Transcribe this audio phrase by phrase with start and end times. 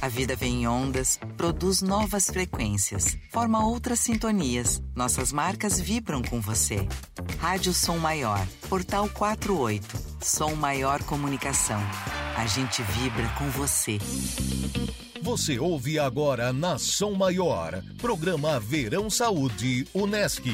[0.00, 4.80] A vida vem em ondas, produz novas frequências, forma outras sintonias.
[4.94, 6.86] Nossas marcas vibram com você.
[7.40, 11.80] Rádio Som Maior, Portal 48, Som Maior Comunicação.
[12.36, 13.98] A gente vibra com você.
[15.20, 20.44] Você ouve agora na Som Maior, programa Verão Saúde Unesc.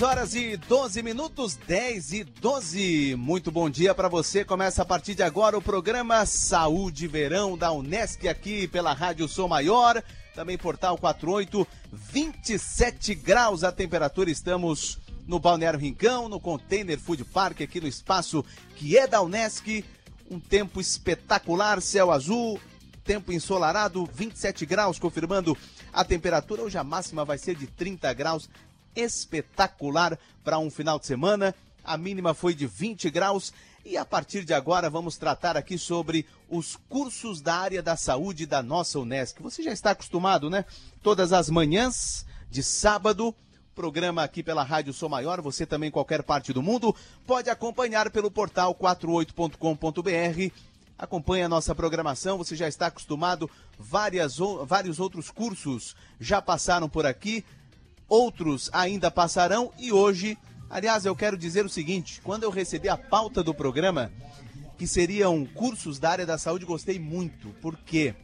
[0.00, 3.16] 10 horas e 12 minutos, 10 e 12.
[3.18, 4.46] Muito bom dia para você.
[4.46, 9.48] Começa a partir de agora o programa Saúde Verão da Unesc aqui pela Rádio Som
[9.48, 10.02] Maior,
[10.34, 14.30] também Portal 48, 27 graus a temperatura.
[14.30, 18.42] Estamos no Balneário Rincão, no Container Food Park, aqui no espaço
[18.76, 19.84] que é da Unesc.
[20.30, 22.58] Um tempo espetacular, céu azul,
[23.04, 25.54] tempo ensolarado, 27 graus, confirmando
[25.92, 26.62] a temperatura.
[26.62, 28.48] Hoje a máxima vai ser de 30 graus
[28.94, 31.54] espetacular para um final de semana.
[31.84, 33.52] A mínima foi de 20 graus.
[33.84, 38.44] E a partir de agora vamos tratar aqui sobre os cursos da área da saúde
[38.44, 39.40] da nossa Unesc.
[39.40, 40.66] Você já está acostumado, né?
[41.02, 43.34] Todas as manhãs de sábado,
[43.74, 46.94] programa aqui pela Rádio Sou Maior, você também em qualquer parte do mundo,
[47.26, 50.54] pode acompanhar pelo portal 48.com.br.
[50.98, 54.36] Acompanhe a nossa programação, você já está acostumado, várias,
[54.66, 57.42] vários outros cursos já passaram por aqui,
[58.10, 60.36] outros ainda passarão e hoje,
[60.68, 64.12] aliás, eu quero dizer o seguinte: quando eu recebi a pauta do programa,
[64.76, 67.50] que seriam cursos da área da saúde, gostei muito.
[67.60, 68.14] Por quê?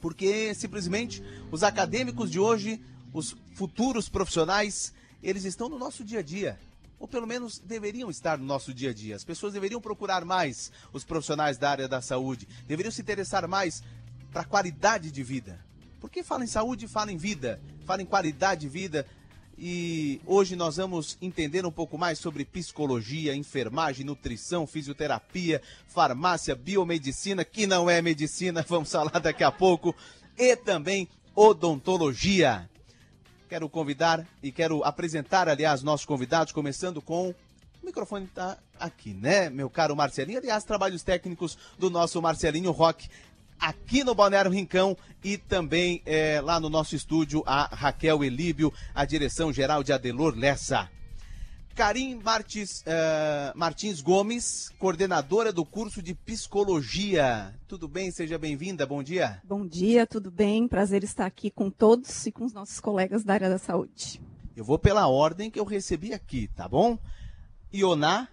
[0.00, 1.22] Porque simplesmente
[1.52, 2.82] os acadêmicos de hoje,
[3.12, 6.58] os futuros profissionais, eles estão no nosso dia a dia.
[6.98, 9.16] Ou pelo menos deveriam estar no nosso dia a dia.
[9.16, 13.82] As pessoas deveriam procurar mais os profissionais da área da saúde, deveriam se interessar mais
[14.30, 15.62] para a qualidade de vida.
[16.00, 19.06] Porque fala em saúde, fala em vida, fala em qualidade de vida.
[19.56, 27.44] E hoje nós vamos entender um pouco mais sobre psicologia, enfermagem, nutrição, fisioterapia, farmácia, biomedicina,
[27.44, 29.94] que não é medicina, vamos falar daqui a pouco,
[30.36, 32.68] e também odontologia.
[33.48, 39.50] Quero convidar e quero apresentar, aliás, nossos convidados, começando com o microfone está aqui, né,
[39.50, 40.38] meu caro Marcelinho?
[40.38, 43.08] Aliás, trabalhos técnicos do nosso Marcelinho Rock
[43.64, 49.06] aqui no Balneário Rincão e também é, lá no nosso estúdio a Raquel Elíbio, a
[49.06, 50.90] direção geral de Adelor Lessa.
[51.74, 57.52] Karim Martins, uh, Martins Gomes, coordenadora do curso de Psicologia.
[57.66, 58.12] Tudo bem?
[58.12, 58.86] Seja bem-vinda.
[58.86, 59.40] Bom dia.
[59.42, 60.68] Bom dia, tudo bem?
[60.68, 64.22] Prazer estar aqui com todos e com os nossos colegas da área da saúde.
[64.54, 66.96] Eu vou pela ordem que eu recebi aqui, tá bom?
[67.72, 68.28] Ioná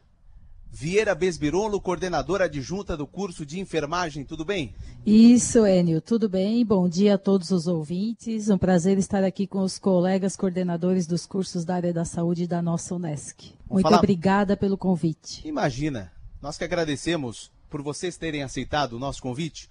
[0.73, 4.73] Vieira Besbirolo, coordenadora adjunta do curso de enfermagem, tudo bem?
[5.05, 6.65] Isso, Enio, tudo bem?
[6.65, 8.49] Bom dia a todos os ouvintes.
[8.49, 12.61] Um prazer estar aqui com os colegas coordenadores dos cursos da área da saúde da
[12.61, 13.53] nossa Unesc.
[13.69, 13.97] Muito falar...
[13.97, 15.45] obrigada pelo convite.
[15.45, 16.09] Imagina,
[16.41, 19.69] nós que agradecemos por vocês terem aceitado o nosso convite.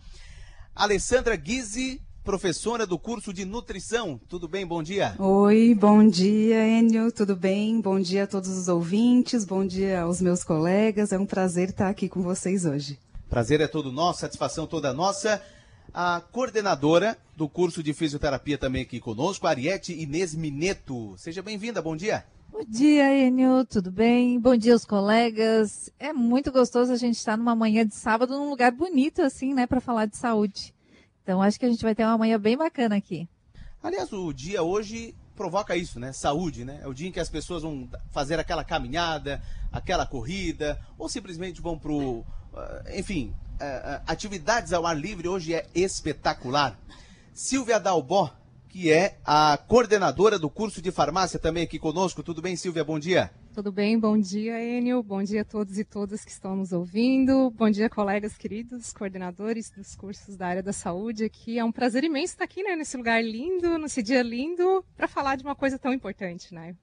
[0.75, 4.21] Alessandra Guise professora do curso de nutrição.
[4.29, 4.67] Tudo bem?
[4.67, 5.15] Bom dia.
[5.19, 7.11] Oi, bom dia, Enio.
[7.11, 7.81] Tudo bem?
[7.81, 11.13] Bom dia a todos os ouvintes, bom dia aos meus colegas.
[11.13, 12.99] É um prazer estar aqui com vocês hoje.
[13.29, 15.43] Prazer é todo nosso, satisfação toda nossa.
[15.93, 21.15] A coordenadora do curso de fisioterapia também aqui conosco, Ariete Inês Mineto.
[21.17, 22.25] Seja bem-vinda, bom dia.
[22.53, 24.39] Bom dia, Enio, tudo bem?
[24.39, 25.91] Bom dia aos colegas.
[25.99, 29.67] É muito gostoso a gente estar numa manhã de sábado num lugar bonito assim, né,
[29.67, 30.75] para falar de saúde.
[31.31, 33.29] Então acho que a gente vai ter uma manhã bem bacana aqui.
[33.81, 36.13] Aliás, o dia hoje provoca isso, né?
[36.13, 36.81] Saúde, né?
[36.83, 39.41] É o dia em que as pessoas vão fazer aquela caminhada,
[39.71, 42.19] aquela corrida, ou simplesmente vão pro.
[42.19, 42.27] Uh,
[42.97, 46.77] enfim, uh, atividades ao ar livre hoje é espetacular.
[47.33, 48.35] Silvia Dalbó,
[48.69, 52.25] que é a coordenadora do curso de farmácia também aqui conosco.
[52.25, 52.83] Tudo bem, Silvia?
[52.83, 53.31] Bom dia.
[53.53, 53.99] Tudo bem?
[53.99, 55.03] Bom dia, Enio.
[55.03, 57.51] Bom dia a todos e todas que estão nos ouvindo.
[57.51, 61.59] Bom dia, colegas queridos, coordenadores dos cursos da área da saúde aqui.
[61.59, 65.35] É um prazer imenso estar aqui, né, nesse lugar lindo, nesse dia lindo, para falar
[65.35, 66.77] de uma coisa tão importante, né?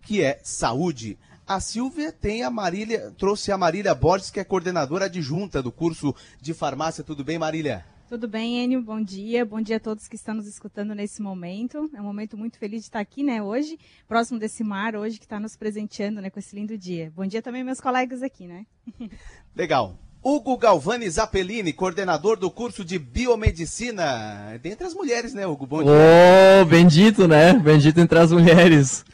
[0.00, 1.18] Que é saúde.
[1.44, 6.14] A Silvia tem a Marília, trouxe a Marília Borges, que é coordenadora adjunta do curso
[6.40, 7.02] de farmácia.
[7.02, 7.84] Tudo bem, Marília?
[8.08, 8.80] Tudo bem, Enio?
[8.80, 9.44] Bom dia.
[9.44, 11.90] Bom dia a todos que estão nos escutando nesse momento.
[11.94, 13.78] É um momento muito feliz de estar aqui, né, hoje,
[14.08, 17.12] próximo desse mar, hoje, que está nos presenteando, né, com esse lindo dia.
[17.14, 18.64] Bom dia também meus colegas aqui, né?
[19.54, 19.94] Legal.
[20.24, 24.58] Hugo Galvani Zappellini, coordenador do curso de Biomedicina.
[24.62, 25.66] Dentre as mulheres, né, Hugo?
[25.66, 25.92] Bom dia.
[25.92, 27.52] Ô, oh, bendito, né?
[27.52, 29.04] Bendito entre as mulheres.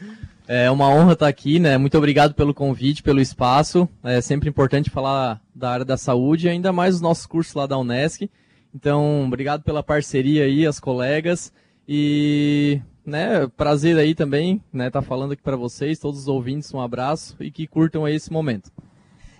[0.47, 1.77] É uma honra estar aqui, né?
[1.77, 3.89] Muito obrigado pelo convite, pelo espaço.
[4.01, 7.77] É sempre importante falar da área da saúde, ainda mais os nossos cursos lá da
[7.77, 8.29] Unesc
[8.75, 11.53] Então, obrigado pela parceria aí, as colegas.
[11.87, 16.81] E, né, prazer aí também, né, tá falando aqui para vocês, todos os ouvintes, um
[16.81, 18.69] abraço e que curtam aí esse momento.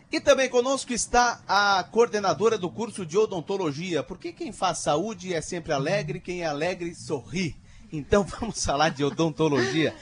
[0.09, 5.41] E também conosco está a coordenadora do curso de odontologia, porque quem faz saúde é
[5.41, 7.57] sempre alegre, quem é alegre sorri.
[7.91, 9.93] Então vamos falar de odontologia.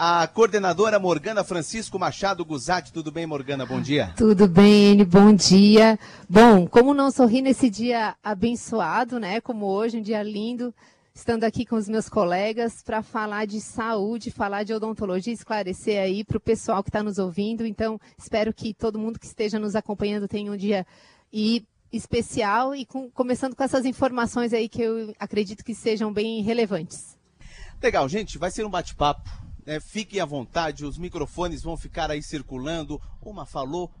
[0.00, 2.92] A coordenadora Morgana Francisco Machado Guzatti.
[2.92, 3.66] Tudo bem, Morgana?
[3.66, 4.14] Bom dia.
[4.16, 5.04] Tudo bem, N.
[5.04, 5.98] Bom dia.
[6.28, 9.40] Bom, como não sorrir nesse dia abençoado, né?
[9.40, 10.72] Como hoje, um dia lindo,
[11.12, 16.22] estando aqui com os meus colegas para falar de saúde, falar de odontologia, esclarecer aí
[16.22, 17.66] para o pessoal que está nos ouvindo.
[17.66, 20.86] Então, espero que todo mundo que esteja nos acompanhando tenha um dia
[21.32, 26.40] e especial e com, começando com essas informações aí que eu acredito que sejam bem
[26.40, 27.18] relevantes.
[27.82, 29.47] Legal, gente, vai ser um bate-papo.
[29.68, 29.78] Né?
[29.80, 32.98] Fiquem à vontade, os microfones vão ficar aí circulando.
[33.20, 33.92] Uma falou,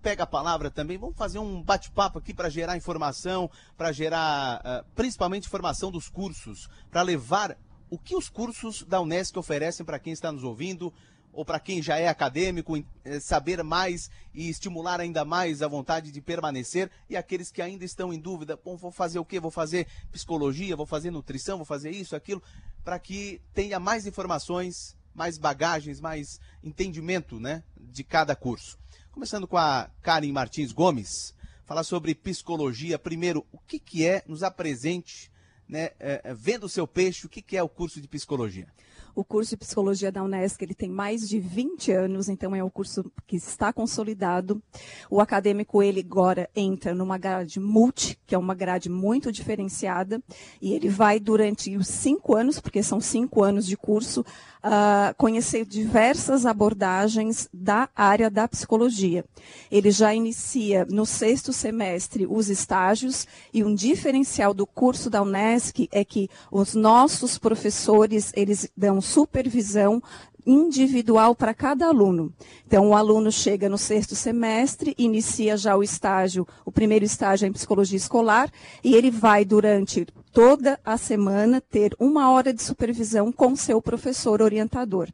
[0.00, 0.96] pega a palavra também.
[0.96, 6.70] Vamos fazer um bate-papo aqui para gerar informação, para gerar uh, principalmente informação dos cursos,
[6.92, 7.58] para levar
[7.90, 10.94] o que os cursos da Unesco oferecem para quem está nos ouvindo
[11.32, 16.10] ou para quem já é acadêmico, eh, saber mais e estimular ainda mais a vontade
[16.10, 19.38] de permanecer, e aqueles que ainda estão em dúvida, bom, vou fazer o quê?
[19.38, 22.42] Vou fazer psicologia, vou fazer nutrição, vou fazer isso, aquilo,
[22.82, 28.78] para que tenha mais informações, mais bagagens, mais entendimento né, de cada curso.
[29.10, 31.34] Começando com a Karen Martins Gomes,
[31.64, 32.98] falar sobre psicologia.
[32.98, 35.32] Primeiro, o que, que é, nos apresente,
[35.66, 38.68] né, é, vendo o seu peixe, o que, que é o curso de psicologia?
[39.16, 42.68] O curso de psicologia da Unesco ele tem mais de 20 anos, então é um
[42.68, 44.62] curso que está consolidado.
[45.08, 50.22] O acadêmico ele agora entra numa grade multi, que é uma grade muito diferenciada,
[50.60, 54.20] e ele vai durante os cinco anos, porque são cinco anos de curso,
[54.66, 59.24] uh, conhecer diversas abordagens da área da psicologia.
[59.70, 65.88] Ele já inicia no sexto semestre os estágios e um diferencial do curso da Unesc
[65.90, 70.02] é que os nossos professores eles dão supervisão
[70.46, 72.32] individual para cada aluno.
[72.66, 77.52] Então, o aluno chega no sexto semestre, inicia já o estágio, o primeiro estágio em
[77.52, 78.50] psicologia escolar,
[78.84, 84.40] e ele vai durante toda a semana ter uma hora de supervisão com seu professor
[84.40, 85.08] orientador.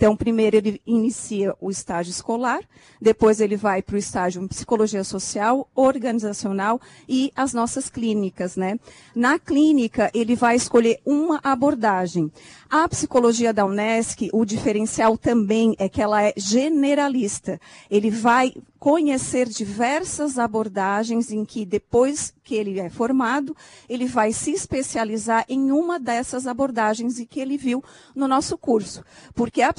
[0.00, 2.62] Então, primeiro ele inicia o estágio escolar,
[2.98, 8.80] depois ele vai para o estágio em psicologia social, organizacional e as nossas clínicas, né?
[9.14, 12.32] Na clínica, ele vai escolher uma abordagem.
[12.70, 17.60] A psicologia da Unesc, o diferencial também é que ela é generalista.
[17.90, 23.54] Ele vai conhecer diversas abordagens em que depois que ele é formado,
[23.88, 29.04] ele vai se especializar em uma dessas abordagens e que ele viu no nosso curso,
[29.34, 29.72] porque a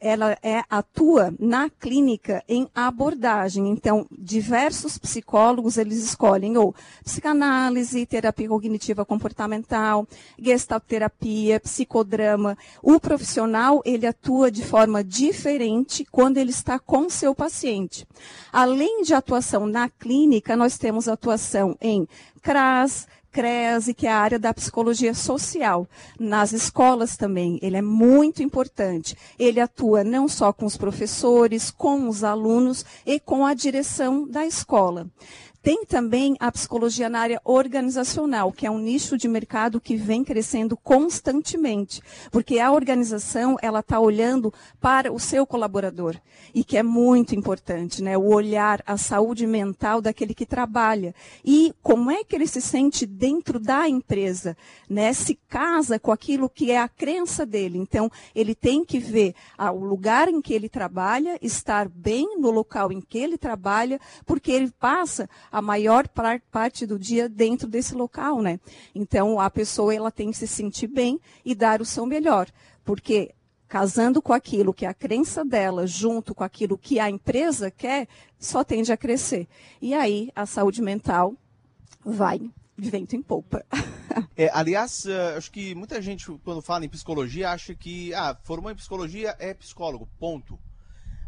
[0.00, 3.68] ela é, atua na clínica em abordagem.
[3.68, 6.74] Então, diversos psicólogos eles escolhem ou
[7.04, 10.06] psicanálise, terapia cognitiva comportamental,
[10.38, 12.56] gestalterapia, psicodrama.
[12.82, 18.06] O profissional ele atua de forma diferente quando ele está com seu paciente.
[18.52, 22.06] Além de atuação na clínica, nós temos atuação em
[22.42, 25.88] CRAS, CREASE, que é a área da psicologia social.
[26.20, 29.16] Nas escolas também, ele é muito importante.
[29.38, 34.46] Ele atua não só com os professores, com os alunos e com a direção da
[34.46, 35.06] escola.
[35.62, 40.24] Tem também a psicologia na área organizacional, que é um nicho de mercado que vem
[40.24, 42.02] crescendo constantemente,
[42.32, 46.16] porque a organização ela está olhando para o seu colaborador
[46.52, 48.18] e que é muito importante, né?
[48.18, 51.14] O olhar a saúde mental daquele que trabalha
[51.44, 54.56] e como é que ele se sente dentro da empresa,
[54.90, 55.12] né?
[55.12, 57.78] Se casa com aquilo que é a crença dele.
[57.78, 62.50] Então ele tem que ver ah, o lugar em que ele trabalha, estar bem no
[62.50, 66.08] local em que ele trabalha, porque ele passa a maior
[66.50, 68.58] parte do dia dentro desse local, né?
[68.94, 72.48] Então a pessoa ela tem que se sentir bem e dar o seu melhor,
[72.82, 73.34] porque
[73.68, 78.08] casando com aquilo que é a crença dela, junto com aquilo que a empresa quer,
[78.38, 79.46] só tende a crescer.
[79.80, 81.34] E aí a saúde mental
[82.04, 83.64] vai de vento em polpa.
[84.36, 88.70] É, aliás, uh, acho que muita gente, quando fala em psicologia, acha que ah, formou
[88.70, 90.58] em psicologia é psicólogo, ponto.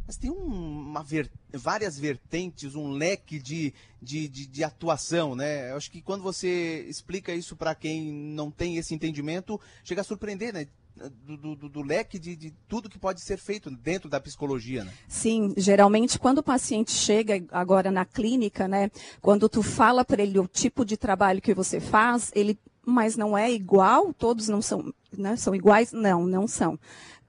[0.06, 5.70] Mas tem uma ver, várias vertentes, um leque de, de, de, de atuação, né?
[5.70, 10.04] Eu acho que quando você explica isso para quem não tem esse entendimento, chega a
[10.04, 10.66] surpreender, né?
[10.94, 14.92] Do, do, do, leque de, de, tudo que pode ser feito dentro da psicologia, né?
[15.08, 18.88] Sim, geralmente quando o paciente chega agora na clínica, né?
[19.20, 22.56] Quando tu fala para ele o tipo de trabalho que você faz, ele,
[22.86, 25.34] mas não é igual, todos não são, né?
[25.34, 25.90] São iguais?
[25.90, 26.78] Não, não são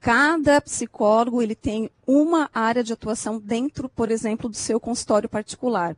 [0.06, 5.96] Cada psicólogo ele tem uma área de atuação dentro, por exemplo, do seu consultório particular.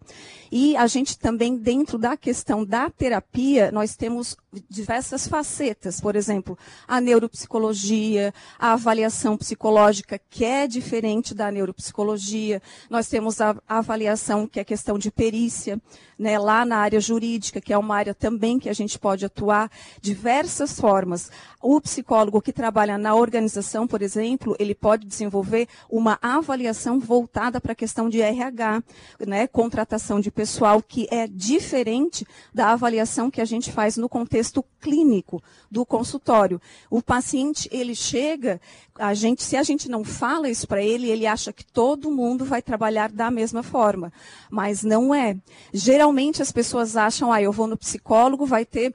[0.50, 4.38] E a gente também, dentro da questão da terapia, nós temos
[4.70, 12.62] diversas facetas, por exemplo, a neuropsicologia, a avaliação psicológica, que é diferente da neuropsicologia.
[12.90, 15.80] Nós temos a, avaliação, que é questão de perícia,
[16.18, 19.70] né, lá na área jurídica, que é uma área também que a gente pode atuar
[20.02, 21.30] diversas formas.
[21.62, 27.72] O psicólogo que trabalha na organização, por exemplo, ele pode desenvolver uma avaliação voltada para
[27.72, 28.84] a questão de RH,
[29.26, 34.64] né, contratação de pessoal, que é diferente da avaliação que a gente faz no contexto
[34.80, 36.62] clínico do consultório.
[36.90, 38.60] O paciente, ele chega,
[38.96, 42.46] a gente, se a gente não fala isso para ele, ele acha que todo mundo
[42.46, 44.12] vai trabalhar da mesma forma,
[44.50, 45.38] mas não é.
[45.74, 48.94] Geralmente as pessoas acham, ah, eu vou no psicólogo, vai ter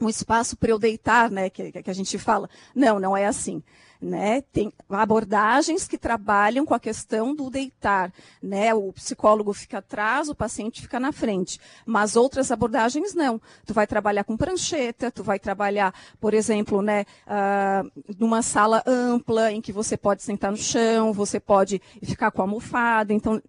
[0.00, 2.48] um espaço para eu deitar, né, que, que a gente fala.
[2.74, 3.62] Não, não é assim.
[4.00, 4.40] Né?
[4.40, 8.10] Tem abordagens que trabalham com a questão do deitar,
[8.42, 8.72] né?
[8.72, 11.60] O psicólogo fica atrás, o paciente fica na frente.
[11.84, 13.38] Mas outras abordagens não.
[13.66, 19.52] Tu vai trabalhar com prancheta, tu vai trabalhar, por exemplo, né, uh, numa sala ampla
[19.52, 23.12] em que você pode sentar no chão, você pode ficar com a almofada.
[23.12, 23.42] Então,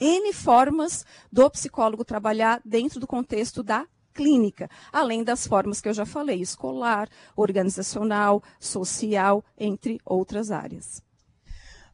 [0.00, 5.94] N formas do psicólogo trabalhar dentro do contexto da clínica, além das formas que eu
[5.94, 11.02] já falei, escolar, organizacional, social, entre outras áreas.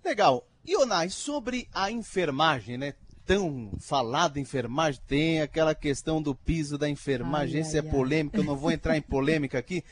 [0.05, 0.45] Legal.
[0.67, 2.93] Ionai, sobre a enfermagem, né?
[3.25, 8.57] Tão falada enfermagem, tem aquela questão do piso da enfermagem, esse é polêmico, eu não
[8.57, 9.85] vou entrar em polêmica aqui.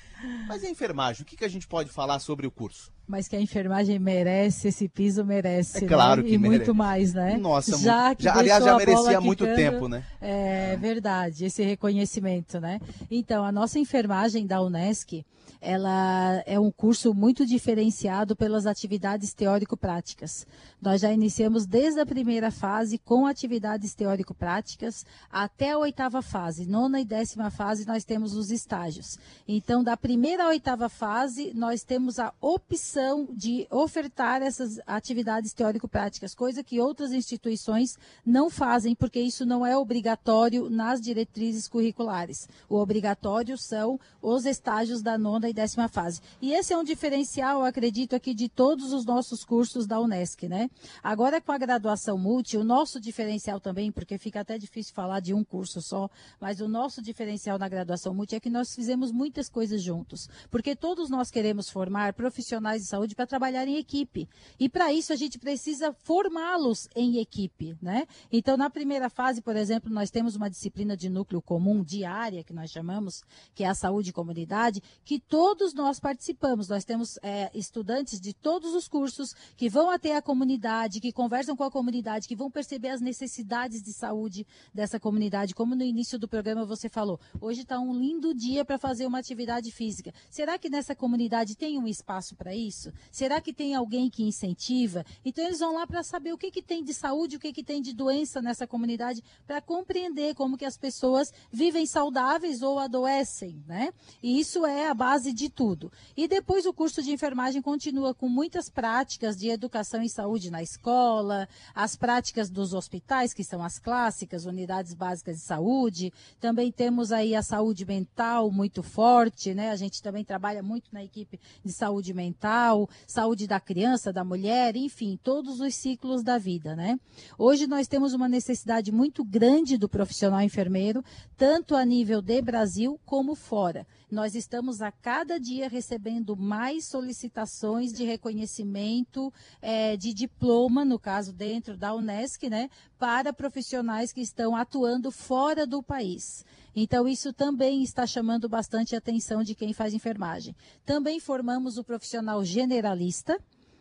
[0.46, 2.92] Mas a enfermagem, o que, que a gente pode falar sobre o curso?
[3.06, 5.84] Mas que a enfermagem merece, esse piso merece.
[5.84, 6.28] É claro né?
[6.28, 6.58] que e merece.
[6.58, 7.36] muito mais, né?
[7.36, 8.22] Nossa, já muito.
[8.22, 10.04] Já, aliás, já merecia há muito quicando, tempo, né?
[10.20, 12.80] É verdade, esse reconhecimento, né?
[13.10, 15.24] Então, a nossa enfermagem da Unesc,
[15.60, 20.46] ela é um curso muito diferenciado pelas atividades teórico-práticas.
[20.80, 26.66] Nós já iniciamos desde a primeira fase com atividades teórico-práticas até a oitava fase.
[26.66, 29.18] Nona e décima fase nós temos os estágios.
[29.46, 36.34] Então, da primeira à oitava fase, nós temos a opção de ofertar essas atividades teórico-práticas,
[36.34, 42.48] coisa que outras instituições não fazem, porque isso não é obrigatório nas diretrizes curriculares.
[42.68, 46.20] O obrigatório são os estágios da nona e décima fase.
[46.40, 50.70] E esse é um diferencial, acredito, aqui de todos os nossos cursos da Unesc, né?
[51.02, 55.34] Agora, com a graduação multi, o nosso diferencial também, porque fica até difícil falar de
[55.34, 56.08] um curso só,
[56.40, 60.28] mas o nosso diferencial na graduação multi é que nós fizemos muitas coisas juntos.
[60.50, 64.28] Porque todos nós queremos formar profissionais de saúde para trabalhar em equipe.
[64.60, 68.06] E para isso a gente precisa formá-los em equipe, né?
[68.30, 72.52] Então, na primeira fase, por exemplo, nós temos uma disciplina de núcleo comum diária, que
[72.52, 73.22] nós chamamos,
[73.54, 76.68] que é a saúde e comunidade, que todos nós participamos.
[76.68, 81.56] Nós temos é, estudantes de todos os cursos que vão até a comunidade, que conversam
[81.56, 85.54] com a comunidade, que vão perceber as necessidades de saúde dessa comunidade.
[85.54, 89.18] Como no início do programa você falou, hoje está um lindo dia para fazer uma
[89.18, 89.85] atividade física.
[90.30, 92.92] Será que nessa comunidade tem um espaço para isso?
[93.10, 95.04] Será que tem alguém que incentiva?
[95.24, 97.64] Então eles vão lá para saber o que, que tem de saúde, o que, que
[97.64, 103.62] tem de doença nessa comunidade, para compreender como que as pessoas vivem saudáveis ou adoecem,
[103.66, 103.92] né?
[104.22, 105.92] E isso é a base de tudo.
[106.16, 110.62] E depois o curso de enfermagem continua com muitas práticas de educação e saúde na
[110.62, 116.12] escola, as práticas dos hospitais, que são as clássicas, unidades básicas de saúde.
[116.40, 119.75] Também temos aí a saúde mental muito forte, né?
[119.76, 124.74] A gente também trabalha muito na equipe de saúde mental, saúde da criança, da mulher,
[124.74, 126.98] enfim, todos os ciclos da vida, né?
[127.38, 131.04] Hoje nós temos uma necessidade muito grande do profissional enfermeiro,
[131.36, 133.86] tanto a nível de Brasil como fora.
[134.10, 139.30] Nós estamos a cada dia recebendo mais solicitações de reconhecimento
[139.60, 145.66] é, de diploma, no caso dentro da Unesc, né, para profissionais que estão atuando fora
[145.66, 146.46] do país.
[146.78, 150.54] Então, isso também está chamando bastante a atenção de quem faz enfermagem.
[150.84, 153.40] Também formamos o profissional generalista,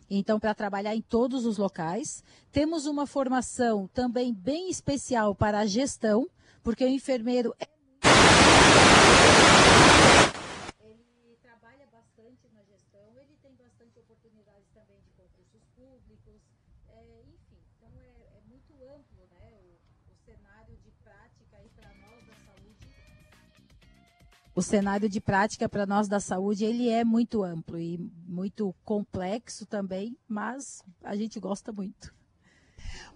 [0.10, 2.24] então, para trabalhar em todos os locais.
[2.54, 6.26] Temos uma formação também bem especial para a gestão,
[6.64, 7.68] porque o enfermeiro é
[24.56, 29.66] O cenário de prática para nós da saúde, ele é muito amplo e muito complexo
[29.66, 32.16] também, mas a gente gosta muito.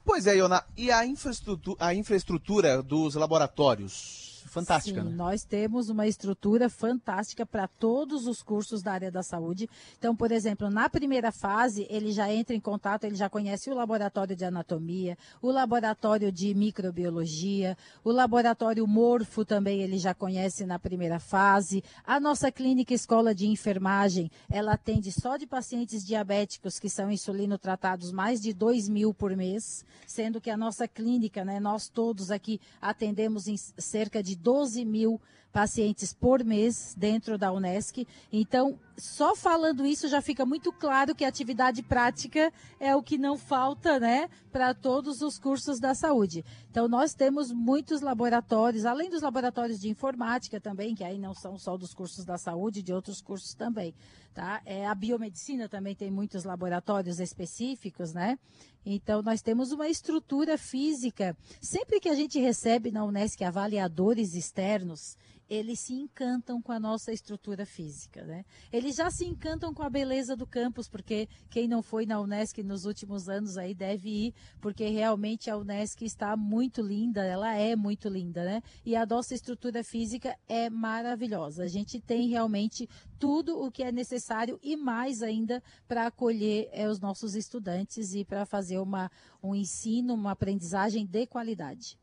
[0.04, 4.29] Pois é, Iona, e a infraestrutura, a infraestrutura dos laboratórios?
[4.50, 5.02] Fantástica.
[5.02, 5.16] Sim, né?
[5.16, 9.70] nós temos uma estrutura fantástica para todos os cursos da área da saúde.
[9.98, 13.76] Então, por exemplo, na primeira fase, ele já entra em contato, ele já conhece o
[13.76, 20.80] laboratório de anatomia, o laboratório de microbiologia, o laboratório morfo também ele já conhece na
[20.80, 21.84] primeira fase.
[22.06, 27.58] A nossa clínica escola de enfermagem, ela atende só de pacientes diabéticos que são insulino
[27.58, 32.32] tratados mais de 2 mil por mês, sendo que a nossa clínica, né, nós todos
[32.32, 38.08] aqui atendemos em cerca de 12 mil pacientes por mês dentro da Unesc.
[38.32, 43.18] Então, só falando isso já fica muito claro que a atividade prática é o que
[43.18, 46.44] não falta, né, para todos os cursos da saúde.
[46.70, 51.58] Então, nós temos muitos laboratórios, além dos laboratórios de informática também, que aí não são
[51.58, 53.94] só dos cursos da saúde, de outros cursos também,
[54.34, 54.62] tá?
[54.66, 58.38] É, a biomedicina também tem muitos laboratórios específicos, né?
[58.86, 61.36] Então, nós temos uma estrutura física.
[61.62, 65.18] Sempre que a gente recebe na Unesc avaliadores externos,
[65.50, 68.46] eles se encantam com a nossa estrutura física, né?
[68.72, 72.62] Eles já se encantam com a beleza do campus, porque quem não foi na Unesc
[72.62, 77.76] nos últimos anos aí deve ir, porque realmente a Unesc está muito linda, ela é
[77.76, 78.62] muito linda, né?
[78.86, 81.64] E a nossa estrutura física é maravilhosa.
[81.64, 82.88] A gente tem realmente
[83.18, 88.24] tudo o que é necessário e mais ainda para acolher é, os nossos estudantes e
[88.24, 89.10] para fazer uma,
[89.42, 91.98] um ensino, uma aprendizagem de qualidade.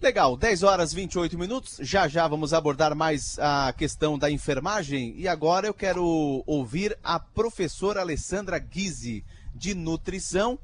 [0.00, 1.78] Legal, 10 horas 28 minutos.
[1.80, 5.12] Já já vamos abordar mais a questão da enfermagem.
[5.16, 10.56] E agora eu quero ouvir a professora Alessandra Guise, de nutrição.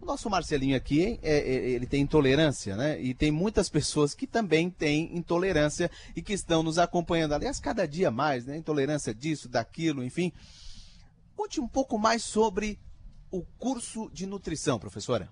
[0.00, 3.00] O nosso Marcelinho aqui, é, é, ele tem intolerância, né?
[3.00, 7.34] E tem muitas pessoas que também têm intolerância e que estão nos acompanhando.
[7.34, 8.56] Aliás, cada dia mais, né?
[8.56, 10.32] Intolerância disso, daquilo, enfim.
[11.36, 12.76] Conte um pouco mais sobre
[13.30, 15.28] o curso de nutrição, professora.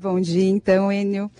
[0.00, 1.30] Bom dia, então, Enio.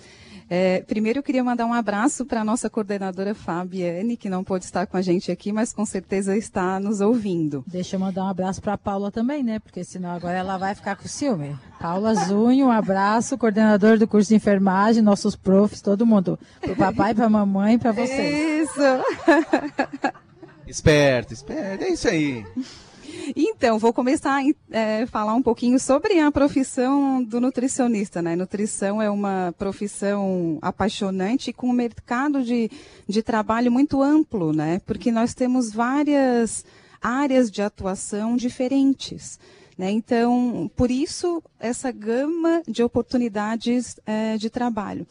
[0.50, 4.64] É, primeiro, eu queria mandar um abraço para a nossa coordenadora Fabiane, que não pôde
[4.64, 7.62] estar com a gente aqui, mas com certeza está nos ouvindo.
[7.66, 9.58] Deixa eu mandar um abraço para a Paula também, né?
[9.58, 11.54] Porque senão agora ela vai ficar com ciúme.
[11.78, 16.38] Paula Zunho, um abraço, coordenador do curso de enfermagem, nossos profs, todo mundo.
[16.60, 18.70] Para o papai, para a mamãe e para vocês.
[18.70, 18.80] Isso!
[20.66, 22.44] Esperto, esperto, é isso aí.
[23.36, 28.22] Então, vou começar a é, falar um pouquinho sobre a profissão do nutricionista.
[28.22, 28.36] Né?
[28.36, 32.70] Nutrição é uma profissão apaixonante com um mercado de,
[33.06, 34.80] de trabalho muito amplo, né?
[34.86, 36.64] porque nós temos várias
[37.00, 39.38] áreas de atuação diferentes.
[39.76, 39.90] Né?
[39.90, 45.06] Então, por isso, essa gama de oportunidades é, de trabalho.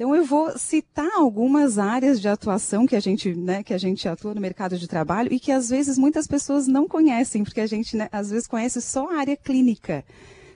[0.00, 4.08] Então eu vou citar algumas áreas de atuação que a gente, né, que a gente
[4.08, 7.66] atua no mercado de trabalho e que às vezes muitas pessoas não conhecem, porque a
[7.66, 10.02] gente né, às vezes conhece só a área clínica.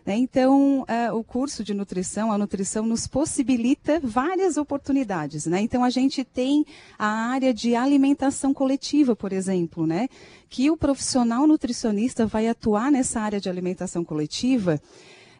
[0.06, 0.16] Né?
[0.16, 5.44] Então, uh, o curso de nutrição, a nutrição nos possibilita várias oportunidades.
[5.44, 5.60] Né?
[5.60, 6.64] Então, a gente tem
[6.98, 10.08] a área de alimentação coletiva, por exemplo, né?
[10.48, 14.80] que o profissional nutricionista vai atuar nessa área de alimentação coletiva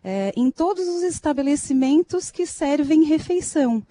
[0.05, 3.83] é, em todos os estabelecimentos que servem refeição.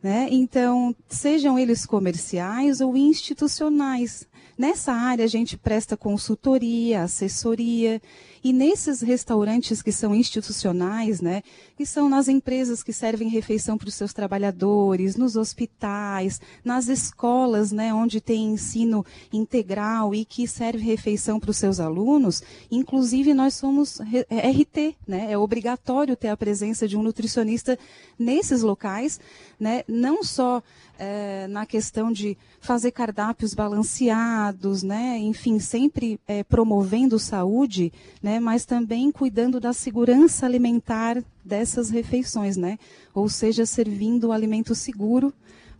[0.00, 0.28] Né?
[0.30, 4.28] Então, sejam eles comerciais ou institucionais.
[4.56, 8.00] Nessa área, a gente presta consultoria, assessoria,
[8.42, 11.42] e nesses restaurantes que são institucionais, né,
[11.78, 17.70] que são nas empresas que servem refeição para os seus trabalhadores, nos hospitais, nas escolas,
[17.70, 23.54] né, onde tem ensino integral e que serve refeição para os seus alunos, inclusive nós
[23.54, 27.78] somos RT, né, é obrigatório ter a presença de um nutricionista
[28.18, 29.20] nesses locais,
[29.60, 30.60] né, não só
[30.98, 35.16] é, na questão de fazer cardápios balanceados, né?
[35.18, 38.40] enfim, sempre é, promovendo saúde, né?
[38.40, 42.78] mas também cuidando da segurança alimentar dessas refeições, né?
[43.14, 45.32] ou seja, servindo alimento seguro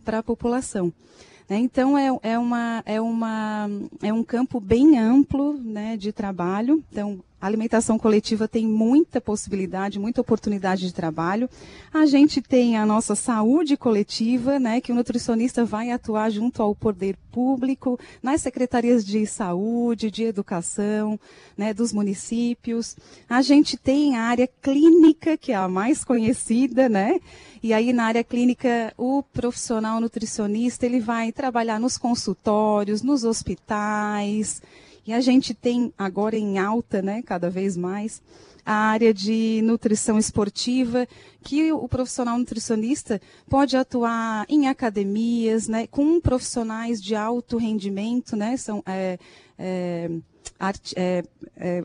[0.03, 0.91] para a população.
[1.47, 1.59] Né?
[1.59, 3.69] Então, é, é, uma, é, uma,
[4.01, 6.83] é um campo bem amplo né, de trabalho.
[6.91, 11.49] Então, a alimentação coletiva tem muita possibilidade, muita oportunidade de trabalho.
[11.93, 16.75] A gente tem a nossa saúde coletiva, né, que o nutricionista vai atuar junto ao
[16.75, 21.19] poder público, nas secretarias de saúde, de educação,
[21.57, 22.97] né, dos municípios.
[23.29, 27.19] A gente tem a área clínica, que é a mais conhecida, né?
[27.63, 34.61] E aí na área clínica, o profissional nutricionista, ele vai trabalhar nos consultórios, nos hospitais,
[35.09, 38.21] e a gente tem agora em alta, né, cada vez mais,
[38.63, 41.07] a área de nutrição esportiva,
[41.41, 43.19] que o profissional nutricionista
[43.49, 49.17] pode atuar em academias, né, com profissionais de alto rendimento, né, são é,
[49.57, 50.11] é,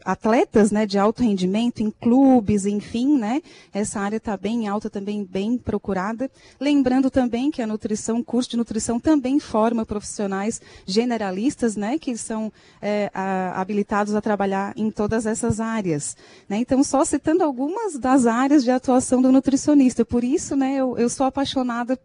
[0.05, 3.41] atletas né, de alto rendimento em clubes, enfim, né?
[3.73, 6.29] Essa área está bem alta, também bem procurada.
[6.59, 11.99] Lembrando também que a nutrição, curso de nutrição também forma profissionais generalistas, né?
[11.99, 16.17] Que são é, a, habilitados a trabalhar em todas essas áreas.
[16.49, 16.59] Né?
[16.59, 20.05] Então, só citando algumas das áreas de atuação do nutricionista.
[20.05, 21.99] Por isso, né, eu, eu sou apaixonada é,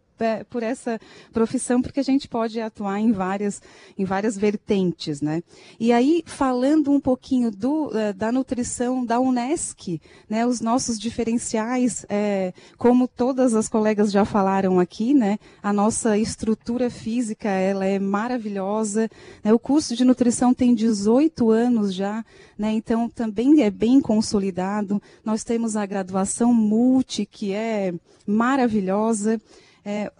[0.49, 0.99] por essa
[1.31, 3.61] profissão, porque a gente pode atuar em várias,
[3.97, 5.41] em várias vertentes, né?
[5.79, 12.05] E aí, falando um pouquinho do, é, da nutrição da Unesc, né, os nossos diferenciais,
[12.09, 17.99] é, como todas as colegas já falaram aqui, né, a nossa estrutura física, ela é
[17.99, 19.09] maravilhosa,
[19.43, 22.23] né, o curso de nutrição tem 18 anos já,
[22.57, 27.93] né, então também é bem consolidado, nós temos a graduação multi, que é
[28.25, 29.41] maravilhosa,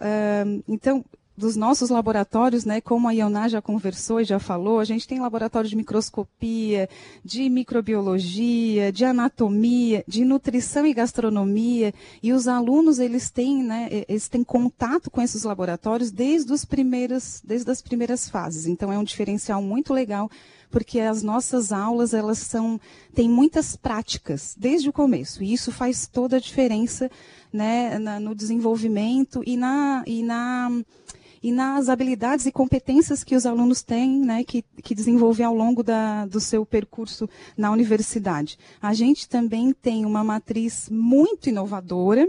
[0.00, 1.04] é, então,
[1.40, 5.18] dos nossos laboratórios, né, como a Ioná já conversou e já falou, a gente tem
[5.18, 6.88] laboratório de microscopia,
[7.24, 14.28] de microbiologia, de anatomia, de nutrição e gastronomia, e os alunos eles têm, né, eles
[14.28, 18.66] têm contato com esses laboratórios desde os primeiros, desde as primeiras fases.
[18.66, 20.30] Então é um diferencial muito legal
[20.70, 22.80] porque as nossas aulas elas são
[23.12, 27.10] têm muitas práticas desde o começo e isso faz toda a diferença
[27.52, 30.70] né, na, no desenvolvimento e na, e na
[31.42, 35.82] e nas habilidades e competências que os alunos têm, né, que, que desenvolvem ao longo
[35.82, 38.58] da, do seu percurso na universidade.
[38.78, 42.28] A gente também tem uma matriz muito inovadora,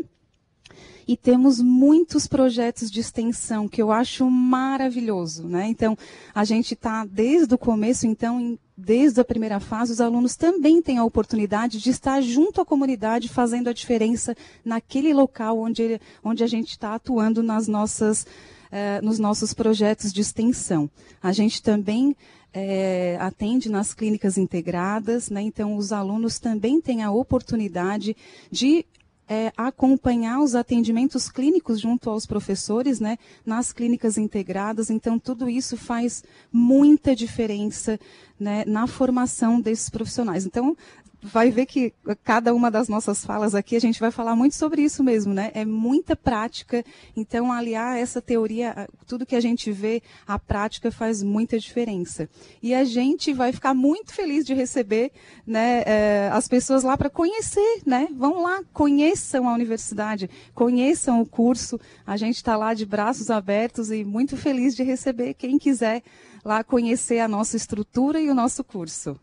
[1.07, 5.67] e temos muitos projetos de extensão que eu acho maravilhoso, né?
[5.67, 5.97] Então,
[6.33, 10.81] a gente está desde o começo, então, em, desde a primeira fase, os alunos também
[10.81, 16.43] têm a oportunidade de estar junto à comunidade, fazendo a diferença naquele local onde, onde
[16.43, 18.25] a gente está atuando nas nossas,
[18.71, 20.89] eh, nos nossos projetos de extensão.
[21.21, 22.15] A gente também
[22.53, 25.41] é, atende nas clínicas integradas, né?
[25.41, 28.15] então os alunos também têm a oportunidade
[28.51, 28.85] de
[29.31, 34.89] é, acompanhar os atendimentos clínicos junto aos professores, né, nas clínicas integradas.
[34.89, 37.97] Então, tudo isso faz muita diferença
[38.41, 40.47] né, na formação desses profissionais.
[40.47, 40.75] Então,
[41.21, 44.81] vai ver que cada uma das nossas falas aqui a gente vai falar muito sobre
[44.81, 45.51] isso mesmo, né?
[45.53, 46.83] É muita prática.
[47.15, 52.27] Então, aliar essa teoria, tudo que a gente vê, a prática faz muita diferença.
[52.63, 55.11] E a gente vai ficar muito feliz de receber,
[55.45, 58.07] né, é, as pessoas lá para conhecer, né?
[58.17, 61.79] Vão lá, conheçam a universidade, conheçam o curso.
[62.07, 66.01] A gente está lá de braços abertos e muito feliz de receber quem quiser
[66.43, 69.19] lá conhecer a nossa estrutura e o nosso curso.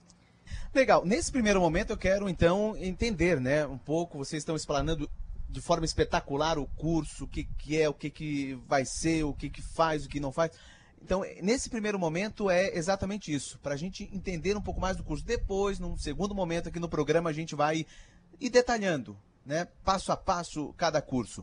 [0.74, 1.04] Legal.
[1.04, 5.08] Nesse primeiro momento eu quero então entender, né, um pouco, vocês estão explanando
[5.48, 9.32] de forma espetacular o curso, o que, que é, o que, que vai ser, o
[9.32, 10.52] que, que faz, o que não faz.
[11.02, 15.02] Então, nesse primeiro momento é exatamente isso, para a gente entender um pouco mais do
[15.02, 15.24] curso.
[15.24, 17.86] Depois, num segundo momento aqui no programa, a gente vai
[18.40, 21.40] ir detalhando, né, passo a passo, cada curso.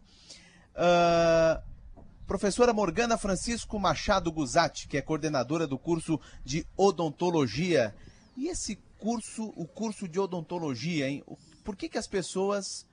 [0.76, 1.75] Uh,
[2.28, 7.94] professora Morgana Francisco Machado Guzatti, que é coordenadora do curso de odontologia.
[8.36, 11.24] E esse curso, o curso de odontologia, hein?
[11.64, 12.86] Por que, que as pessoas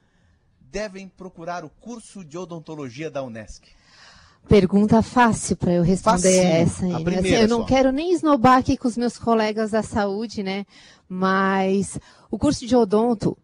[0.61, 3.67] devem procurar o curso de odontologia da Unesc?
[4.49, 6.87] Pergunta fácil para eu responder Facinho, essa.
[6.87, 7.19] Hein?
[7.19, 10.67] Assim, eu não quero nem esnobar aqui com os meus colegas da saúde, né?
[11.09, 11.99] Mas
[12.31, 13.37] o curso de odonto,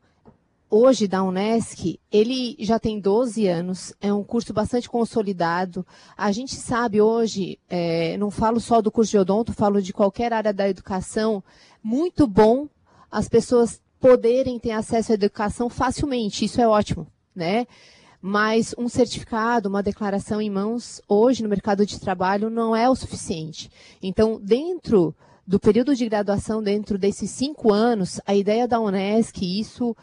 [0.71, 5.87] hoje da Unesc, ele já tem 12 anos, é um curso bastante consolidado.
[6.17, 10.33] A gente sabe hoje, é, não falo só do curso de odonto, falo de qualquer
[10.33, 11.43] área da educação,
[11.83, 12.69] muito bom
[13.11, 17.67] as pessoas poderem ter acesso à educação facilmente, isso é ótimo, né?
[18.21, 22.95] Mas um certificado, uma declaração em mãos, hoje no mercado de trabalho não é o
[22.97, 23.71] suficiente.
[24.03, 25.15] Então, dentro
[25.47, 29.97] do período de graduação, dentro desses cinco anos, a ideia da Unesc, isso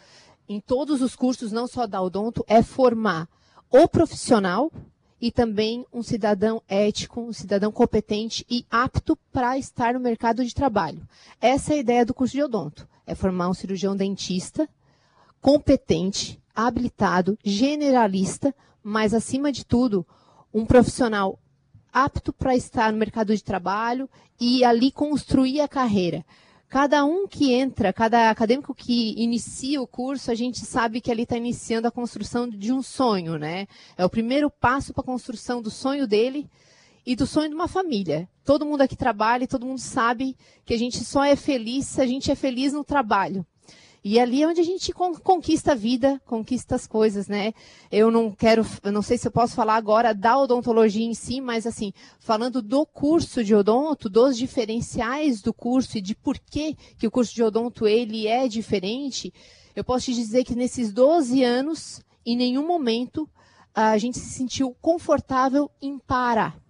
[0.48, 3.28] em todos os cursos, não só da Odonto, é formar
[3.70, 4.72] o profissional
[5.20, 10.54] e também um cidadão ético, um cidadão competente e apto para estar no mercado de
[10.54, 11.02] trabalho.
[11.42, 14.70] Essa é a ideia do curso de odonto, é formar um cirurgião dentista
[15.42, 18.54] competente, habilitado, generalista,
[18.84, 20.06] mas acima de tudo,
[20.54, 21.40] um profissional
[21.92, 26.26] apto para estar no mercado de trabalho e ali construir a carreira
[26.70, 31.24] cada um que entra, cada acadêmico que inicia o curso, a gente sabe que ali
[31.24, 33.68] está iniciando a construção de um sonho, né?
[33.98, 36.50] É o primeiro passo para a construção do sonho dele
[37.06, 38.28] e do sonho de uma família.
[38.44, 42.02] Todo mundo aqui trabalha e todo mundo sabe que a gente só é feliz se
[42.02, 43.46] a gente é feliz no trabalho.
[44.08, 47.56] E ali é onde a gente conquista a vida, conquista as coisas, né?
[47.92, 51.42] Eu não quero, eu não sei se eu posso falar agora da odontologia em si,
[51.42, 56.78] mas assim, falando do curso de odonto, dos diferenciais do curso e de por que,
[57.00, 59.34] que o curso de odonto ele é diferente,
[59.76, 63.28] eu posso te dizer que nesses 12 anos, em nenhum momento,
[63.74, 66.64] a gente se sentiu confortável em parar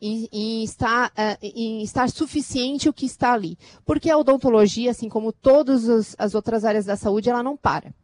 [0.00, 3.58] em, em, estar, uh, em estar suficiente o que está ali.
[3.84, 7.94] Porque a odontologia, assim como todas as outras áreas da saúde, ela não para.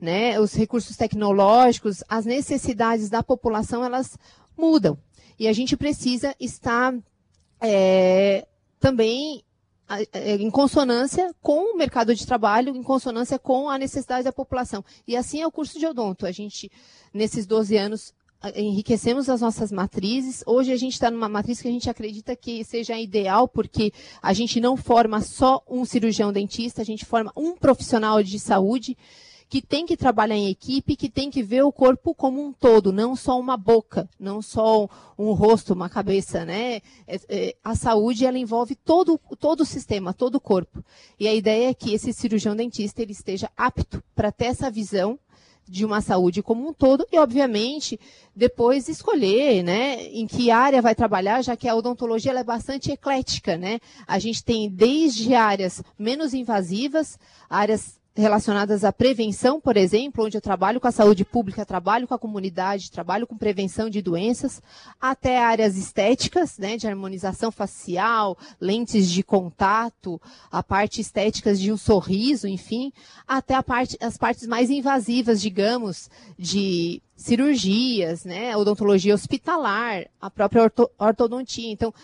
[0.00, 0.38] Né?
[0.40, 4.18] Os recursos tecnológicos, as necessidades da população, elas
[4.56, 4.98] mudam.
[5.38, 6.94] E a gente precisa estar
[7.60, 8.46] é,
[8.78, 9.44] também
[10.38, 14.84] em consonância com o mercado de trabalho, em consonância com a necessidade da população.
[15.06, 16.26] E assim é o curso de odonto.
[16.26, 16.70] A gente,
[17.12, 18.14] nesses 12 anos,
[18.54, 20.42] enriquecemos as nossas matrizes.
[20.46, 24.32] Hoje a gente está numa matriz que a gente acredita que seja ideal, porque a
[24.32, 28.96] gente não forma só um cirurgião dentista, a gente forma um profissional de saúde
[29.50, 32.92] que tem que trabalhar em equipe, que tem que ver o corpo como um todo,
[32.92, 36.76] não só uma boca, não só um rosto, uma cabeça, né?
[37.04, 40.84] É, é, a saúde ela envolve todo, todo o sistema, todo o corpo.
[41.18, 45.18] E a ideia é que esse cirurgião dentista ele esteja apto para ter essa visão
[45.70, 47.98] de uma saúde como um todo e, obviamente,
[48.34, 53.56] depois escolher, né, em que área vai trabalhar, já que a odontologia é bastante eclética,
[53.56, 53.78] né?
[54.06, 57.16] A gente tem desde áreas menos invasivas,
[57.48, 62.14] áreas relacionadas à prevenção, por exemplo, onde eu trabalho com a saúde pública, trabalho com
[62.14, 64.60] a comunidade, trabalho com prevenção de doenças,
[65.00, 70.20] até áreas estéticas, né, de harmonização facial, lentes de contato,
[70.50, 72.92] a parte estéticas de um sorriso, enfim,
[73.28, 80.90] até parte, as partes mais invasivas, digamos, de cirurgias, né, odontologia hospitalar, a própria orto,
[80.98, 81.70] ortodontia.
[81.70, 81.94] Então,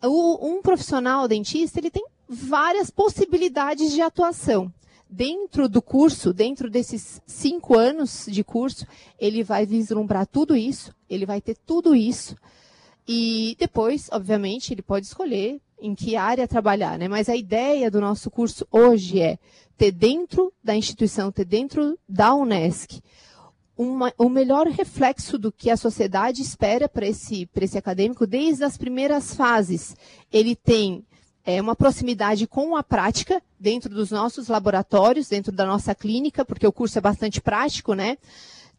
[0.00, 4.72] o, um profissional dentista, ele tem várias possibilidades de atuação
[5.08, 8.86] dentro do curso, dentro desses cinco anos de curso,
[9.18, 12.36] ele vai vislumbrar tudo isso, ele vai ter tudo isso.
[13.06, 17.08] E depois, obviamente, ele pode escolher em que área trabalhar, né?
[17.08, 19.38] Mas a ideia do nosso curso hoje é
[19.76, 23.02] ter dentro da instituição, ter dentro da UNESCO,
[23.76, 28.78] uma, o melhor reflexo do que a sociedade espera para esse, esse acadêmico desde as
[28.78, 29.96] primeiras fases.
[30.32, 31.04] Ele tem
[31.44, 36.66] é, uma proximidade com a prática dentro dos nossos laboratórios, dentro da nossa clínica, porque
[36.66, 38.16] o curso é bastante prático, né?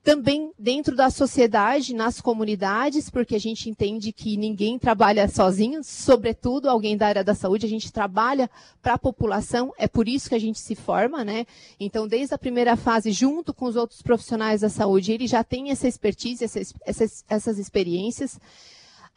[0.03, 6.69] Também dentro da sociedade, nas comunidades, porque a gente entende que ninguém trabalha sozinho, sobretudo
[6.69, 8.49] alguém da área da saúde, a gente trabalha
[8.83, 11.47] para a população, é por isso que a gente se forma, né?
[11.79, 15.71] Então, desde a primeira fase, junto com os outros profissionais da saúde, ele já tem
[15.71, 18.35] essa expertise, essas, essas, essas experiências.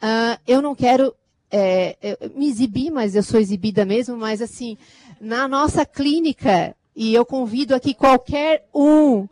[0.01, 1.13] Uh, eu não quero
[1.51, 4.77] é, me exibir, mas eu sou exibida mesmo, mas assim,
[5.19, 9.27] na nossa clínica, e eu convido aqui qualquer um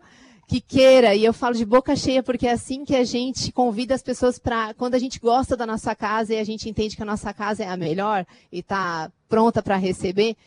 [0.48, 3.94] que queira, e eu falo de boca cheia porque é assim que a gente convida
[3.94, 7.04] as pessoas para, quando a gente gosta da nossa casa e a gente entende que
[7.04, 10.38] a nossa casa é a melhor e está pronta para receber,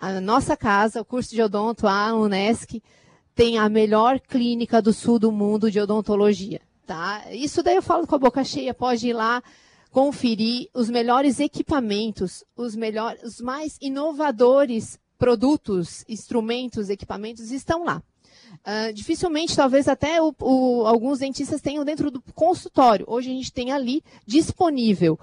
[0.00, 2.82] a nossa casa, o curso de odonto, a Unesc,
[3.34, 6.60] tem a melhor clínica do sul do mundo de odontologia.
[6.86, 7.24] Tá?
[7.30, 9.42] Isso daí eu falo com a boca cheia, pode ir lá,
[9.90, 18.02] conferir os melhores equipamentos, os melhores, os mais inovadores produtos, instrumentos, equipamentos estão lá.
[18.60, 23.04] Uh, dificilmente, talvez até o, o, alguns dentistas tenham dentro do consultório.
[23.08, 25.18] Hoje a gente tem ali disponível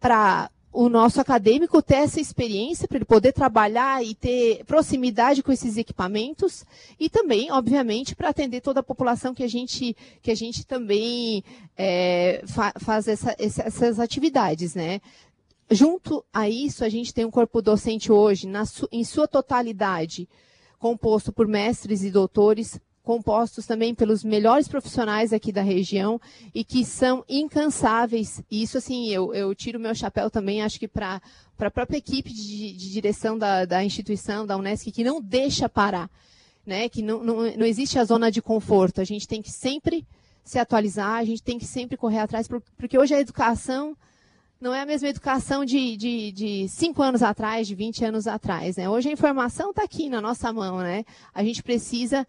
[0.00, 5.52] para o nosso acadêmico ter essa experiência, para ele poder trabalhar e ter proximidade com
[5.52, 6.64] esses equipamentos,
[6.98, 11.44] e também, obviamente, para atender toda a população que a gente, que a gente também
[11.76, 15.00] é, fa faz essa, essas atividades, né?
[15.70, 20.28] Junto a isso, a gente tem um corpo docente hoje, su em sua totalidade,
[20.78, 26.20] composto por mestres e doutores, compostos também pelos melhores profissionais aqui da região
[26.54, 28.42] e que são incansáveis.
[28.50, 31.20] E isso, assim, eu, eu tiro meu chapéu também, acho que para
[31.58, 36.08] a própria equipe de, de direção da, da, instituição, da Unesc, que não deixa parar,
[36.64, 36.88] né?
[36.88, 39.00] que não, não, não existe a zona de conforto.
[39.00, 40.06] A gente tem que sempre
[40.44, 43.96] se atualizar, a gente tem que sempre correr atrás, porque hoje a educação
[44.62, 48.76] não é a mesma educação de, de, de cinco anos atrás, de 20 anos atrás.
[48.76, 48.88] Né?
[48.88, 50.78] Hoje a informação está aqui na nossa mão.
[50.78, 51.04] Né?
[51.34, 52.24] A gente precisa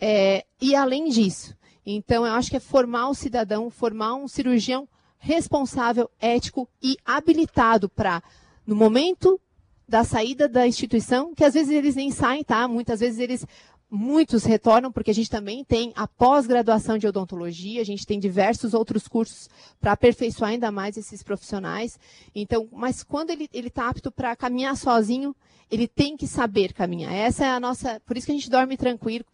[0.00, 4.88] é, e além disso, então eu acho que é formar o cidadão, formar um cirurgião
[5.18, 8.22] responsável, ético e habilitado para,
[8.66, 9.40] no momento
[9.88, 12.66] da saída da instituição, que às vezes eles nem saem, tá?
[12.66, 13.46] Muitas vezes eles
[13.90, 18.74] muitos retornam, porque a gente também tem a pós-graduação de odontologia, a gente tem diversos
[18.74, 19.48] outros cursos
[19.80, 21.98] para aperfeiçoar ainda mais esses profissionais.
[22.34, 25.34] Então, mas quando ele está apto para caminhar sozinho,
[25.70, 27.12] ele tem que saber caminhar.
[27.12, 28.00] Essa é a nossa.
[28.04, 29.24] Por isso que a gente dorme tranquilo,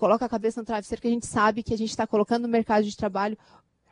[0.00, 2.48] coloca a cabeça no travesseiro, que a gente sabe que a gente está colocando no
[2.48, 3.36] mercado de trabalho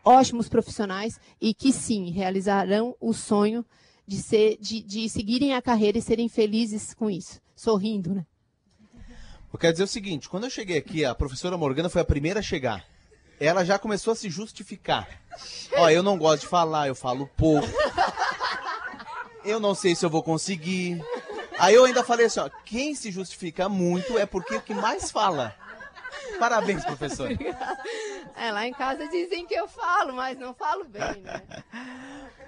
[0.03, 3.63] ótimos profissionais e que sim realizarão o sonho
[4.07, 8.25] de, ser, de, de seguirem a carreira e serem felizes com isso, sorrindo, né?
[9.53, 12.41] Eu quero dizer o seguinte, quando eu cheguei aqui, a professora Morgana foi a primeira
[12.41, 12.87] a chegar.
[13.39, 15.07] Ela já começou a se justificar.
[15.77, 17.69] Ó, eu não gosto de falar, eu falo pouco.
[19.45, 21.03] Eu não sei se eu vou conseguir.
[21.59, 25.11] Aí eu ainda falei assim, ó, quem se justifica muito é porque o que mais
[25.11, 25.55] fala.
[26.39, 27.31] Parabéns, professor.
[28.37, 31.43] É, lá em casa dizem que eu falo, mas não falo bem, né?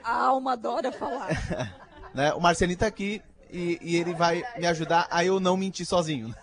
[0.04, 1.30] A alma adora falar.
[2.14, 2.32] né?
[2.32, 6.34] O Marcelinho tá aqui e, e, ele vai me ajudar a eu não mentir sozinho.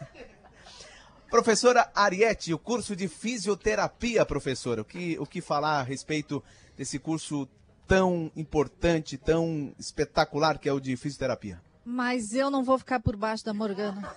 [1.29, 6.43] Professora Ariete, o curso de fisioterapia, professora, o que, o que falar a respeito
[6.77, 7.47] desse curso
[7.87, 11.61] tão importante, tão espetacular que é o de fisioterapia?
[11.85, 14.13] Mas eu não vou ficar por baixo da Morgana.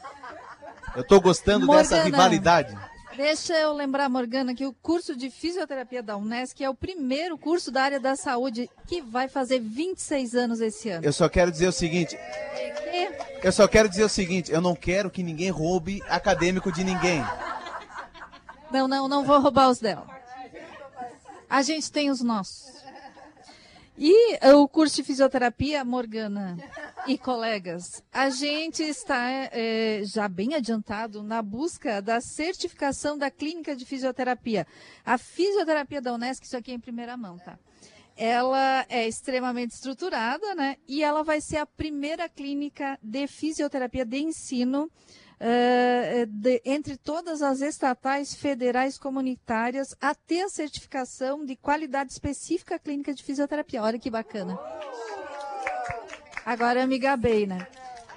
[0.94, 2.77] Eu estou gostando Morgana, dessa rivalidade.
[3.20, 7.70] Deixa eu lembrar, Morgana, que o curso de fisioterapia da Unesc é o primeiro curso
[7.70, 11.04] da área da saúde que vai fazer 26 anos esse ano.
[11.04, 12.18] Eu só quero dizer o seguinte.
[13.42, 17.22] Eu só quero dizer o seguinte, eu não quero que ninguém roube acadêmico de ninguém.
[18.72, 20.06] Não, não, não vou roubar os dela.
[21.48, 22.79] A gente tem os nossos.
[24.02, 26.56] E o curso de fisioterapia, Morgana
[27.06, 33.76] e colegas, a gente está é, já bem adiantado na busca da certificação da clínica
[33.76, 34.66] de fisioterapia.
[35.04, 37.58] A fisioterapia da Unesco, isso aqui é em primeira mão, tá?
[38.16, 40.78] Ela é extremamente estruturada, né?
[40.88, 44.90] E ela vai ser a primeira clínica de fisioterapia de ensino
[45.40, 52.79] uh, de, entre todas as estatais, federais, comunitárias, a ter a certificação de qualidade específica
[52.79, 53.83] clínica de fisioterapia.
[53.83, 54.59] Olha que bacana.
[56.44, 57.66] Agora eu me gabei, né?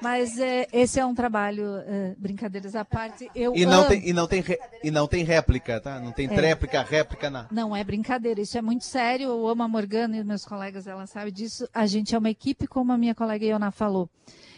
[0.02, 3.32] Mas é, esse é um trabalho, uh, brincadeiras à parte.
[3.34, 3.88] Eu e, não amo...
[3.88, 5.98] tem, e, não tem re, e não tem réplica, tá?
[5.98, 6.36] Não tem é.
[6.36, 7.48] tréplica, réplica, não.
[7.50, 9.30] Não é brincadeira, isso é muito sério.
[9.30, 11.70] Eu amo a Morgana e meus colegas, ela sabe disso.
[11.74, 14.10] A gente é uma equipe, como a minha colega Iona falou.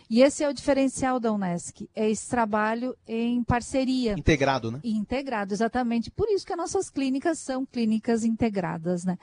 [0.09, 4.13] E esse é o diferencial da Unesc, é esse trabalho em parceria.
[4.13, 4.79] Integrado, né?
[4.83, 6.11] Integrado, exatamente.
[6.11, 9.17] Por isso que as nossas clínicas são clínicas integradas, né?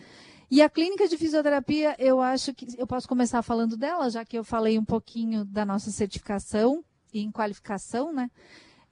[0.51, 4.37] E a clínica de fisioterapia, eu acho que eu posso começar falando dela, já que
[4.37, 8.31] eu falei um pouquinho da nossa certificação e em qualificação, né?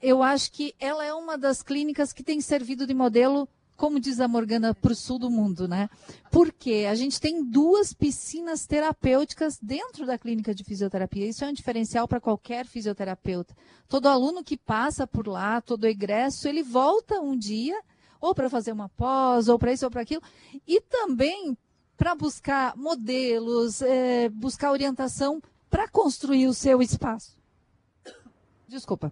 [0.01, 3.47] Eu acho que ela é uma das clínicas que tem servido de modelo
[3.81, 5.89] como diz a Morgana, para o sul do mundo, né?
[6.31, 11.27] Porque a gente tem duas piscinas terapêuticas dentro da clínica de fisioterapia.
[11.27, 13.57] Isso é um diferencial para qualquer fisioterapeuta.
[13.89, 17.81] Todo aluno que passa por lá, todo egresso, ele volta um dia,
[18.21, 20.23] ou para fazer uma pós, ou para isso ou para aquilo,
[20.69, 21.57] e também
[21.97, 25.41] para buscar modelos, é, buscar orientação
[25.71, 27.35] para construir o seu espaço.
[28.69, 29.11] Desculpa.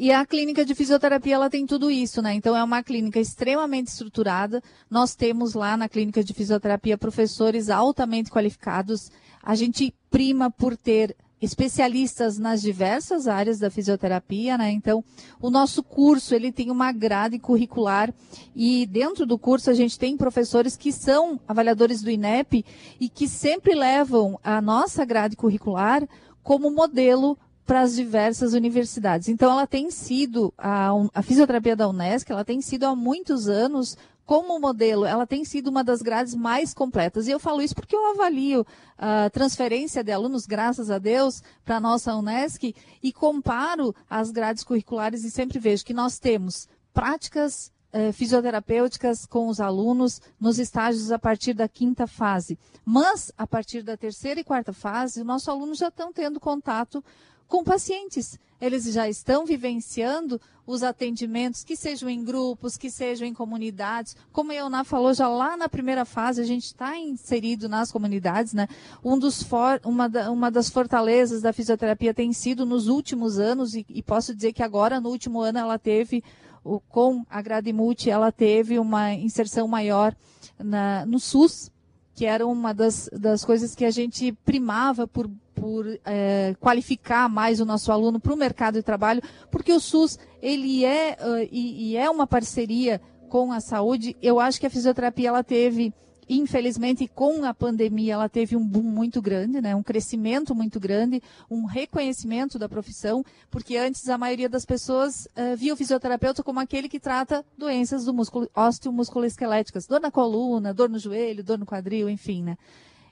[0.00, 2.32] E a clínica de fisioterapia, ela tem tudo isso, né?
[2.32, 4.62] Então, é uma clínica extremamente estruturada.
[4.88, 9.10] Nós temos lá na clínica de fisioterapia professores altamente qualificados.
[9.42, 14.70] A gente prima por ter especialistas nas diversas áreas da fisioterapia, né?
[14.70, 15.04] Então,
[15.40, 18.14] o nosso curso, ele tem uma grade curricular
[18.54, 22.64] e dentro do curso a gente tem professores que são avaliadores do INEP
[23.00, 26.08] e que sempre levam a nossa grade curricular
[26.40, 27.36] como modelo
[27.68, 29.28] para as diversas universidades.
[29.28, 33.94] Então, ela tem sido, a, a fisioterapia da Unesco, ela tem sido há muitos anos
[34.24, 37.28] como modelo, ela tem sido uma das grades mais completas.
[37.28, 41.76] E eu falo isso porque eu avalio a transferência de alunos, graças a Deus, para
[41.76, 47.70] a nossa Unesc e comparo as grades curriculares e sempre vejo que nós temos práticas
[47.92, 52.58] eh, fisioterapêuticas com os alunos nos estágios a partir da quinta fase.
[52.82, 57.04] Mas, a partir da terceira e quarta fase, o nosso aluno já estão tendo contato
[57.48, 58.38] com pacientes.
[58.60, 64.14] Eles já estão vivenciando os atendimentos, que sejam em grupos, que sejam em comunidades.
[64.32, 68.52] Como a Ioná falou, já lá na primeira fase, a gente está inserido nas comunidades.
[68.52, 68.68] Né?
[69.02, 73.74] Um dos for, uma, da, uma das fortalezas da fisioterapia tem sido nos últimos anos,
[73.74, 76.22] e, e posso dizer que agora, no último ano, ela teve,
[76.62, 80.14] o, com a Gradimulti, ela teve uma inserção maior
[80.58, 81.70] na, no SUS,
[82.18, 87.60] que era uma das, das coisas que a gente primava por por é, qualificar mais
[87.60, 91.90] o nosso aluno para o mercado de trabalho, porque o SUS ele é uh, e,
[91.90, 94.16] e, é uma parceria com a saúde.
[94.22, 95.92] Eu acho que a fisioterapia ela teve
[96.28, 99.74] infelizmente, com a pandemia, ela teve um boom muito grande, né?
[99.74, 105.56] um crescimento muito grande, um reconhecimento da profissão, porque antes a maioria das pessoas uh,
[105.56, 110.88] via o fisioterapeuta como aquele que trata doenças do músculo, osteomusculoesqueléticas, dor na coluna, dor
[110.88, 112.56] no joelho, dor no quadril, enfim, né?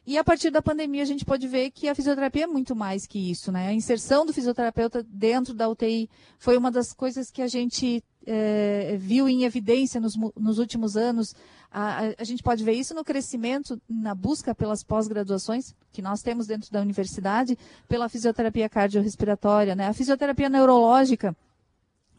[0.06, 3.06] E a partir da pandemia a gente pode ver que a fisioterapia é muito mais
[3.06, 3.66] que isso, né?
[3.66, 6.08] A inserção do fisioterapeuta dentro da UTI
[6.38, 11.34] foi uma das coisas que a gente é, viu em evidência nos, nos últimos anos.
[11.70, 16.22] A, a, a, gente pode ver isso no crescimento, na busca pelas pós-graduações que nós
[16.22, 17.56] temos dentro da universidade,
[17.88, 19.86] pela fisioterapia cardiorrespiratória, né?
[19.86, 21.36] A fisioterapia neurológica,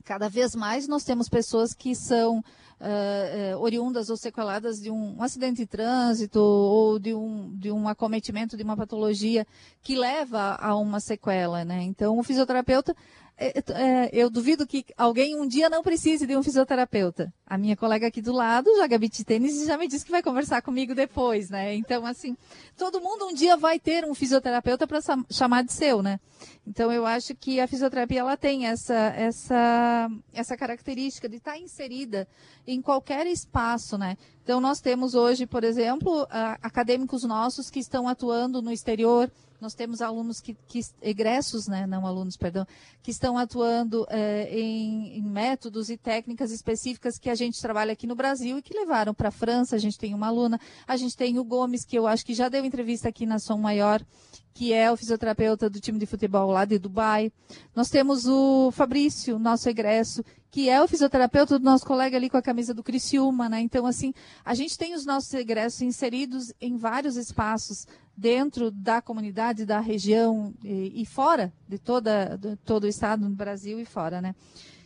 [0.04, 5.24] cada vez mais nós temos pessoas que são uh, oriundas ou sequeladas de um, um,
[5.24, 9.46] acidente de trânsito ou de um, de um acometimento de uma patologia
[9.82, 11.84] que leva a uma sequela, né?
[11.84, 12.96] Então, o fisioterapeuta
[14.12, 17.32] eu duvido que alguém um dia não precise de um fisioterapeuta.
[17.46, 20.24] A minha colega aqui do lado joga beat tênis e já me disse que vai
[20.24, 21.76] conversar comigo depois, né?
[21.76, 22.36] Então, assim,
[22.76, 26.20] todo mundo um dia vai ter um fisioterapeuta para chamar de seu, né?
[26.66, 31.60] Então, eu acho que a fisioterapia ela tem essa, essa, essa característica de estar tá
[31.60, 32.28] inserida
[32.66, 34.18] em qualquer espaço, né?
[34.48, 36.26] Então, nós temos hoje, por exemplo,
[36.64, 39.30] acadêmicos nossos que estão atuando no exterior,
[39.60, 42.66] nós temos alunos que, que egressos, né, não alunos, perdão,
[43.04, 48.08] que estão atuando é, em, em, métodos e técnicas específicas que a gente trabalha aqui
[48.08, 49.76] no Brasil e que levaram para a França.
[49.76, 52.48] A gente tem uma aluna, a gente tem o Gomes, que eu acho que já
[52.48, 54.02] deu entrevista aqui na Som Maior,
[54.54, 57.34] que é o fisioterapeuta do time de futebol lá de Dubai.
[57.76, 62.38] Nós temos o Fabrício, nosso egresso, que é o fisioterapeuta do nosso colega ali com
[62.38, 63.60] a camisa do Criciúma, né?
[63.60, 67.86] Então, assim, a gente tem os nossos egressos inseridos em vários espaços
[68.16, 73.36] dentro da comunidade, da região e, e fora de, toda, de todo o estado, no
[73.36, 74.34] Brasil e fora, né?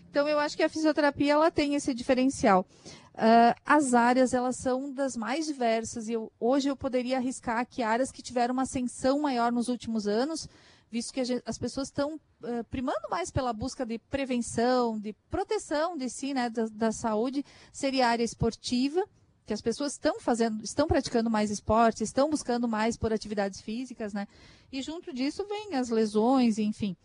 [0.10, 2.66] Então, eu acho que a fisioterapia, ela tem esse diferencial.
[3.14, 7.84] Uh, as áreas elas são das mais diversas e eu, hoje eu poderia arriscar que
[7.84, 10.48] áreas que tiveram uma ascensão maior nos últimos anos,
[10.92, 15.98] visto que gente, as pessoas estão uh, primando mais pela busca de prevenção, de proteção
[15.98, 19.04] de si, né, da, da saúde, seria a área esportiva,
[19.46, 24.14] que as pessoas estão fazendo, estão praticando mais esporte, estão buscando mais por atividades físicas,
[24.14, 24.28] né?
[24.72, 26.96] E junto disso vem as lesões, enfim.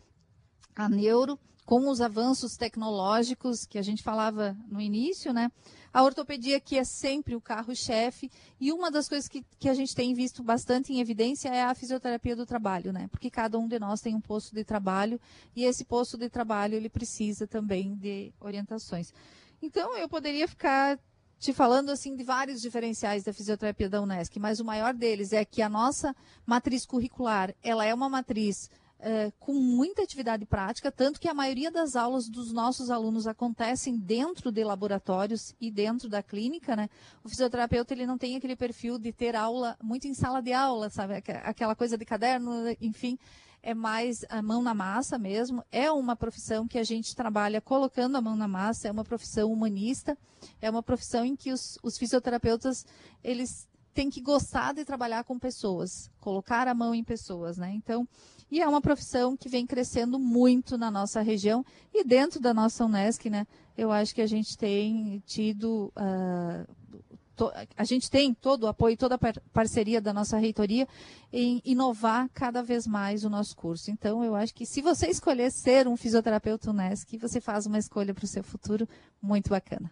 [0.74, 5.50] A neuro, com os avanços tecnológicos que a gente falava no início, né?
[5.96, 8.30] A ortopedia, que é sempre o carro-chefe,
[8.60, 11.74] e uma das coisas que, que a gente tem visto bastante em evidência é a
[11.74, 13.08] fisioterapia do trabalho, né?
[13.10, 15.18] Porque cada um de nós tem um posto de trabalho,
[15.54, 19.10] e esse posto de trabalho ele precisa também de orientações.
[19.62, 20.98] Então, eu poderia ficar
[21.38, 25.46] te falando assim de vários diferenciais da fisioterapia da Unesc, mas o maior deles é
[25.46, 28.68] que a nossa matriz curricular, ela é uma matriz
[28.98, 33.96] é, com muita atividade prática, tanto que a maioria das aulas dos nossos alunos acontecem
[33.96, 36.88] dentro de laboratórios e dentro da clínica, né?
[37.22, 40.88] O fisioterapeuta ele não tem aquele perfil de ter aula muito em sala de aula,
[40.88, 41.14] sabe?
[41.44, 43.18] Aquela coisa de caderno, enfim,
[43.62, 45.62] é mais a mão na massa mesmo.
[45.70, 49.52] É uma profissão que a gente trabalha colocando a mão na massa, é uma profissão
[49.52, 50.16] humanista,
[50.60, 52.86] é uma profissão em que os, os fisioterapeutas
[53.22, 57.72] eles têm que gostar de trabalhar com pessoas, colocar a mão em pessoas, né?
[57.74, 58.06] Então,
[58.50, 62.84] e é uma profissão que vem crescendo muito na nossa região e dentro da nossa
[62.84, 63.46] Unesc, né?
[63.76, 65.92] Eu acho que a gente tem tido.
[65.96, 66.74] Uh,
[67.34, 70.86] to, a gente tem todo o apoio, toda a par parceria da nossa reitoria
[71.32, 73.90] em inovar cada vez mais o nosso curso.
[73.90, 78.14] Então, eu acho que se você escolher ser um fisioterapeuta Unesc, você faz uma escolha
[78.14, 78.88] para o seu futuro
[79.20, 79.90] muito bacana.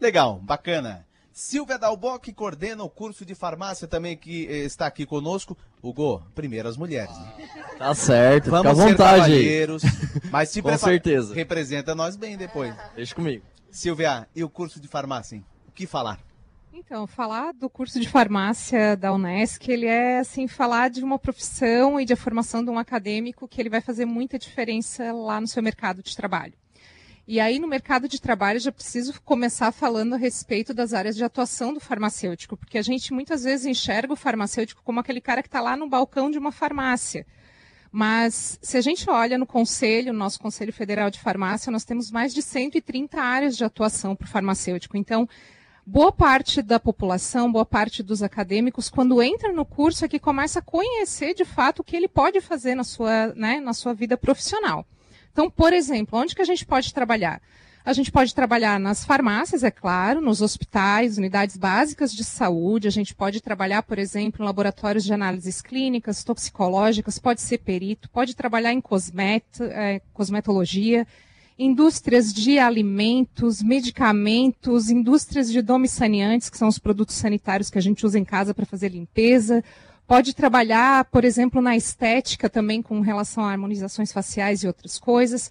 [0.00, 1.06] Legal, bacana.
[1.32, 5.56] Silvia Dalbó, que coordena o curso de farmácia também, que eh, está aqui conosco.
[5.82, 7.16] Hugo, primeiras mulheres.
[7.18, 7.48] Né?
[7.78, 9.66] Tá certo, Vamos fica à vontade
[10.30, 11.34] mas se Com certeza.
[11.34, 12.74] representa nós bem depois.
[12.94, 13.44] Deixa comigo.
[13.70, 15.44] Silvia, e o curso de farmácia, hein?
[15.66, 16.20] o que falar?
[16.72, 21.98] Então, falar do curso de farmácia da Unesc, ele é assim falar de uma profissão
[21.98, 25.62] e de formação de um acadêmico que ele vai fazer muita diferença lá no seu
[25.62, 26.54] mercado de trabalho.
[27.32, 31.24] E aí, no mercado de trabalho, já preciso começar falando a respeito das áreas de
[31.24, 35.48] atuação do farmacêutico, porque a gente muitas vezes enxerga o farmacêutico como aquele cara que
[35.48, 37.26] está lá no balcão de uma farmácia.
[37.90, 42.10] Mas, se a gente olha no Conselho, no nosso Conselho Federal de Farmácia, nós temos
[42.10, 44.98] mais de 130 áreas de atuação para o farmacêutico.
[44.98, 45.26] Então,
[45.86, 50.58] boa parte da população, boa parte dos acadêmicos, quando entra no curso, é que começa
[50.58, 54.18] a conhecer de fato o que ele pode fazer na sua, né, na sua vida
[54.18, 54.86] profissional.
[55.32, 57.40] Então, por exemplo, onde que a gente pode trabalhar?
[57.84, 62.86] A gente pode trabalhar nas farmácias, é claro, nos hospitais, unidades básicas de saúde.
[62.86, 68.08] A gente pode trabalhar, por exemplo, em laboratórios de análises clínicas, toxicológicas, pode ser perito,
[68.10, 71.06] pode trabalhar em cosmet, é, cosmetologia.
[71.58, 78.04] indústrias de alimentos, medicamentos, indústrias de domiciliantes, que são os produtos sanitários que a gente
[78.06, 79.62] usa em casa para fazer limpeza.
[80.12, 85.50] Pode trabalhar, por exemplo, na estética também com relação a harmonizações faciais e outras coisas.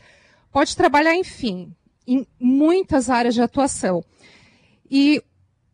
[0.51, 1.74] Pode trabalhar, enfim,
[2.05, 4.05] em muitas áreas de atuação.
[4.88, 5.20] E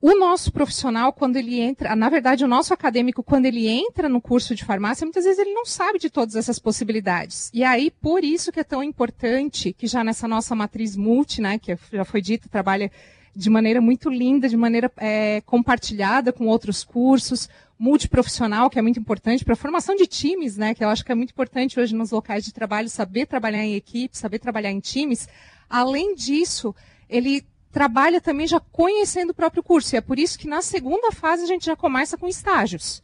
[0.02, 4.22] o nosso profissional, quando ele entra, na verdade, o nosso acadêmico, quando ele entra no
[4.22, 7.52] curso de farmácia, muitas vezes ele não sabe de todas essas possibilidades.
[7.54, 11.60] E aí, por isso que é tão importante que já nessa nossa matriz multi, né,
[11.60, 12.90] que já foi dito, trabalha
[13.36, 17.48] de maneira muito linda, de maneira é, compartilhada com outros cursos,
[17.80, 21.12] multiprofissional, que é muito importante para a formação de times, né, que eu acho que
[21.12, 24.80] é muito importante hoje nos locais de trabalho, saber trabalhar em equipe, saber trabalhar em
[24.80, 25.28] times.
[25.70, 26.74] Além disso,
[27.10, 29.96] ele trabalha também já conhecendo o próprio curso.
[29.96, 33.04] E é por isso que na segunda fase a gente já começa com estágios.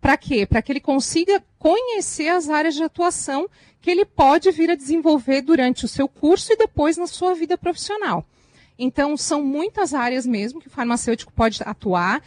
[0.00, 0.44] Para quê?
[0.44, 3.48] Para que ele consiga conhecer as áreas de atuação
[3.80, 7.56] que ele pode vir a desenvolver durante o seu curso e depois na sua vida
[7.56, 8.26] profissional.
[8.78, 12.22] Então, são muitas áreas mesmo que o farmacêutico pode atuar.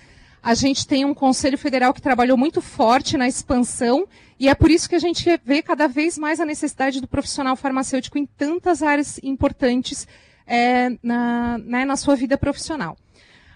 [0.45, 4.07] A gente tem um Conselho Federal que trabalhou muito forte na expansão,
[4.39, 7.55] e é por isso que a gente vê cada vez mais a necessidade do profissional
[7.55, 10.07] farmacêutico em tantas áreas importantes
[10.45, 12.95] é, na, né, na sua vida profissional.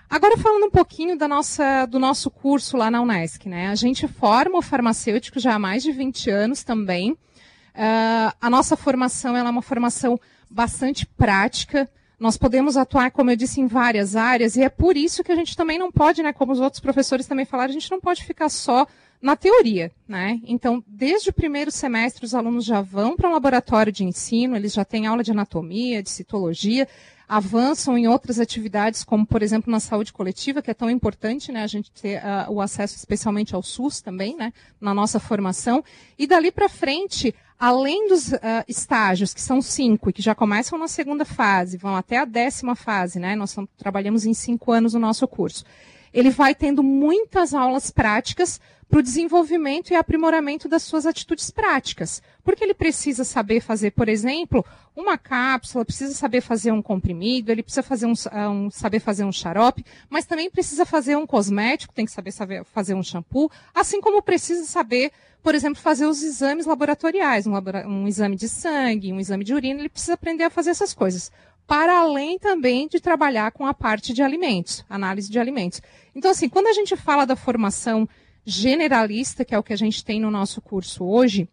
[0.09, 3.67] Agora falando um pouquinho da nossa, do nosso curso lá na Unesc, né?
[3.67, 7.11] A gente forma o farmacêutico já há mais de 20 anos também.
[7.11, 10.19] Uh, a nossa formação é uma formação
[10.49, 11.87] bastante prática.
[12.19, 15.35] Nós podemos atuar, como eu disse, em várias áreas, e é por isso que a
[15.35, 18.25] gente também não pode, né, como os outros professores também falaram, a gente não pode
[18.25, 18.85] ficar só
[19.21, 20.39] na teoria, né?
[20.45, 24.73] Então, desde o primeiro semestre, os alunos já vão para um laboratório de ensino, eles
[24.73, 26.87] já têm aula de anatomia, de citologia,
[27.27, 31.63] avançam em outras atividades, como, por exemplo, na saúde coletiva, que é tão importante, né?
[31.63, 34.51] A gente ter uh, o acesso especialmente ao SUS também, né?
[34.81, 35.83] Na nossa formação.
[36.17, 40.79] E dali para frente, além dos uh, estágios, que são cinco, e que já começam
[40.79, 43.35] na segunda fase, vão até a décima fase, né?
[43.35, 45.65] Nós trabalhamos em cinco anos o nosso curso.
[46.13, 52.23] Ele vai tendo muitas aulas práticas para o desenvolvimento e aprimoramento das suas atitudes práticas.
[52.43, 57.61] Porque ele precisa saber fazer, por exemplo, uma cápsula, precisa saber fazer um comprimido, ele
[57.61, 61.93] precisa fazer um, ah, um, saber fazer um xarope, mas também precisa fazer um cosmético,
[61.93, 65.11] tem que saber, saber fazer um shampoo, assim como precisa saber,
[65.43, 67.53] por exemplo, fazer os exames laboratoriais, um,
[67.85, 71.31] um exame de sangue, um exame de urina, ele precisa aprender a fazer essas coisas
[71.69, 75.79] para além também de trabalhar com a parte de alimentos, análise de alimentos.
[76.15, 78.09] Então, assim, quando a gente fala da formação
[78.43, 81.47] generalista, que é o que a gente tem no nosso curso hoje,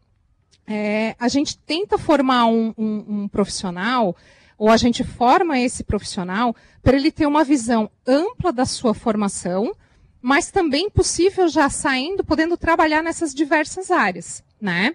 [0.66, 4.16] é, a gente tenta formar um, um, um profissional,
[4.56, 9.76] ou a gente forma esse profissional para ele ter uma visão ampla da sua formação,
[10.22, 14.94] mas também possível já saindo, podendo trabalhar nessas diversas áreas, né?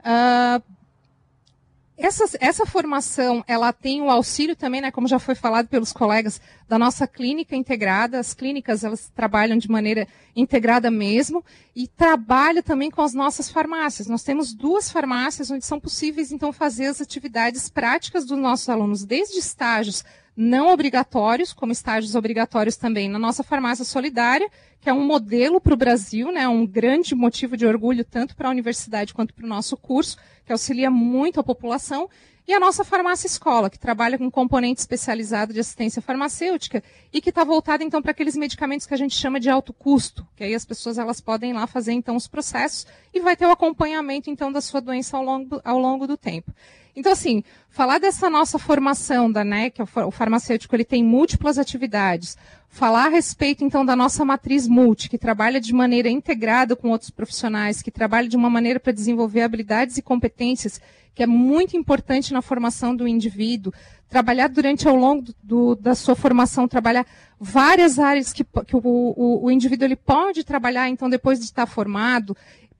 [0.00, 0.75] Uh,
[1.98, 6.40] essa, essa formação, ela tem o auxílio também, né, como já foi falado pelos colegas,
[6.68, 8.18] da nossa clínica integrada.
[8.18, 11.42] As clínicas, elas trabalham de maneira integrada mesmo
[11.74, 14.08] e trabalha também com as nossas farmácias.
[14.08, 19.04] Nós temos duas farmácias onde são possíveis, então, fazer as atividades práticas dos nossos alunos,
[19.04, 20.04] desde estágios
[20.36, 24.50] não obrigatórios, como estágios obrigatórios também na nossa farmácia solidária,
[24.82, 28.48] que é um modelo para o Brasil, né, um grande motivo de orgulho tanto para
[28.48, 32.08] a universidade quanto para o nosso curso, que auxilia muito a população,
[32.48, 36.80] e a nossa farmácia escola, que trabalha com componente especializado de assistência farmacêutica
[37.12, 40.24] e que está voltada então para aqueles medicamentos que a gente chama de alto custo,
[40.36, 43.50] que aí as pessoas elas podem lá fazer então os processos e vai ter o
[43.50, 46.52] acompanhamento então da sua doença ao longo, ao longo do tempo.
[46.94, 52.38] Então, assim, falar dessa nossa formação da NEC, o farmacêutico, ele tem múltiplas atividades.
[52.76, 57.08] Falar a respeito, então, da nossa matriz multi, que trabalha de maneira integrada com outros
[57.08, 60.78] profissionais, que trabalha de uma maneira para desenvolver habilidades e competências,
[61.14, 63.72] que é muito importante na formação do indivíduo.
[64.10, 67.06] Trabalhar durante ao longo do, da sua formação, trabalhar
[67.40, 71.64] várias áreas que, que o, o, o indivíduo ele pode trabalhar, então, depois de estar
[71.64, 72.36] formado.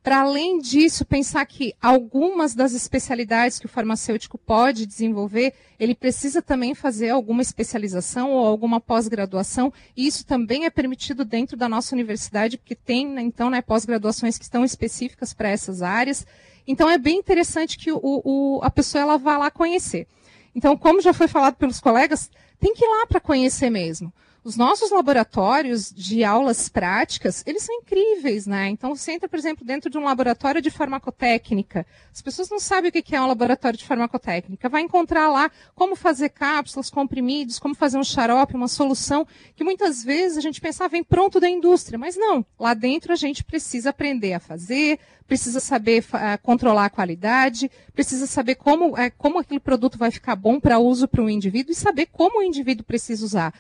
[0.07, 6.41] Para além disso, pensar que algumas das especialidades que o farmacêutico pode desenvolver, ele precisa
[6.41, 11.93] também fazer alguma especialização ou alguma pós-graduação, e isso também é permitido dentro da nossa
[11.93, 16.25] universidade, porque tem, né, então, né, pós-graduações que estão específicas para essas áreas.
[16.69, 20.07] Então, é bem interessante que o, o, a pessoa ela vá lá conhecer.
[20.55, 22.31] Então, como já foi falado pelos colegas,
[22.61, 24.13] tem que ir lá para conhecer mesmo.
[24.47, 28.69] Os nossos laboratórios de aulas práticas, eles são incríveis, né?
[28.69, 31.85] Então, você entra, por exemplo, dentro de um laboratório de farmacotécnica.
[32.15, 34.69] As pessoas não sabem o que é um laboratório de farmacotécnica.
[34.69, 39.27] Vai encontrar lá como fazer cápsulas, comprimidos, como fazer um xarope, uma solução,
[39.57, 41.99] que muitas vezes a gente pensava, ah, vem pronto da indústria.
[41.99, 42.47] Mas não.
[42.57, 48.29] Lá dentro a gente precisa aprender a fazer, precisa saber uh, controlar a qualidade, precisa
[48.29, 51.75] saber como, uh, como aquele produto vai ficar bom para uso para o indivíduo e
[51.75, 53.53] saber como o indivíduo precisa usar.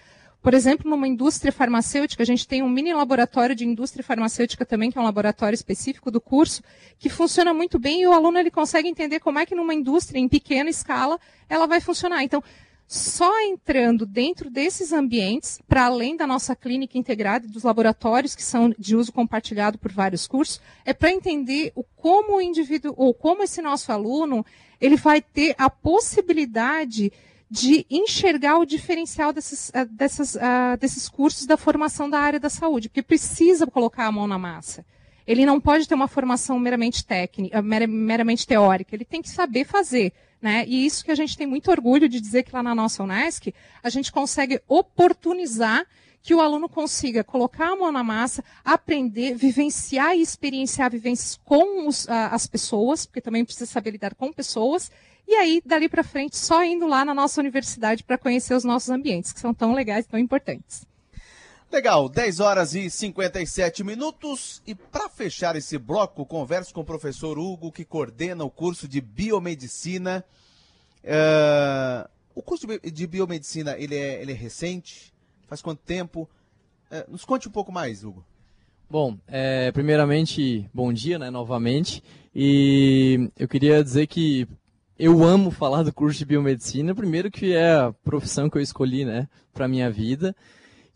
[0.46, 4.92] Por exemplo, numa indústria farmacêutica, a gente tem um mini laboratório de indústria farmacêutica também,
[4.92, 6.62] que é um laboratório específico do curso,
[7.00, 10.20] que funciona muito bem e o aluno ele consegue entender como é que numa indústria
[10.20, 11.18] em pequena escala
[11.48, 12.22] ela vai funcionar.
[12.22, 12.44] Então,
[12.86, 18.44] só entrando dentro desses ambientes, para além da nossa clínica integrada e dos laboratórios que
[18.44, 23.12] são de uso compartilhado por vários cursos, é para entender o como o indivíduo ou
[23.12, 24.46] como esse nosso aluno
[24.80, 27.12] ele vai ter a possibilidade
[27.50, 32.50] de enxergar o diferencial desses, uh, dessas, uh, desses cursos da formação da área da
[32.50, 34.84] saúde, porque precisa colocar a mão na massa.
[35.26, 39.64] Ele não pode ter uma formação meramente técnica, mer meramente teórica, ele tem que saber
[39.64, 40.12] fazer.
[40.40, 40.64] Né?
[40.68, 43.52] E isso que a gente tem muito orgulho de dizer que lá na nossa Unesc,
[43.82, 45.86] a gente consegue oportunizar
[46.22, 51.86] que o aluno consiga colocar a mão na massa, aprender, vivenciar e experienciar vivências com
[51.86, 54.90] os, uh, as pessoas, porque também precisa saber lidar com pessoas,
[55.28, 58.90] e aí, dali para frente, só indo lá na nossa universidade para conhecer os nossos
[58.90, 60.86] ambientes, que são tão legais, tão importantes.
[61.70, 64.62] Legal, 10 horas e 57 minutos.
[64.66, 69.00] E para fechar esse bloco, converso com o professor Hugo, que coordena o curso de
[69.00, 70.24] biomedicina.
[71.02, 75.12] Uh, o curso de biomedicina, ele é, ele é recente?
[75.48, 76.28] Faz quanto tempo?
[76.90, 78.24] Uh, nos conte um pouco mais, Hugo.
[78.88, 82.02] Bom, é, primeiramente, bom dia, né, novamente.
[82.32, 84.46] E eu queria dizer que
[84.98, 89.04] eu amo falar do curso de biomedicina, primeiro que é a profissão que eu escolhi,
[89.04, 90.34] né, para minha vida.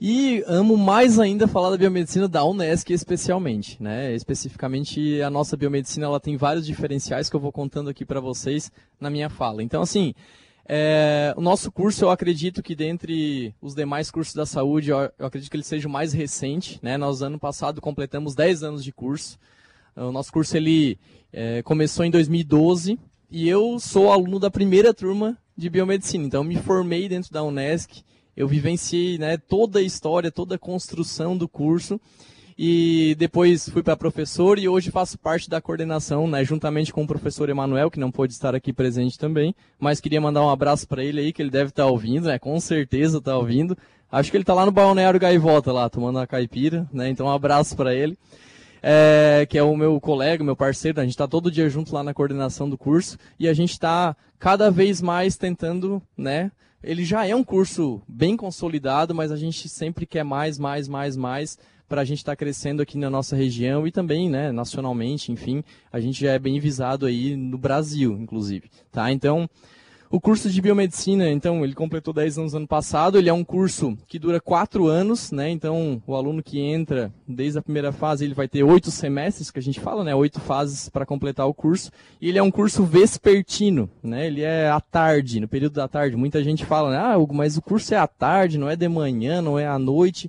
[0.01, 4.14] E amo mais ainda falar da biomedicina da Unesc especialmente, né?
[4.14, 8.72] Especificamente a nossa biomedicina, ela tem vários diferenciais que eu vou contando aqui para vocês
[8.98, 9.62] na minha fala.
[9.62, 10.14] Então, assim,
[10.66, 15.26] é, o nosso curso, eu acredito que dentre os demais cursos da saúde, eu, eu
[15.26, 16.96] acredito que ele seja o mais recente, né?
[16.96, 19.38] Nós, ano passado, completamos 10 anos de curso.
[19.94, 20.98] O nosso curso, ele
[21.30, 22.98] é, começou em 2012,
[23.31, 28.03] e eu sou aluno da primeira turma de biomedicina, então me formei dentro da Unesc,
[28.37, 32.01] eu vivenciei né, toda a história, toda a construção do curso
[32.59, 37.07] e depois fui para professor e hoje faço parte da coordenação, né, juntamente com o
[37.07, 41.05] professor Emanuel, que não pôde estar aqui presente também, mas queria mandar um abraço para
[41.05, 43.78] ele aí, que ele deve estar tá ouvindo, né, com certeza está ouvindo.
[44.11, 47.33] Acho que ele está lá no Balneário Gaivota, lá, tomando a caipira, né, então um
[47.33, 48.18] abraço para ele
[48.83, 52.03] é, que é o meu colega, meu parceiro, a gente está todo dia junto lá
[52.03, 56.51] na coordenação do curso e a gente está cada vez mais tentando, né?
[56.83, 61.16] Ele já é um curso bem consolidado, mas a gente sempre quer mais, mais, mais,
[61.16, 65.33] mais para a gente estar tá crescendo aqui na nossa região e também, né, nacionalmente,
[65.33, 65.62] enfim,
[65.93, 69.11] a gente já é bem visado aí no Brasil, inclusive, tá?
[69.11, 69.51] Então,
[70.12, 73.16] o curso de biomedicina, então, ele completou 10 anos ano passado.
[73.16, 75.48] Ele é um curso que dura 4 anos, né?
[75.50, 79.61] Então, o aluno que entra desde a primeira fase, ele vai ter 8 semestres, que
[79.61, 80.12] a gente fala, né?
[80.12, 81.92] 8 fases para completar o curso.
[82.20, 84.26] E ele é um curso vespertino, né?
[84.26, 86.16] Ele é à tarde, no período da tarde.
[86.16, 86.98] Muita gente fala, né?
[86.98, 90.28] Ah, mas o curso é à tarde, não é de manhã, não é à noite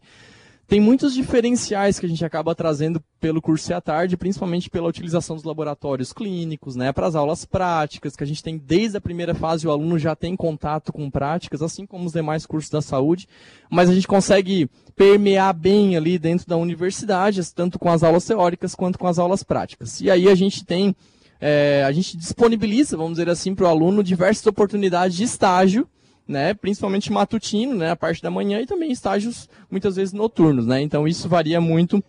[0.72, 5.36] tem muitos diferenciais que a gente acaba trazendo pelo curso à tarde, principalmente pela utilização
[5.36, 9.36] dos laboratórios clínicos, né, para as aulas práticas, que a gente tem desde a primeira
[9.36, 13.28] fase, o aluno já tem contato com práticas, assim como os demais cursos da saúde,
[13.69, 18.74] mas a gente consegue permear bem ali dentro da universidade, tanto com as aulas teóricas
[18.74, 19.99] quanto com as aulas práticas.
[19.99, 20.95] E aí a gente tem,
[21.41, 25.86] é, a gente disponibiliza, vamos dizer assim, para o aluno diversas oportunidades de estágio,
[26.32, 30.82] né, principalmente matutino, né, a parte da manhã e também estágios muitas vezes noturnos, né?
[30.82, 32.03] Então isso varia muito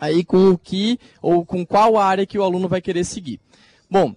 [0.00, 3.38] aí com o que ou com qual área que o aluno vai querer seguir.
[3.88, 4.14] Bom,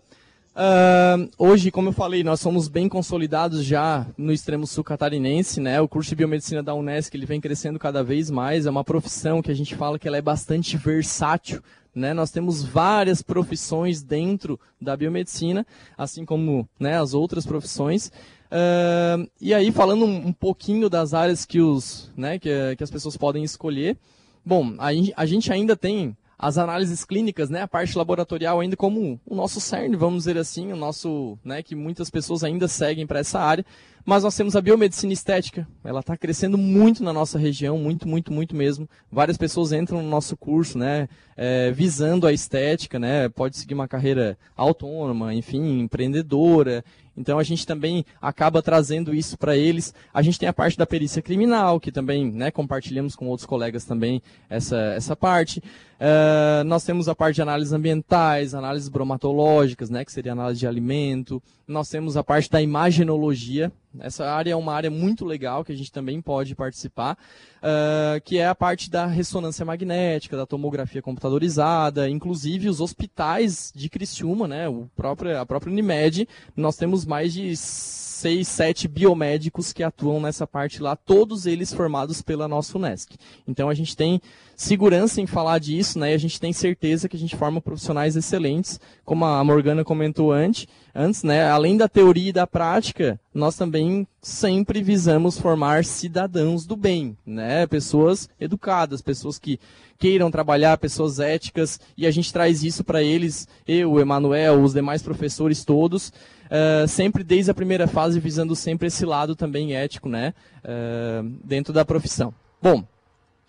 [0.55, 5.81] Uh, hoje, como eu falei, nós somos bem consolidados já no extremo sul catarinense, né?
[5.81, 8.67] O curso de biomedicina da Unesc ele vem crescendo cada vez mais.
[8.67, 11.59] É uma profissão que a gente fala que ela é bastante versátil,
[11.95, 12.13] né?
[12.13, 15.65] Nós temos várias profissões dentro da biomedicina,
[15.97, 18.11] assim como né, as outras profissões.
[18.53, 22.91] Uh, e aí, falando um, um, pouquinho das áreas que, os, né, que, que as
[22.91, 23.97] pessoas podem escolher.
[24.45, 29.19] Bom, a, a gente ainda tem as análises clínicas, né, a parte laboratorial ainda como
[29.25, 33.19] o nosso cerne, vamos dizer assim, o nosso, né, que muitas pessoas ainda seguem para
[33.19, 33.65] essa área.
[34.05, 38.33] Mas nós temos a biomedicina estética, ela está crescendo muito na nossa região, muito, muito,
[38.33, 38.87] muito mesmo.
[39.09, 43.87] Várias pessoas entram no nosso curso, né, é, visando a estética, né, pode seguir uma
[43.87, 46.83] carreira autônoma, enfim, empreendedora.
[47.15, 49.93] Então a gente também acaba trazendo isso para eles.
[50.13, 53.85] A gente tem a parte da perícia criminal, que também né, compartilhamos com outros colegas
[53.85, 55.59] também essa, essa parte.
[55.59, 60.67] Uh, nós temos a parte de análises ambientais, análises bromatológicas, né, que seria análise de
[60.67, 61.41] alimento.
[61.67, 63.71] Nós temos a parte da imagenologia.
[63.99, 67.17] Essa área é uma área muito legal que a gente também pode participar,
[67.63, 73.89] uh, que é a parte da ressonância magnética, da tomografia computadorizada, inclusive os hospitais de
[73.89, 79.83] Criciúma, né, o próprio, a própria Unimed, nós temos mais de seis, sete biomédicos que
[79.83, 83.15] atuam nessa parte lá, todos eles formados pela nossa Unesc.
[83.45, 84.21] Então a gente tem
[84.55, 86.11] segurança em falar disso, né?
[86.11, 90.31] E a gente tem certeza que a gente forma profissionais excelentes, como a Morgana comentou
[90.31, 91.49] antes, antes, né?
[91.49, 97.67] Além da teoria e da prática, nós também sempre visamos formar cidadãos do bem, né?
[97.67, 99.59] Pessoas educadas, pessoas que
[99.99, 105.01] queiram trabalhar, pessoas éticas, e a gente traz isso para eles, eu, Emanuel, os demais
[105.01, 110.33] professores todos, uh, sempre desde a primeira fase, visando sempre esse lado também ético, né,
[110.63, 112.33] uh, dentro da profissão.
[112.61, 112.85] Bom,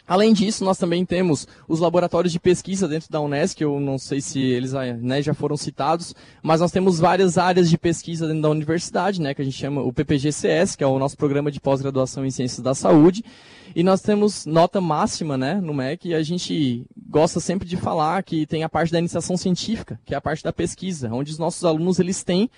[0.07, 4.21] Além disso, nós também temos os laboratórios de pesquisa dentro da Unesc, eu não sei
[4.21, 8.51] se eles né, já foram citados, mas nós temos várias áreas de pesquisa dentro da
[8.51, 12.27] universidade, né, que a gente chama o PPGCS, que é o nosso programa de pós-graduação
[12.27, 13.25] em Ciências da Saúde,
[13.75, 18.23] e nós temos nota máxima né, no MEC, e a gente gosta sempre de falar
[18.23, 21.39] que tem a parte da iniciação científica, que é a parte da pesquisa, onde os
[21.39, 22.51] nossos alunos eles têm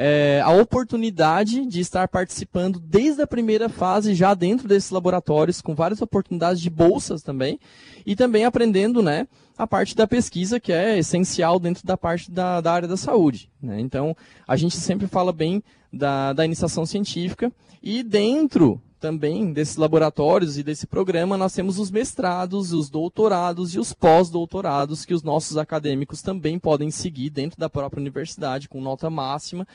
[0.00, 5.74] é, a oportunidade de estar participando desde a primeira fase, já dentro desses laboratórios, com
[5.74, 7.58] várias oportunidades de bolsas também,
[8.06, 9.26] e também aprendendo né,
[9.58, 13.50] a parte da pesquisa, que é essencial dentro da parte da, da área da saúde.
[13.60, 13.80] Né?
[13.80, 17.50] Então, a gente sempre fala bem da, da iniciação científica,
[17.82, 23.78] e dentro também desses laboratórios e desse programa, nós temos os mestrados, os doutorados e
[23.78, 29.08] os pós-doutorados que os nossos acadêmicos também podem seguir dentro da própria universidade, com nota
[29.08, 29.66] máxima,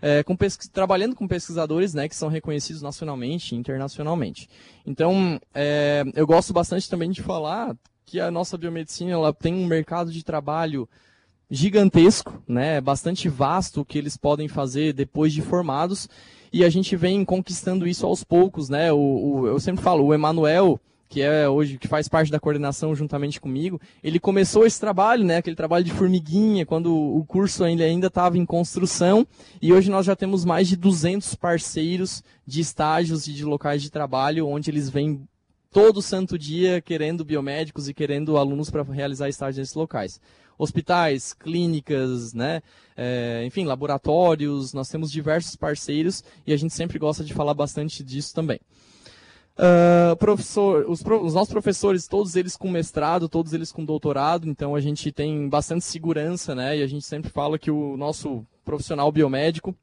[0.00, 0.36] é, com
[0.72, 4.48] trabalhando com pesquisadores né, que são reconhecidos nacionalmente e internacionalmente.
[4.86, 7.76] Então, é, eu gosto bastante também de falar
[8.06, 10.88] que a nossa biomedicina ela tem um mercado de trabalho
[11.50, 16.08] gigantesco, né, bastante vasto o que eles podem fazer depois de formados
[16.52, 18.92] e a gente vem conquistando isso aos poucos, né?
[18.92, 22.94] O, o eu sempre falo, o Emanuel, que é hoje que faz parte da coordenação
[22.94, 28.06] juntamente comigo, ele começou esse trabalho, né, aquele trabalho de formiguinha, quando o curso ainda
[28.06, 29.26] estava em construção,
[29.60, 33.90] e hoje nós já temos mais de 200 parceiros de estágios e de locais de
[33.90, 35.26] trabalho, onde eles vêm
[35.70, 40.20] todo santo dia querendo biomédicos e querendo alunos para realizar estágios nesses locais
[40.58, 42.60] hospitais, clínicas, né?
[42.96, 48.02] É, enfim, laboratórios, nós temos diversos parceiros e a gente sempre gosta de falar bastante
[48.02, 48.60] disso também.
[49.58, 54.74] Uh, professor, os, os, nossos professores, todos eles com mestrado, todos eles com doutorado, então
[54.74, 56.78] a gente tem bastante segurança, né?
[56.78, 59.74] E a gente sempre fala que o nosso profissional biomédico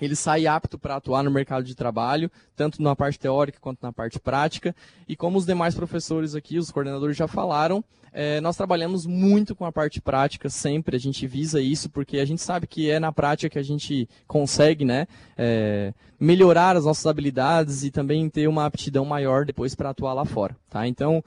[0.00, 3.92] ele sai apto para atuar no mercado de trabalho, tanto na parte teórica quanto na
[3.92, 4.74] parte prática.
[5.06, 9.64] E como os demais professores aqui, os coordenadores já falaram, é, nós trabalhamos muito com
[9.64, 10.96] a parte prática sempre.
[10.96, 14.08] A gente visa isso porque a gente sabe que é na prática que a gente
[14.26, 19.90] consegue, né, é, melhorar as nossas habilidades e também ter uma aptidão maior depois para
[19.90, 20.86] atuar lá fora, tá?
[20.86, 21.24] Então,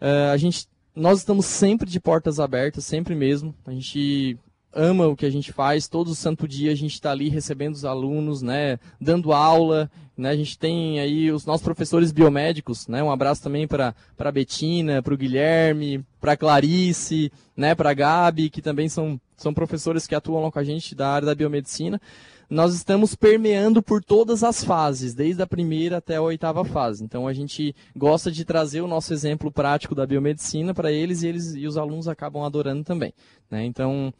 [0.00, 3.54] é, a gente, nós estamos sempre de portas abertas, sempre mesmo.
[3.66, 4.38] A gente
[4.74, 7.84] ama o que a gente faz, todo santo dia a gente está ali recebendo os
[7.84, 13.10] alunos, né, dando aula, né, a gente tem aí os nossos professores biomédicos, né, um
[13.10, 18.50] abraço também para a Betina, para o Guilherme, para a Clarice, né, para a Gabi,
[18.50, 22.00] que também são, são professores que atuam lá com a gente da área da biomedicina.
[22.48, 27.02] Nós estamos permeando por todas as fases, desde a primeira até a oitava fase.
[27.02, 31.28] Então a gente gosta de trazer o nosso exemplo prático da biomedicina para eles e
[31.28, 33.14] eles e os alunos acabam adorando também.
[33.50, 33.64] Né?
[33.64, 34.12] Então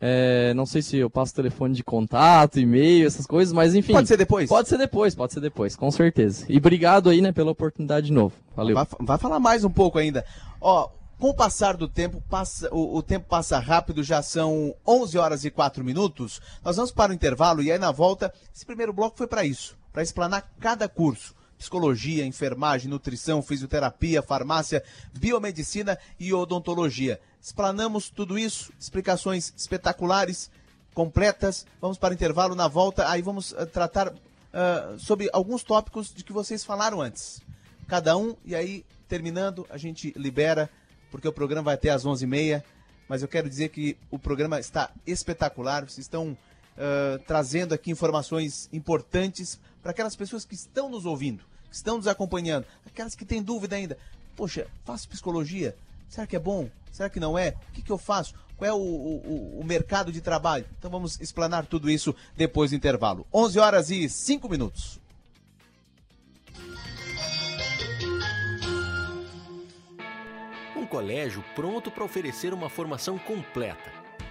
[0.00, 3.92] é, não sei se eu passo telefone de contato, e-mail, essas coisas, mas enfim.
[3.92, 4.48] Pode ser depois?
[4.48, 6.46] Pode ser depois, pode ser depois, com certeza.
[6.48, 8.34] E obrigado aí, né, pela oportunidade de novo.
[8.56, 8.74] Valeu.
[8.74, 10.24] Vai, vai falar mais um pouco ainda.
[10.58, 10.88] Ó,
[11.18, 15.44] com o passar do tempo, passa, o, o, tempo passa rápido, já são 11 horas
[15.44, 16.40] e 4 minutos.
[16.64, 19.76] Nós vamos para o intervalo e aí na volta, esse primeiro bloco foi para isso,
[19.92, 24.82] para explanar cada curso psicologia, enfermagem, nutrição, fisioterapia, farmácia,
[25.12, 27.20] biomedicina e odontologia.
[27.38, 30.50] Explanamos tudo isso, explicações espetaculares,
[30.94, 31.66] completas.
[31.78, 36.32] Vamos para intervalo na volta, aí vamos uh, tratar uh, sobre alguns tópicos de que
[36.32, 37.42] vocês falaram antes.
[37.86, 40.70] Cada um, e aí, terminando, a gente libera,
[41.10, 42.62] porque o programa vai até às 11h30.
[43.06, 45.82] Mas eu quero dizer que o programa está espetacular.
[45.82, 51.76] Vocês estão uh, trazendo aqui informações importantes para aquelas pessoas que estão nos ouvindo, que
[51.76, 53.96] estão nos acompanhando, aquelas que têm dúvida ainda.
[54.36, 55.74] Poxa, faço psicologia,
[56.10, 56.68] Será que é bom?
[56.90, 57.54] Será que não é?
[57.68, 58.34] O que, que eu faço?
[58.56, 60.66] Qual é o, o, o, mercado de trabalho?
[60.76, 63.24] Então vamos explanar tudo isso depois do intervalo.
[63.32, 65.00] 11 horas e 5 minutos.
[70.76, 73.92] Um colégio pronto para oferecer uma formação completa,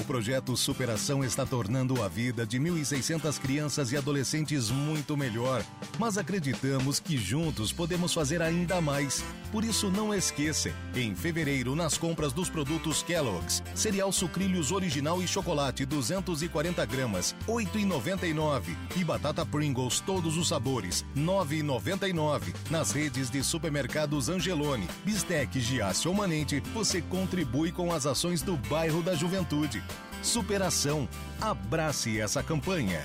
[0.00, 5.64] O projeto Superação está tornando a vida de 1.600 crianças e adolescentes muito melhor,
[5.98, 9.22] mas acreditamos que juntos podemos fazer ainda mais.
[9.52, 15.28] Por isso, não esqueça, em fevereiro, nas compras dos produtos Kellogg's, cereal sucrilhos original e
[15.28, 22.54] chocolate 240 gramas, 8,99 e batata Pringles todos os sabores, 9,99.
[22.70, 28.56] Nas redes de supermercados Angelone, Bistec, Giasse ou Manente, você contribui com as ações do
[28.56, 29.82] bairro da Juventude.
[30.22, 31.08] Superação.
[31.40, 33.02] Abrace essa campanha.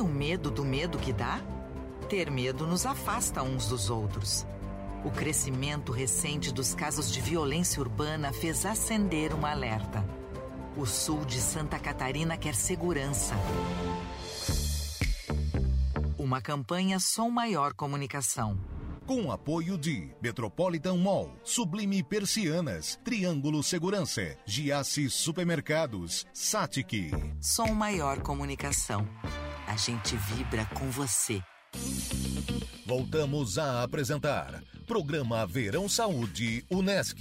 [0.00, 1.40] Um medo do medo que dá?
[2.08, 4.46] Ter medo nos afasta uns dos outros.
[5.04, 10.02] O crescimento recente dos casos de violência urbana fez acender um alerta.
[10.76, 13.34] O sul de Santa Catarina quer segurança.
[16.18, 18.58] Uma campanha Som Maior Comunicação
[19.10, 27.10] com apoio de Metropolitan Mall, Sublime Persianas, Triângulo Segurança, Giasse Supermercados, Satic.
[27.40, 29.04] Som Maior Comunicação.
[29.66, 31.42] A gente vibra com você.
[32.86, 37.20] Voltamos a apresentar Programa Verão Saúde Unesc.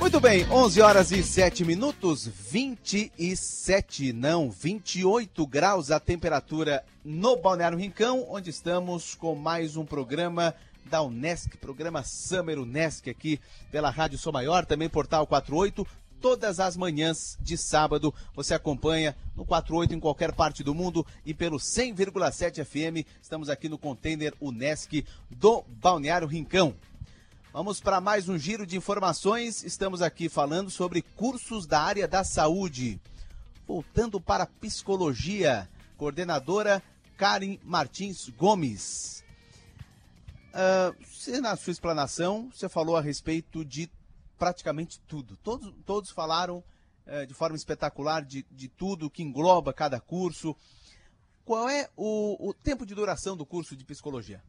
[0.00, 7.76] Muito bem, 11 horas e 7 minutos, 27, não, 28 graus a temperatura no Balneário
[7.76, 10.54] Rincão, onde estamos com mais um programa
[10.86, 13.38] da Unesc, programa Summer Unesc aqui
[13.70, 15.86] pela Rádio Sou Maior, também Portal 48,
[16.18, 18.12] todas as manhãs de sábado.
[18.34, 23.06] Você acompanha no 48 em qualquer parte do mundo e pelo 100,7 FM.
[23.20, 26.74] Estamos aqui no container Unesc do Balneário Rincão.
[27.52, 29.64] Vamos para mais um giro de informações.
[29.64, 33.00] Estamos aqui falando sobre cursos da área da saúde.
[33.66, 36.80] Voltando para psicologia, coordenadora
[37.16, 39.24] Karen Martins Gomes.
[40.50, 43.90] Uh, você, na sua explanação, você falou a respeito de
[44.38, 45.36] praticamente tudo.
[45.38, 46.62] Todos, todos falaram
[47.04, 50.54] uh, de forma espetacular de, de tudo que engloba cada curso.
[51.44, 54.40] Qual é o, o tempo de duração do curso de psicologia?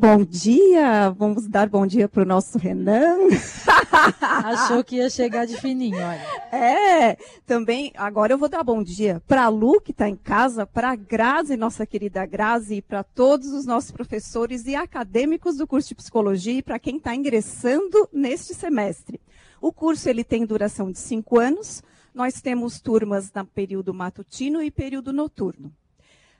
[0.00, 3.18] Bom dia, vamos dar bom dia para o nosso Renan.
[4.22, 6.56] Achou que ia chegar de fininho, olha.
[6.56, 10.64] É, também, agora eu vou dar bom dia para a Lu, que está em casa,
[10.64, 15.66] para a Grazi, nossa querida Grazi, e para todos os nossos professores e acadêmicos do
[15.66, 19.20] curso de Psicologia e para quem está ingressando neste semestre.
[19.60, 21.82] O curso ele tem duração de cinco anos,
[22.14, 25.72] nós temos turmas no período matutino e período noturno.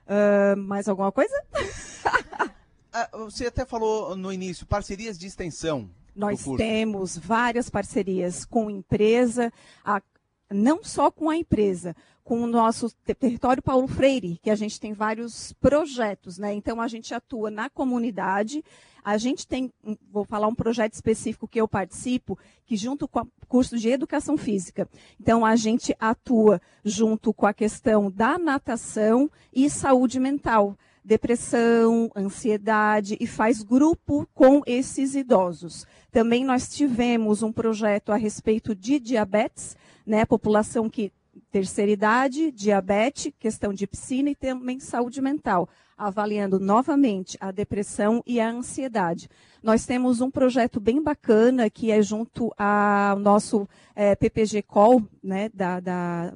[0.06, 1.34] Uh, mais alguma coisa?
[3.00, 5.88] Ah, você até falou no início, parcerias de extensão.
[6.16, 9.52] Nós temos várias parcerias com empresa,
[9.84, 10.02] a,
[10.50, 11.94] não só com a empresa,
[12.24, 16.52] com o nosso território Paulo Freire, que a gente tem vários projetos, né?
[16.52, 18.64] Então a gente atua na comunidade.
[19.04, 19.72] A gente tem,
[20.10, 22.36] vou falar um projeto específico que eu participo,
[22.66, 24.88] que junto com o curso de educação física.
[25.20, 30.76] Então a gente atua junto com a questão da natação e saúde mental
[31.08, 35.86] depressão, ansiedade e faz grupo com esses idosos.
[36.12, 39.74] Também nós tivemos um projeto a respeito de diabetes,
[40.06, 41.10] né, população que
[41.50, 48.38] terceira idade, diabetes, questão de piscina e também saúde mental, avaliando novamente a depressão e
[48.38, 49.30] a ansiedade.
[49.62, 55.48] Nós temos um projeto bem bacana que é junto ao nosso é, PPG Call, né,
[55.54, 56.34] da, da...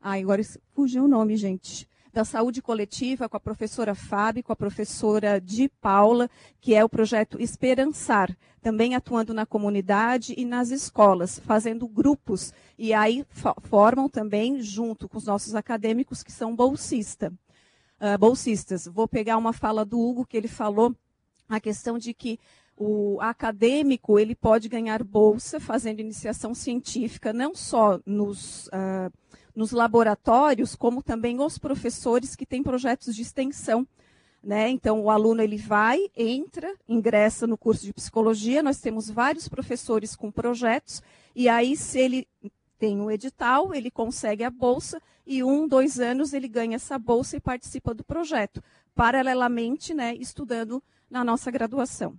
[0.00, 0.42] Ai, agora
[0.74, 5.68] fugiu o nome, gente da saúde coletiva com a professora Fábio, com a professora Di
[5.68, 6.28] Paula,
[6.60, 12.92] que é o projeto Esperançar, também atuando na comunidade e nas escolas, fazendo grupos, e
[12.92, 13.24] aí
[13.62, 17.32] formam também, junto com os nossos acadêmicos, que são bolsista,
[18.00, 18.86] uh, bolsistas.
[18.86, 20.94] Vou pegar uma fala do Hugo, que ele falou
[21.48, 22.38] a questão de que
[22.76, 29.12] o acadêmico ele pode ganhar bolsa fazendo iniciação científica, não só nos, uh,
[29.54, 33.86] nos laboratórios, como também os professores que têm projetos de extensão.
[34.42, 34.68] Né?
[34.70, 38.62] Então, o aluno ele vai, entra, ingressa no curso de psicologia.
[38.62, 41.02] Nós temos vários professores com projetos,
[41.34, 42.28] e aí, se ele
[42.78, 47.36] tem um edital, ele consegue a bolsa, e um, dois anos ele ganha essa bolsa
[47.36, 48.62] e participa do projeto,
[48.94, 52.18] paralelamente né, estudando na nossa graduação.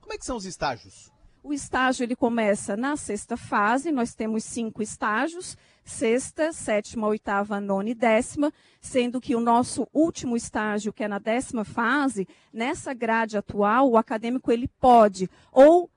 [0.00, 1.10] Como é que são os estágios?
[1.42, 5.56] O estágio ele começa na sexta fase, nós temos cinco estágios,
[5.88, 11.18] sexta, sétima, oitava, nona e décima, sendo que o nosso último estágio, que é na
[11.18, 15.90] décima fase, nessa grade atual, o acadêmico ele pode ou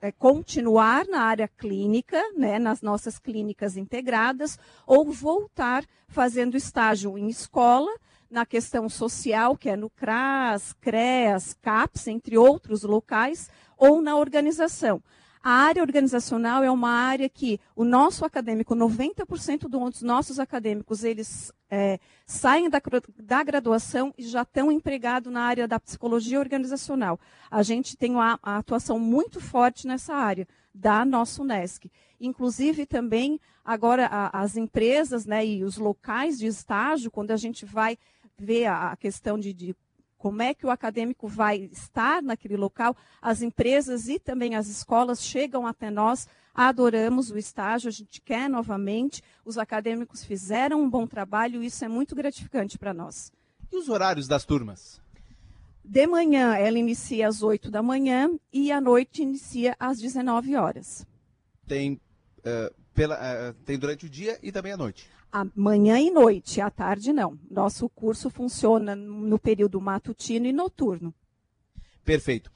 [0.00, 7.28] é, continuar na área clínica, né, nas nossas clínicas integradas, ou voltar fazendo estágio em
[7.28, 7.90] escola,
[8.30, 15.02] na questão social, que é no CRAS, CREAS, CAPS, entre outros locais, ou na organização.
[15.42, 21.50] A área organizacional é uma área que o nosso acadêmico, 90% dos nossos acadêmicos, eles
[21.70, 22.80] é, saem da,
[23.18, 27.18] da, graduação e já estão empregados na área da psicologia organizacional.
[27.50, 31.90] A gente tem uma, uma atuação muito forte nessa área da nossa Unesc.
[32.20, 37.64] Inclusive também agora a, as empresas né, e os locais de estágio, quando a gente
[37.64, 37.96] vai
[38.38, 39.74] ver a, a questão de, de
[40.20, 45.24] como é que o acadêmico vai estar naquele local, as empresas e também as escolas
[45.24, 51.06] chegam até nós, adoramos o estágio, a gente quer novamente, os acadêmicos fizeram um bom
[51.06, 53.32] trabalho, isso é muito gratificante para nós.
[53.72, 55.00] E os horários das turmas?
[55.82, 61.06] De manhã ela inicia às 8 da manhã e à noite inicia às 19 horas.
[61.66, 65.08] Tem, uh, pela, uh, tem durante o dia e também à noite?
[65.54, 67.38] Manhã e noite, à tarde não.
[67.50, 71.14] Nosso curso funciona no período matutino e noturno.
[72.04, 72.50] Perfeito.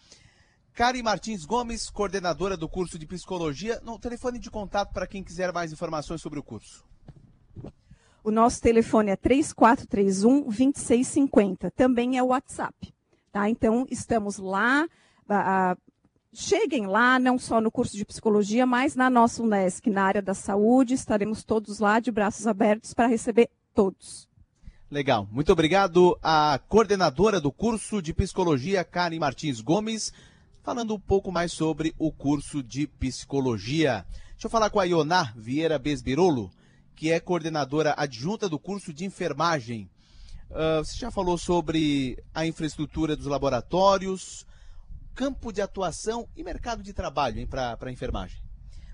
[0.73, 5.53] Kari Martins Gomes, coordenadora do curso de psicologia, no telefone de contato para quem quiser
[5.53, 6.85] mais informações sobre o curso.
[8.25, 11.71] O nosso telefone é 3431 2650.
[11.71, 12.93] Também é o WhatsApp.
[13.31, 13.49] Tá?
[13.49, 14.89] Então, estamos lá.
[16.35, 20.35] Cheguem lá, não só no curso de psicologia, mas na nossa Unesc, na área da
[20.35, 20.93] saúde.
[20.93, 24.29] Estaremos todos lá de braços abertos para receber todos.
[24.91, 25.29] Legal.
[25.31, 30.13] Muito obrigado à coordenadora do curso de psicologia, Karen Martins Gomes,
[30.63, 34.05] falando um pouco mais sobre o curso de psicologia.
[34.33, 36.51] Deixa eu falar com a Ioná Vieira Besbirolo,
[36.97, 39.89] que é coordenadora adjunta do curso de enfermagem.
[40.51, 44.45] Uh, você já falou sobre a infraestrutura dos laboratórios,
[45.15, 48.43] campo de atuação e mercado de trabalho para a enfermagem?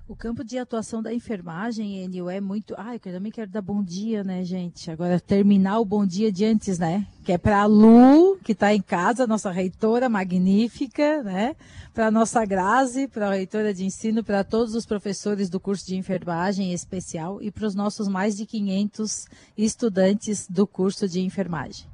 [0.06, 2.74] O campo de atuação da enfermagem, Enio, é muito.
[2.76, 4.90] Ah, eu também quero dar bom dia, né, gente?
[4.90, 7.06] Agora, terminar o bom dia de antes, né?
[7.22, 11.54] Que é para a Lu, que está em casa, nossa reitora magnífica, né?
[11.94, 15.86] Para a nossa Grazi, para a reitora de ensino, para todos os professores do curso
[15.86, 21.86] de enfermagem especial e para os nossos mais de 500 estudantes do curso de enfermagem.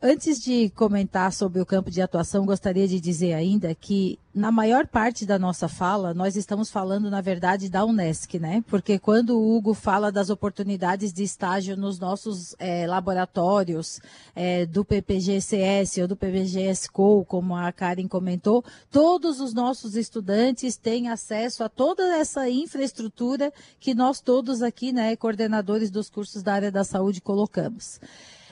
[0.00, 4.86] Antes de comentar sobre o campo de atuação, gostaria de dizer ainda que, na maior
[4.86, 8.62] parte da nossa fala, nós estamos falando, na verdade, da Unesc, né?
[8.66, 13.98] Porque quando o Hugo fala das oportunidades de estágio nos nossos é, laboratórios
[14.34, 21.08] é, do PPGCS ou do PPGSCO, como a Karen comentou, todos os nossos estudantes têm
[21.08, 26.70] acesso a toda essa infraestrutura que nós todos aqui, né, coordenadores dos cursos da área
[26.70, 27.98] da saúde, colocamos.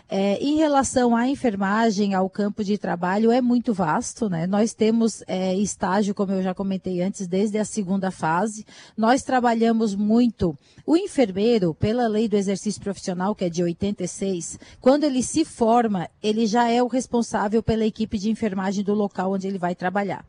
[0.06, 4.46] É, em relação à enfermagem, ao campo de trabalho, é muito vasto, né?
[4.46, 8.66] Nós temos é, estágio, como eu já comentei antes, desde a segunda fase.
[8.96, 10.56] Nós trabalhamos muito.
[10.86, 16.08] O enfermeiro, pela lei do exercício profissional, que é de 86, quando ele se forma,
[16.22, 20.24] ele já é o responsável pela equipe de enfermagem do local onde ele vai trabalhar.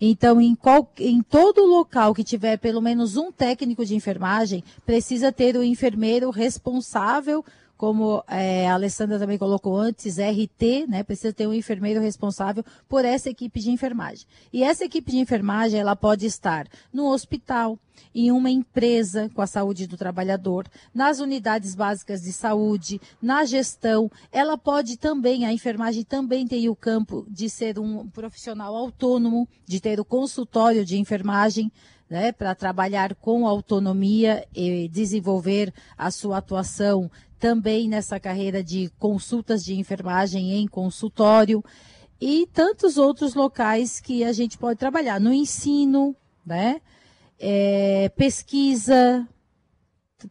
[0.00, 5.30] Então, em, qual, em todo local que tiver pelo menos um técnico de enfermagem, precisa
[5.30, 7.44] ter o enfermeiro responsável
[7.78, 11.04] como é, a Alessandra também colocou antes, RT, né?
[11.04, 14.26] Precisa ter um enfermeiro responsável por essa equipe de enfermagem.
[14.52, 17.78] E essa equipe de enfermagem, ela pode estar no hospital,
[18.12, 24.10] em uma empresa com a saúde do trabalhador, nas unidades básicas de saúde, na gestão.
[24.32, 29.80] Ela pode também, a enfermagem também tem o campo de ser um profissional autônomo, de
[29.80, 31.70] ter o consultório de enfermagem.
[32.10, 39.64] Né, para trabalhar com autonomia e desenvolver a sua atuação também nessa carreira de consultas
[39.64, 41.64] de enfermagem em consultório
[42.20, 46.80] e tantos outros locais que a gente pode trabalhar no ensino, né?
[47.38, 49.26] É, pesquisa,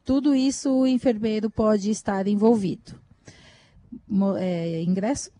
[0.03, 2.99] tudo isso o enfermeiro pode estar envolvido.
[4.37, 5.31] É, ingresso?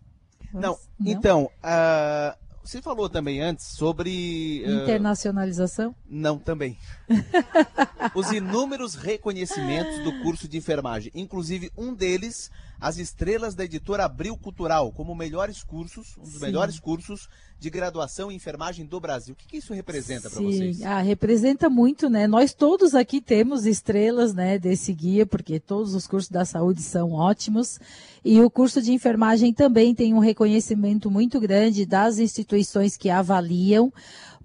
[0.52, 1.12] Não, Não?
[1.12, 4.62] então, uh, você falou também antes sobre.
[4.66, 5.94] uh, Internacionalização?
[6.06, 6.76] Não, também.
[8.14, 11.10] Os inúmeros reconhecimentos do curso de enfermagem.
[11.14, 12.50] Inclusive, um deles,
[12.80, 16.40] as estrelas da editora Abril Cultural, como melhores cursos, um dos Sim.
[16.40, 19.34] melhores cursos de graduação em enfermagem do Brasil.
[19.34, 20.80] O que, que isso representa para vocês?
[20.82, 22.28] Ah, representa muito, né?
[22.28, 27.12] Nós todos aqui temos estrelas, né, desse guia, porque todos os cursos da saúde são
[27.12, 27.80] ótimos.
[28.24, 33.92] E o curso de enfermagem também tem um reconhecimento muito grande das instituições que avaliam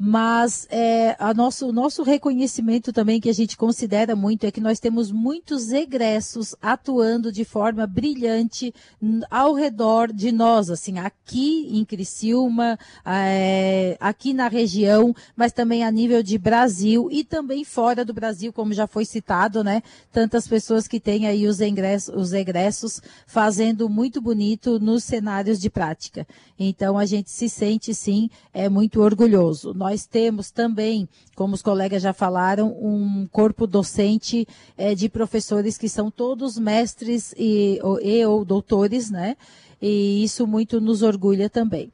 [0.05, 4.59] mas é, a nosso, o nosso reconhecimento também que a gente considera muito é que
[4.59, 8.73] nós temos muitos egressos atuando de forma brilhante
[9.31, 15.91] ao redor de nós, assim, aqui em Criciúma, é, aqui na região, mas também a
[15.91, 19.81] nível de Brasil e também fora do Brasil, como já foi citado, né?
[20.11, 25.69] Tantas pessoas que têm aí os egressos, os egressos fazendo muito bonito nos cenários de
[25.69, 26.27] prática.
[26.59, 32.01] Então a gente se sente sim, é muito orgulhoso nós temos também, como os colegas
[32.01, 38.25] já falaram, um corpo docente é, de professores que são todos mestres e, ou, e
[38.25, 39.37] ou doutores, né?
[39.79, 41.91] E isso muito nos orgulha também.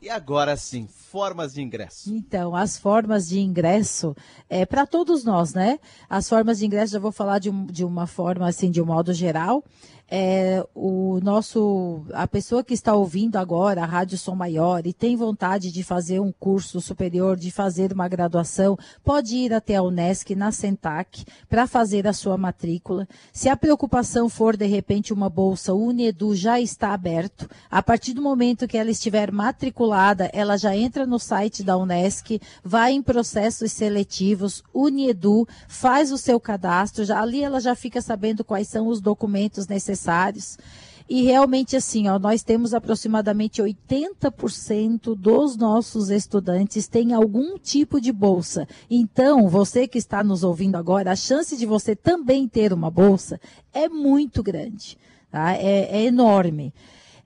[0.00, 2.14] E agora sim, formas de ingresso.
[2.14, 4.14] Então, as formas de ingresso
[4.48, 5.78] é para todos nós, né?
[6.08, 8.86] As formas de ingresso, já vou falar de, um, de uma forma assim, de um
[8.86, 9.64] modo geral
[10.14, 15.16] é, o nosso, a pessoa que está ouvindo agora a Rádio Som Maior e tem
[15.16, 20.34] vontade de fazer um curso superior, de fazer uma graduação, pode ir até a Unesc
[20.34, 23.08] na Sentac para fazer a sua matrícula.
[23.32, 27.48] Se a preocupação for de repente uma bolsa, o Unedu já está aberto.
[27.70, 32.38] A partir do momento que ela estiver matriculada, ela já entra no site da Unesc,
[32.62, 38.44] vai em processos seletivos, Unedu, faz o seu cadastro, já, ali ela já fica sabendo
[38.44, 40.58] quais são os documentos necessários necessários.
[41.08, 48.10] E realmente, assim, ó, nós temos aproximadamente 80% dos nossos estudantes têm algum tipo de
[48.12, 48.66] bolsa.
[48.90, 53.38] Então, você que está nos ouvindo agora, a chance de você também ter uma bolsa
[53.74, 54.96] é muito grande,
[55.30, 55.52] tá?
[55.54, 56.72] é, é enorme.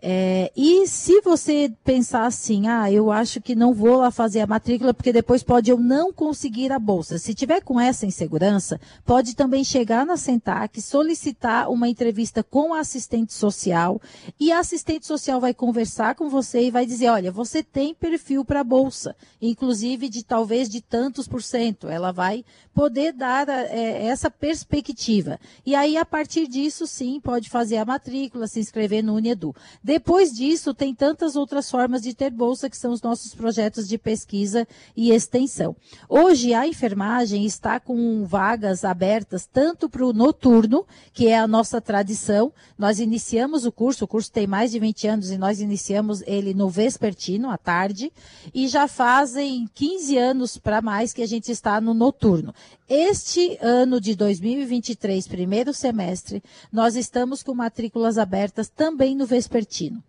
[0.08, 4.46] É, e se você pensar assim, ah, eu acho que não vou lá fazer a
[4.46, 7.18] matrícula porque depois pode eu não conseguir a bolsa.
[7.18, 12.78] Se tiver com essa insegurança, pode também chegar na Sentac, solicitar uma entrevista com a
[12.78, 14.00] assistente social
[14.38, 18.44] e a assistente social vai conversar com você e vai dizer, olha, você tem perfil
[18.44, 21.88] para bolsa, inclusive de talvez de tantos por cento.
[21.88, 25.40] Ela vai poder dar é, essa perspectiva.
[25.64, 29.52] E aí, a partir disso, sim, pode fazer a matrícula, se inscrever no Unedu.
[29.96, 33.96] Depois disso, tem tantas outras formas de ter bolsa, que são os nossos projetos de
[33.96, 35.74] pesquisa e extensão.
[36.06, 41.80] Hoje, a enfermagem está com vagas abertas tanto para o noturno, que é a nossa
[41.80, 42.52] tradição.
[42.76, 46.52] Nós iniciamos o curso, o curso tem mais de 20 anos e nós iniciamos ele
[46.52, 48.12] no vespertino, à tarde,
[48.52, 52.52] e já fazem 15 anos para mais que a gente está no noturno.
[52.88, 56.40] Este ano de 2023, primeiro semestre,
[56.72, 60.00] nós estamos com matrículas abertas também no vespertino.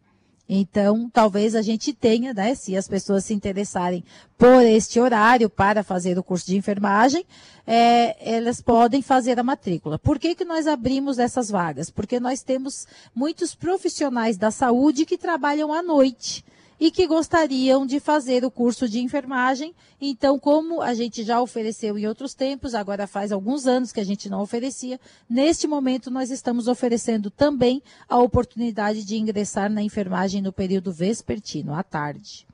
[0.48, 4.04] Então, talvez a gente tenha, né, se as pessoas se interessarem
[4.38, 7.26] por este horário para fazer o curso de enfermagem,
[7.66, 9.98] é, elas podem fazer a matrícula.
[9.98, 11.90] Por que, que nós abrimos essas vagas?
[11.90, 16.46] Porque nós temos muitos profissionais da saúde que trabalham à noite
[16.80, 19.74] e que gostariam de fazer o curso de enfermagem.
[20.00, 24.06] Então, como a gente já ofereceu em outros tempos, agora faz alguns anos que a
[24.06, 25.00] gente não oferecia,
[25.30, 31.74] neste momento nós estamos oferecendo também a oportunidade de ingressar na enfermagem no período vespertino,
[31.74, 32.46] à tarde.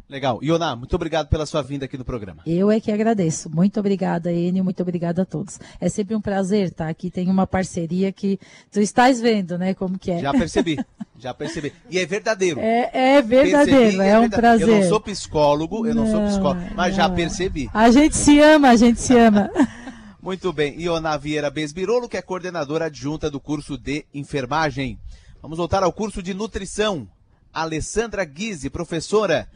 [0.09, 0.39] Legal.
[0.43, 2.43] Ioná, muito obrigado pela sua vinda aqui no programa.
[2.47, 3.51] Eu é que agradeço.
[3.51, 4.62] Muito obrigada, Enio.
[4.62, 5.59] Muito obrigada a todos.
[5.81, 7.10] É sempre um prazer estar aqui.
[7.10, 8.39] Tem uma parceria que
[8.70, 9.72] tu estás vendo, né?
[9.72, 10.20] Como que é.
[10.20, 10.78] Já percebi.
[11.18, 11.72] Já percebi.
[11.90, 12.60] E é verdadeiro.
[12.60, 13.81] É, é verdadeiro.
[13.81, 14.68] Percebi, é, é, um prazer.
[14.68, 16.97] Eu não sou psicólogo, eu não, não sou psicólogo, mas não.
[16.97, 17.70] já percebi.
[17.72, 19.51] A gente se ama, a gente se ama.
[20.24, 20.81] Muito bem.
[20.81, 24.98] Ioná Vieira Besbirolo, que é coordenadora adjunta do curso de enfermagem.
[25.43, 27.09] Vamos voltar ao curso de nutrição.
[27.52, 29.48] Alessandra Guise, professora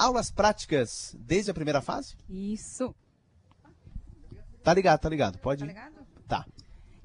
[0.00, 2.14] aulas práticas desde a primeira fase?
[2.28, 2.94] Isso.
[4.62, 5.38] Tá ligado, tá ligado.
[5.38, 5.60] Pode.
[5.60, 5.94] Tá ligado?
[6.26, 6.46] Tá.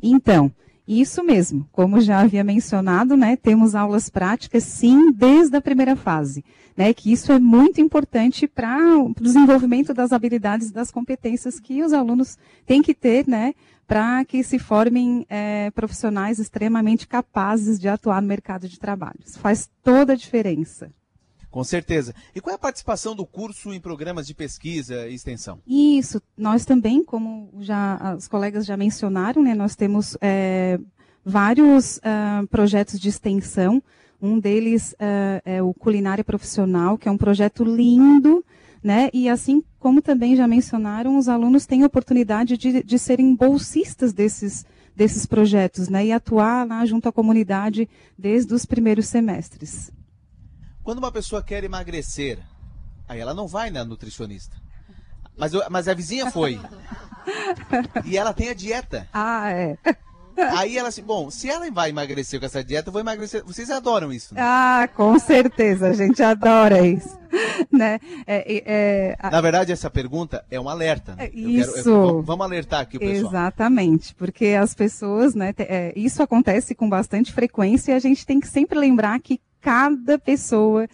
[0.01, 0.51] Então,
[0.87, 1.67] isso mesmo.
[1.71, 6.43] Como já havia mencionado, né, temos aulas práticas sim desde a primeira fase,
[6.77, 11.91] né, que isso é muito importante para o desenvolvimento das habilidades, das competências que os
[11.91, 13.53] alunos têm que ter, né,
[13.87, 19.19] para que se formem é, profissionais extremamente capazes de atuar no mercado de trabalho.
[19.25, 20.91] Isso faz toda a diferença.
[21.55, 22.13] Com certeza.
[22.35, 25.59] E qual é a participação do curso em programas de pesquisa e extensão?
[25.65, 30.77] Isso, nós também, como já os colegas já mencionaram, né, nós temos é,
[31.23, 33.81] vários uh, projetos de extensão.
[34.21, 38.43] Um deles uh, é o Culinária Profissional, que é um projeto lindo,
[38.83, 39.09] né?
[39.13, 44.11] E assim como também já mencionaram, os alunos têm a oportunidade de, de serem bolsistas
[44.11, 46.07] desses, desses projetos, né?
[46.07, 47.87] E atuar lá junto à comunidade
[48.17, 49.89] desde os primeiros semestres.
[50.85, 52.37] Quando uma pessoa quer emagrecer,
[53.09, 54.55] aí ela não vai na nutricionista.
[55.35, 56.61] Mas, mas a vizinha foi.
[58.05, 59.09] e ela tem a dieta.
[59.11, 59.77] Ah, é.
[60.37, 63.43] Aí ela assim, bom, se ela vai emagrecer com essa dieta, eu vou emagrecer.
[63.43, 64.41] Vocês adoram isso, né?
[64.43, 67.17] Ah, com certeza, a gente adora isso.
[67.71, 67.99] né?
[68.27, 69.31] É, é, a...
[69.31, 71.15] Na verdade, essa pergunta é um alerta.
[71.15, 71.31] Né?
[71.33, 71.73] Isso.
[71.73, 73.31] Quero, eu, vamos alertar aqui o pessoal.
[73.31, 75.51] Exatamente, porque as pessoas, né?
[75.57, 80.19] É, isso acontece com bastante frequência e a gente tem que sempre lembrar que cada
[80.19, 80.87] pessoa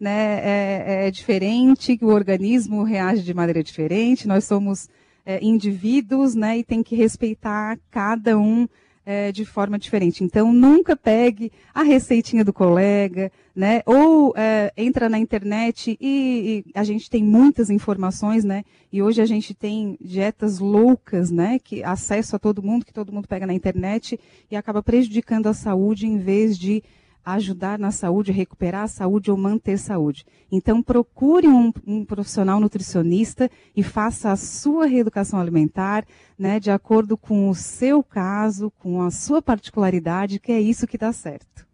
[0.00, 4.88] né, é, é diferente, que o organismo reage de maneira diferente, nós somos
[5.26, 8.66] é, indivíduos né, e tem que respeitar cada um
[9.04, 10.24] é, de forma diferente.
[10.24, 13.82] Então, nunca pegue a receitinha do colega, né?
[13.84, 18.64] Ou é, entra na internet e, e, a gente tem muitas informações, né?
[18.90, 21.58] E hoje a gente tem dietas loucas, né?
[21.62, 24.18] Que acesso a todo mundo, que todo mundo pega na internet
[24.50, 26.82] e acaba prejudicando a saúde em vez de
[27.24, 30.26] ajudar na saúde, recuperar a saúde ou manter saúde.
[30.52, 36.04] Então, procure um, um, profissional nutricionista e faça a sua reeducação alimentar,
[36.38, 40.98] né, de acordo com o seu caso, com a sua particularidade, que é isso que
[40.98, 41.66] dá certo.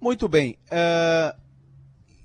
[0.00, 0.58] Muito bem.
[0.66, 1.40] Uh,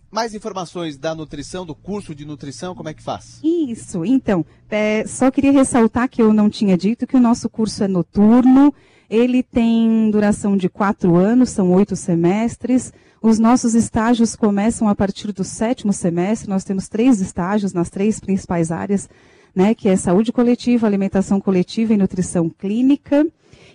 [0.10, 3.40] mais informações da nutrição, do curso de nutrição, como é que faz?
[3.44, 7.84] Isso, então, é, só queria ressaltar que eu não tinha dito que o nosso curso
[7.84, 8.74] é noturno,
[9.10, 12.92] ele tem duração de quatro anos, são oito semestres.
[13.22, 16.50] Os nossos estágios começam a partir do sétimo semestre.
[16.50, 19.10] Nós temos três estágios nas três principais áreas,
[19.56, 23.26] né, que é saúde coletiva, alimentação coletiva e nutrição clínica.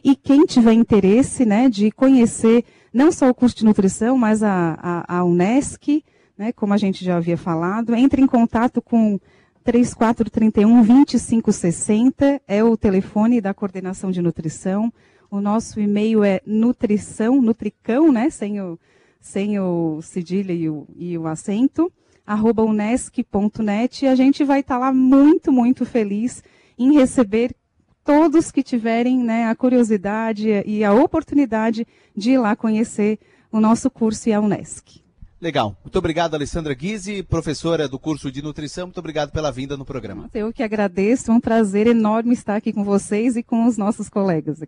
[0.04, 4.78] E quem tiver interesse, né, de conhecer não só o curso de nutrição, mas a,
[4.80, 6.04] a, a Unesc,
[6.36, 9.18] né, como a gente já havia falado, entre em contato com
[9.64, 14.92] 3431 2560 é o telefone da coordenação de nutrição.
[15.32, 18.28] O nosso e-mail é nutrição, nutricão, né?
[18.28, 18.78] Sem o,
[19.18, 21.90] sem o cedilha e o, e o acento,
[22.26, 24.04] arroba unesc.net.
[24.04, 26.44] E a gente vai estar tá lá muito, muito feliz
[26.78, 27.56] em receber
[28.04, 33.18] todos que tiverem né, a curiosidade e a oportunidade de ir lá conhecer
[33.50, 35.00] o nosso curso e a Unesc.
[35.40, 35.74] Legal.
[35.82, 38.88] Muito obrigado, Alessandra Guise, professora do curso de nutrição.
[38.88, 40.28] Muito obrigado pela vinda no programa.
[40.34, 41.30] Eu que agradeço.
[41.30, 44.60] É um prazer enorme estar aqui com vocês e com os nossos colegas.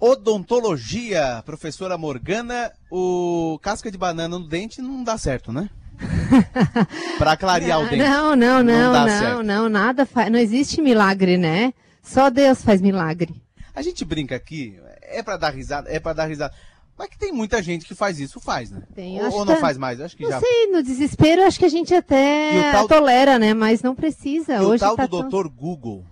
[0.00, 5.68] Odontologia, professora Morgana, o casca de banana no dente não dá certo, né?
[7.18, 7.98] Para clarear o dente.
[7.98, 11.74] Não, não, não, não, não, não, nada faz, não existe milagre, né?
[12.02, 13.42] Só Deus faz milagre.
[13.74, 16.54] A gente brinca aqui, é para dar risada, é para dar risada.
[16.96, 18.82] Mas que tem muita gente que faz isso, faz, né?
[18.94, 20.00] Tem, ou, ou não faz mais?
[20.00, 20.40] Acho que não já.
[20.40, 23.52] sei, no desespero acho que a gente até tolera, né?
[23.52, 24.56] Mas não precisa.
[24.56, 25.20] E Hoje o tal tá do tão...
[25.20, 26.06] doutor Google.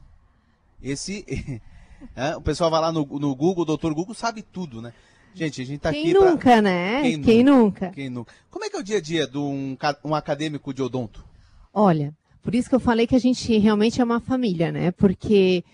[0.83, 1.25] Esse
[2.15, 4.93] É, o pessoal vai lá no, no Google, o doutor Google sabe tudo, né?
[5.35, 6.15] Gente, a gente tá Quem aqui.
[6.15, 6.63] Nunca, pra...
[6.63, 7.03] né?
[7.03, 7.87] Quem, Quem nunca?
[7.87, 7.91] nunca?
[7.91, 8.33] Quem nunca?
[8.51, 11.25] Como é que é o dia a dia de um, um acadêmico de odonto?
[11.73, 14.91] Olha, por isso que eu falei que a gente realmente é uma família, né?
[14.91, 15.65] Porque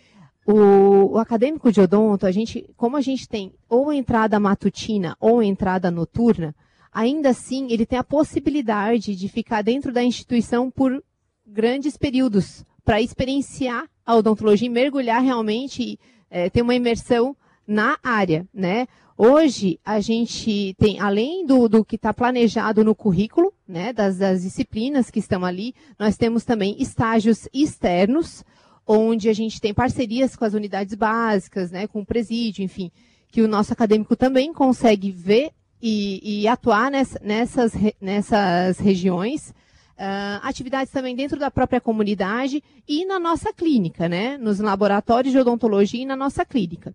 [0.47, 5.43] o, o, acadêmico de odonto, a gente, como a gente tem ou entrada matutina ou
[5.43, 6.55] entrada noturna,
[6.93, 11.03] ainda assim ele tem a possibilidade de ficar dentro da instituição por
[11.47, 15.99] grandes períodos para experienciar a odontologia e mergulhar realmente,
[16.31, 17.37] é, ter uma imersão
[17.67, 18.87] na área, né?
[19.17, 24.43] Hoje a gente tem, além do, do que está planejado no currículo, né, das, das
[24.43, 28.45] disciplinas que estão ali, nós temos também estágios externos,
[28.85, 32.91] onde a gente tem parcerias com as unidades básicas, né, com o presídio, enfim,
[33.29, 39.55] que o nosso acadêmico também consegue ver e, e atuar nessa, nessas, nessas regiões.
[39.97, 44.37] Uh, atividades também dentro da própria comunidade e na nossa clínica, né?
[44.37, 46.93] Nos laboratórios de odontologia e na nossa clínica.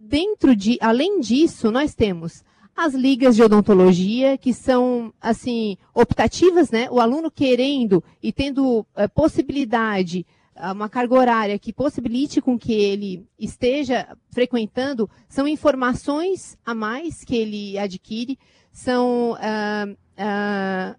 [0.00, 2.42] Dentro de, além disso, nós temos
[2.78, 6.88] as ligas de odontologia, que são, assim, optativas, né?
[6.90, 10.24] O aluno querendo e tendo uh, possibilidade,
[10.56, 17.24] uh, uma carga horária que possibilite com que ele esteja frequentando, são informações a mais
[17.24, 18.38] que ele adquire,
[18.70, 20.98] são uh,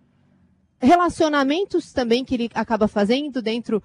[0.80, 3.84] relacionamentos também que ele acaba fazendo dentro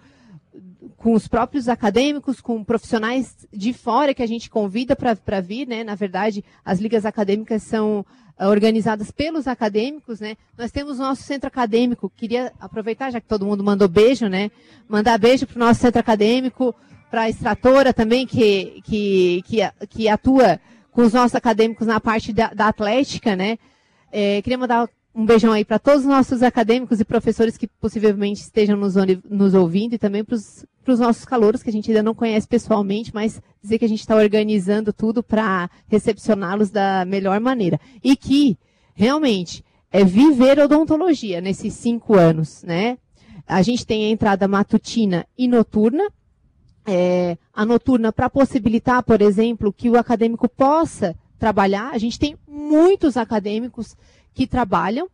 [0.97, 5.85] com os próprios acadêmicos, com profissionais de fora que a gente convida para vir, né?
[5.85, 8.07] Na verdade, as ligas acadêmicas são
[8.41, 10.37] uh, organizadas pelos acadêmicos, né?
[10.57, 12.11] Nós temos o nosso centro acadêmico.
[12.16, 14.51] Queria aproveitar, já que todo mundo mandou beijo, né?
[14.89, 16.75] Mandar beijo para o nosso centro acadêmico,
[17.11, 19.59] para a extratora também, que, que, que,
[19.89, 20.61] que, atua
[20.91, 23.59] com os nossos acadêmicos na parte da, da atlética, né?
[24.11, 28.41] É, queria mandar um beijão aí para todos os nossos acadêmicos e professores que possivelmente
[28.41, 28.95] estejam nos,
[29.31, 33.15] nos ouvindo e também para os nossos calouros que a gente ainda não conhece pessoalmente,
[33.15, 37.78] mas dizer que a gente está organizando tudo para recepcioná-los da melhor maneira.
[38.03, 38.59] E que,
[38.93, 42.99] realmente, é viver odontologia nesses cinco anos, né?
[43.47, 46.11] A gente tem a entrada matutina e noturna.
[46.86, 51.91] É, a noturna para possibilitar, por exemplo, que o acadêmico possa trabalhar.
[51.93, 53.97] A gente tem muitos acadêmicos
[54.35, 55.09] que trabalham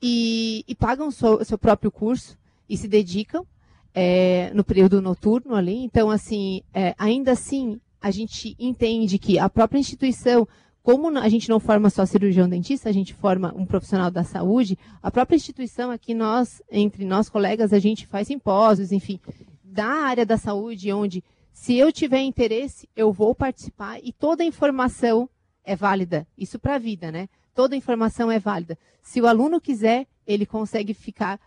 [0.00, 3.46] e, e pagam o seu, seu, próprio curso e se dedicam
[3.94, 5.76] é, no período noturno ali.
[5.76, 10.46] Então, assim, é, ainda assim, a gente entende que a própria instituição,
[10.82, 14.78] como a gente não forma só cirurgião dentista, a gente forma um profissional da saúde,
[15.02, 19.20] a própria instituição aqui, nós, entre nós colegas, a gente faz simpósios, enfim,
[19.62, 21.22] da área da saúde, onde
[21.52, 25.28] se eu tiver interesse, eu vou participar e toda a informação
[25.64, 26.26] é válida.
[26.36, 27.28] Isso para a vida, né?
[27.54, 28.78] Toda informação é válida.
[29.02, 31.40] Se o aluno quiser, ele consegue ficar,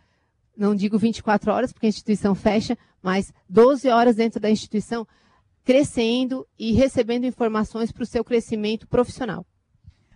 [0.55, 5.07] não digo 24 horas, porque a instituição fecha, mas 12 horas dentro da instituição,
[5.63, 9.45] crescendo e recebendo informações para o seu crescimento profissional.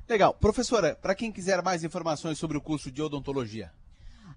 [0.07, 0.33] Legal.
[0.33, 3.71] Professora, para quem quiser mais informações sobre o curso de odontologia.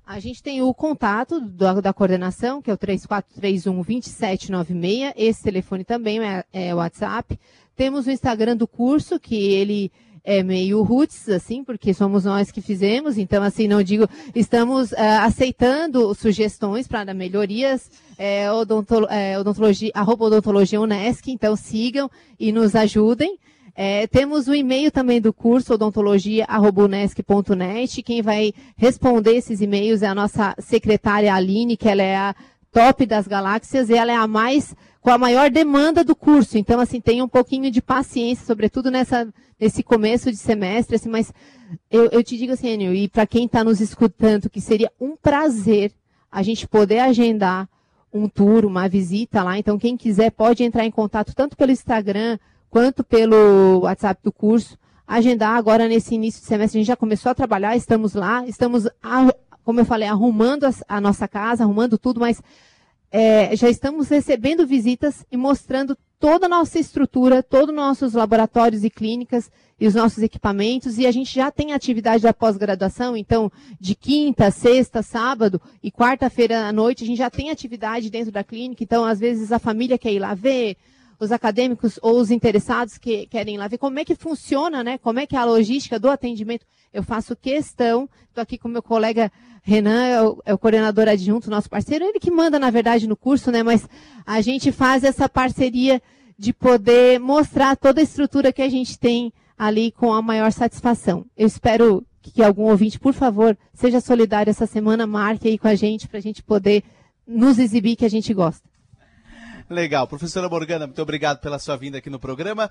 [0.05, 5.13] A gente tem o contato da, da coordenação, que é o 3431-2796.
[5.17, 7.39] Esse telefone também é, é o WhatsApp.
[7.77, 9.93] Temos o Instagram do curso, que ele
[10.25, 14.97] é meio roots, assim, porque somos nós que fizemos, então, assim, não digo, estamos uh,
[15.23, 22.09] aceitando sugestões para melhorias, é, odontolo, é, odontologia, arroba odontologia Unesc, então sigam
[22.39, 23.37] e nos ajudem.
[23.75, 28.03] É, temos o e-mail também do curso odontologia.unesc.net.
[28.03, 32.35] Quem vai responder esses e-mails é a nossa secretária Aline, que ela é a
[32.71, 36.57] top das galáxias e ela é a mais com a maior demanda do curso.
[36.57, 39.29] Então, assim, tenha um pouquinho de paciência, sobretudo nessa,
[39.61, 41.33] nesse começo de semestre, assim, mas
[41.91, 45.17] eu, eu te digo assim, Enio, e para quem está nos escutando, que seria um
[45.17, 45.93] prazer
[46.31, 47.69] a gente poder agendar
[48.15, 49.59] um tour, uma visita lá.
[49.59, 52.39] Então, quem quiser pode entrar em contato tanto pelo Instagram
[52.71, 54.79] quanto pelo WhatsApp do curso.
[55.07, 56.79] Agendar agora nesse início de semestre.
[56.79, 58.89] A gente já começou a trabalhar, estamos lá, estamos,
[59.65, 62.41] como eu falei, arrumando a, a nossa casa, arrumando tudo, mas
[63.13, 68.85] é, já estamos recebendo visitas e mostrando toda a nossa estrutura, todos os nossos laboratórios
[68.85, 70.97] e clínicas e os nossos equipamentos.
[70.97, 76.67] E a gente já tem atividade da pós-graduação, então, de quinta, sexta, sábado e quarta-feira
[76.67, 78.83] à noite, a gente já tem atividade dentro da clínica.
[78.83, 80.79] Então, às vezes, a família quer ir lá ver,
[81.23, 84.99] os acadêmicos ou os interessados que querem ir lá ver como é que funciona, né?
[84.99, 86.67] Como é que é a logística do atendimento.
[86.93, 89.31] Eu faço questão, estou aqui com meu colega
[89.63, 93.17] Renan, é o, é o, coordenador adjunto, nosso parceiro, ele que manda, na verdade, no
[93.17, 93.63] curso, né?
[93.63, 93.89] Mas
[94.27, 96.03] a gente faz essa parceria
[96.37, 101.25] de poder mostrar toda a estrutura que a gente tem ali com a maior satisfação.
[101.37, 105.77] Eu espero que algum ouvinte, por favor, seja solidário essa semana, marque aí com a
[105.77, 106.83] gente para a gente poder
[107.25, 108.72] nos exibir que a gente gosta.
[109.69, 110.07] Legal.
[110.07, 112.71] Professora Morgana, muito obrigado pela sua vinda aqui no programa.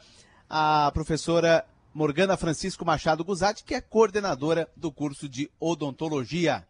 [0.49, 6.65] A professora Morgana Francisco Machado Guzatti, que é coordenadora do curso de odontologia.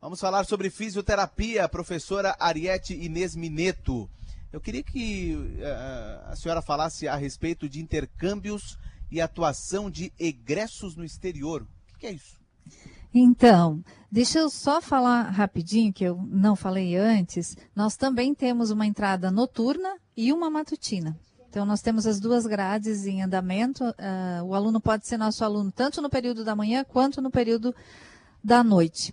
[0.00, 4.08] Vamos falar sobre fisioterapia, professora Ariete Inês Mineto.
[4.52, 8.78] Eu queria que uh, a senhora falasse a respeito de intercâmbios
[9.10, 11.66] e atuação de egressos no exterior.
[11.94, 12.40] O que é isso?
[13.12, 17.56] Então, deixa eu só falar rapidinho, que eu não falei antes.
[17.74, 21.18] Nós também temos uma entrada noturna e uma matutina.
[21.48, 23.84] Então, nós temos as duas grades em andamento.
[23.84, 27.74] Uh, o aluno pode ser nosso aluno tanto no período da manhã quanto no período
[28.42, 29.12] da noite.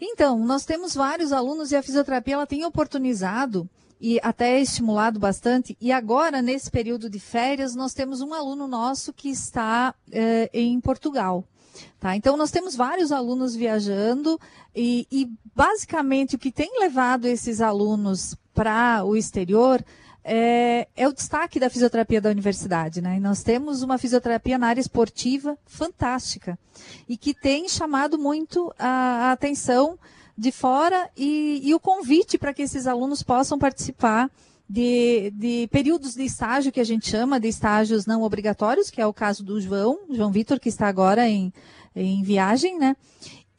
[0.00, 3.68] Então, nós temos vários alunos e a fisioterapia ela tem oportunizado
[4.00, 5.76] e até estimulado bastante.
[5.80, 10.12] E agora, nesse período de férias, nós temos um aluno nosso que está uh,
[10.52, 11.44] em Portugal.
[11.98, 12.16] Tá?
[12.16, 14.38] Então, nós temos vários alunos viajando
[14.74, 19.82] e, e basicamente o que tem levado esses alunos para o exterior
[20.24, 23.00] é, é, o destaque da fisioterapia da universidade.
[23.00, 23.16] Né?
[23.16, 26.58] E nós temos uma fisioterapia na área esportiva fantástica
[27.08, 29.98] e que tem chamado muito a, a atenção
[30.36, 34.30] de fora e, e o convite para que esses alunos possam participar
[34.72, 39.06] de, de, períodos de estágio que a gente chama de estágios não obrigatórios, que é
[39.06, 41.52] o caso do João, João Vitor, que está agora em,
[41.94, 42.96] em viagem, né?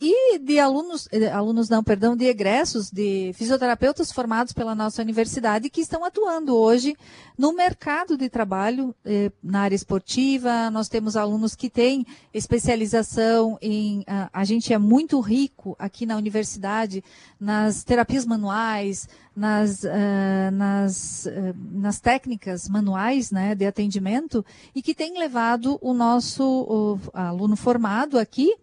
[0.03, 5.69] E de alunos, eh, alunos não, perdão, de egressos, de fisioterapeutas formados pela nossa universidade
[5.69, 6.93] que estão atuando hoje
[7.38, 10.69] no mercado de trabalho eh, na área esportiva.
[10.69, 16.17] Nós temos alunos que têm especialização em, a, a gente é muito rico aqui na
[16.17, 17.01] universidade
[17.39, 24.93] nas terapias manuais, nas, uh, nas, uh, nas técnicas manuais né, de atendimento e que
[24.93, 28.53] tem levado o nosso o aluno formado aqui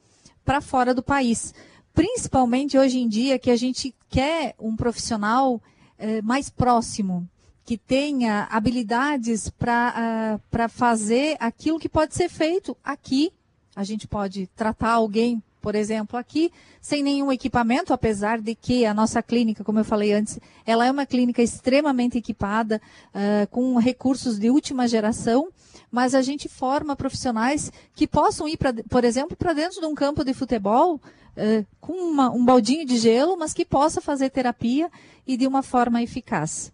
[0.45, 1.55] para fora do país.
[1.93, 5.61] Principalmente hoje em dia que a gente quer um profissional
[5.99, 7.29] eh, mais próximo,
[7.65, 13.33] que tenha habilidades para uh, fazer aquilo que pode ser feito aqui.
[13.77, 18.95] A gente pode tratar alguém, por exemplo, aqui, sem nenhum equipamento, apesar de que a
[18.95, 22.81] nossa clínica, como eu falei antes, ela é uma clínica extremamente equipada,
[23.15, 25.49] uh, com recursos de última geração
[25.91, 29.95] mas a gente forma profissionais que possam ir, pra, por exemplo, para dentro de um
[29.95, 31.01] campo de futebol
[31.37, 34.91] eh, com uma, um baldinho de gelo, mas que possa fazer terapia
[35.27, 36.73] e de uma forma eficaz.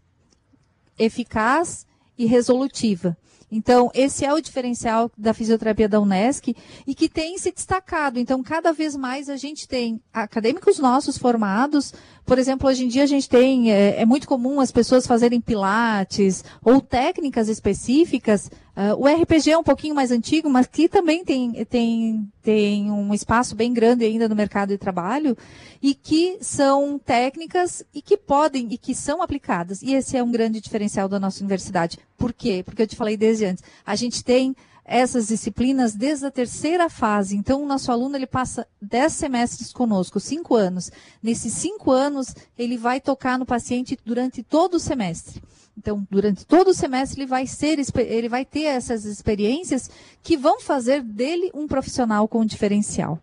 [0.98, 1.86] Eficaz
[2.18, 3.16] e resolutiva.
[3.50, 6.54] Então, esse é o diferencial da fisioterapia da Unesc
[6.86, 8.18] e que tem se destacado.
[8.18, 11.94] Então, cada vez mais a gente tem acadêmicos nossos formados.
[12.24, 15.40] Por exemplo, hoje em dia a gente tem, é, é muito comum as pessoas fazerem
[15.40, 21.24] pilates ou técnicas específicas Uh, o RPG é um pouquinho mais antigo, mas que também
[21.24, 25.34] tem, tem, tem um espaço bem grande ainda no mercado de trabalho
[25.80, 29.80] e que são técnicas e que podem e que são aplicadas.
[29.80, 31.98] E esse é um grande diferencial da nossa universidade.
[32.18, 32.62] Por quê?
[32.62, 33.64] Porque eu te falei desde antes.
[33.84, 34.54] A gente tem
[34.84, 37.34] essas disciplinas desde a terceira fase.
[37.34, 40.92] Então, o nosso aluno ele passa dez semestres conosco, cinco anos.
[41.22, 45.42] Nesses cinco anos, ele vai tocar no paciente durante todo o semestre.
[45.76, 49.90] Então, durante todo o semestre, ele vai, ser, ele vai ter essas experiências
[50.22, 53.20] que vão fazer dele um profissional com diferencial.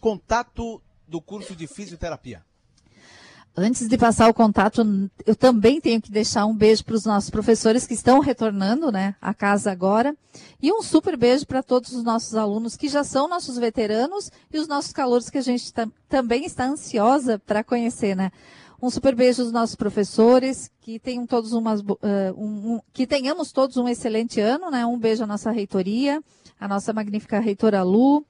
[0.00, 2.42] Contato do curso de fisioterapia.
[3.56, 7.30] Antes de passar o contato, eu também tenho que deixar um beijo para os nossos
[7.30, 10.16] professores que estão retornando né, à casa agora.
[10.62, 14.58] E um super beijo para todos os nossos alunos que já são nossos veteranos e
[14.58, 15.74] os nossos calouros que a gente
[16.08, 18.14] também está ansiosa para conhecer.
[18.14, 18.30] Né?
[18.82, 21.96] Um super beijo aos nossos professores, que tenham todos umas, uh,
[22.34, 24.86] um, um, que tenhamos todos um excelente ano, né?
[24.86, 26.22] Um beijo à nossa reitoria,
[26.58, 28.24] à nossa magnífica reitora Lu,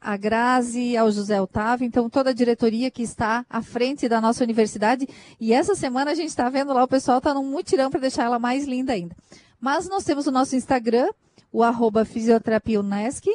[0.00, 4.44] a Grazi, ao José Otávio, então toda a diretoria que está à frente da nossa
[4.44, 5.08] universidade.
[5.40, 8.22] E essa semana a gente está vendo lá, o pessoal está num mutirão para deixar
[8.22, 9.16] ela mais linda ainda.
[9.60, 11.08] Mas nós temos o nosso Instagram,
[11.52, 13.34] o arroba fisioterapia Unesc, uh,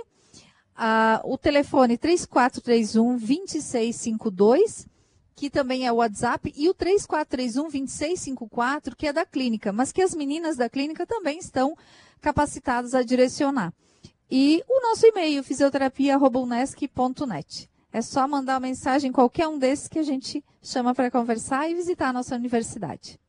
[1.25, 4.92] o telefone 3431 2652
[5.43, 10.15] que também é o WhatsApp, e o 3431-2654, que é da clínica, mas que as
[10.15, 11.77] meninas da clínica também estão
[12.21, 13.73] capacitadas a direcionar.
[14.31, 17.69] E o nosso e-mail, fisioterapia.unesc.net.
[17.91, 21.69] É só mandar uma mensagem em qualquer um desses que a gente chama para conversar
[21.69, 23.19] e visitar a nossa universidade.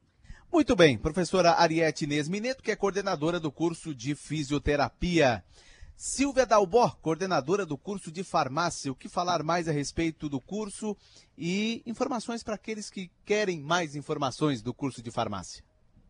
[0.52, 5.42] Muito bem, professora Ariete Inês Mineto, que é coordenadora do curso de fisioterapia.
[5.96, 8.90] Silvia Dalbó, coordenadora do curso de farmácia.
[8.90, 10.96] O que falar mais a respeito do curso
[11.38, 15.62] e informações para aqueles que querem mais informações do curso de farmácia?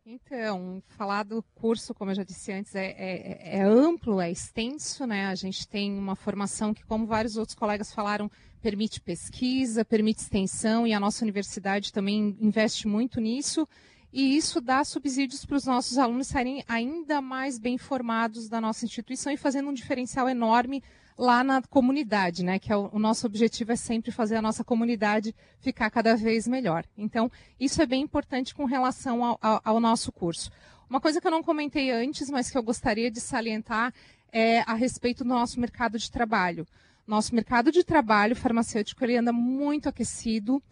[0.07, 5.07] Então, falar do curso, como eu já disse antes, é, é, é, amplo, é extenso,
[5.07, 5.27] né?
[5.27, 8.31] A gente tem uma formação que, como vários outros colegas falaram,
[8.61, 13.67] permite pesquisa, permite extensão, e a nossa universidade também investe muito nisso
[14.15, 18.85] e isso dá subsídios para os nossos alunos serem ainda mais bem formados da nossa
[18.85, 20.85] instituição e fazendo um diferencial enorme
[21.19, 22.61] lá na comunidade, né?
[22.61, 26.47] Que é o, o, nosso objetivo é sempre fazer a nossa comunidade ficar cada vez
[26.47, 26.85] melhor.
[26.97, 27.29] Então,
[27.59, 30.49] isso é bem importante com relação ao, ao, ao nosso curso.
[30.89, 33.93] Uma coisa que eu não comentei antes, mas que eu gostaria de salientar
[34.33, 36.65] é a respeito do nosso mercado de trabalho.
[37.05, 40.63] Nosso mercado de trabalho farmacêutico ele anda muito aquecido.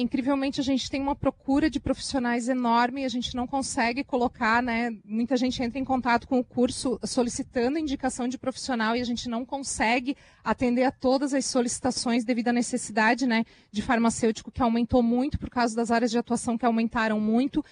[0.00, 4.96] Incrivelmente, a gente tem uma procura de profissionais enorme, a gente não consegue colocar, né?
[5.04, 9.28] Muita gente entra em contato com o curso solicitando indicação de profissional e a gente
[9.28, 15.02] não consegue atender a todas as solicitações devido à necessidade, né, de farmacêutico que aumentou
[15.02, 17.64] muito por causa das áreas de atuação que aumentaram muito.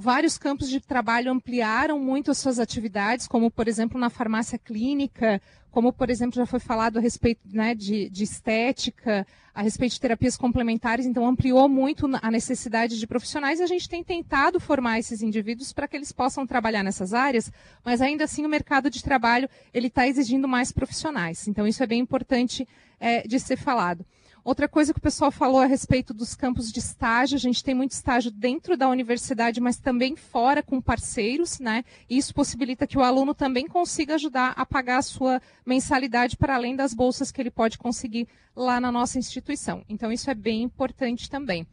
[0.00, 5.42] Vários campos de trabalho ampliaram muito as suas atividades, como, por exemplo, na farmácia clínica,
[5.72, 10.00] como, por exemplo, já foi falado a respeito né, de, de estética, a respeito de
[10.00, 15.00] terapias complementares, então ampliou muito a necessidade de profissionais e a gente tem tentado formar
[15.00, 17.50] esses indivíduos para que eles possam trabalhar nessas áreas,
[17.84, 21.48] mas ainda assim o mercado de trabalho ele está exigindo mais profissionais.
[21.48, 22.68] Então isso é bem importante
[23.00, 24.06] é, de ser falado.
[24.44, 27.74] Outra coisa que o pessoal falou a respeito dos campos de estágio, a gente tem
[27.74, 31.84] muito estágio dentro da universidade, mas também fora com parceiros, né?
[32.08, 36.54] E isso possibilita que o aluno também consiga ajudar a pagar a sua mensalidade para
[36.54, 39.84] além das bolsas que ele pode conseguir lá na nossa instituição.
[39.88, 41.66] Então isso é bem importante também.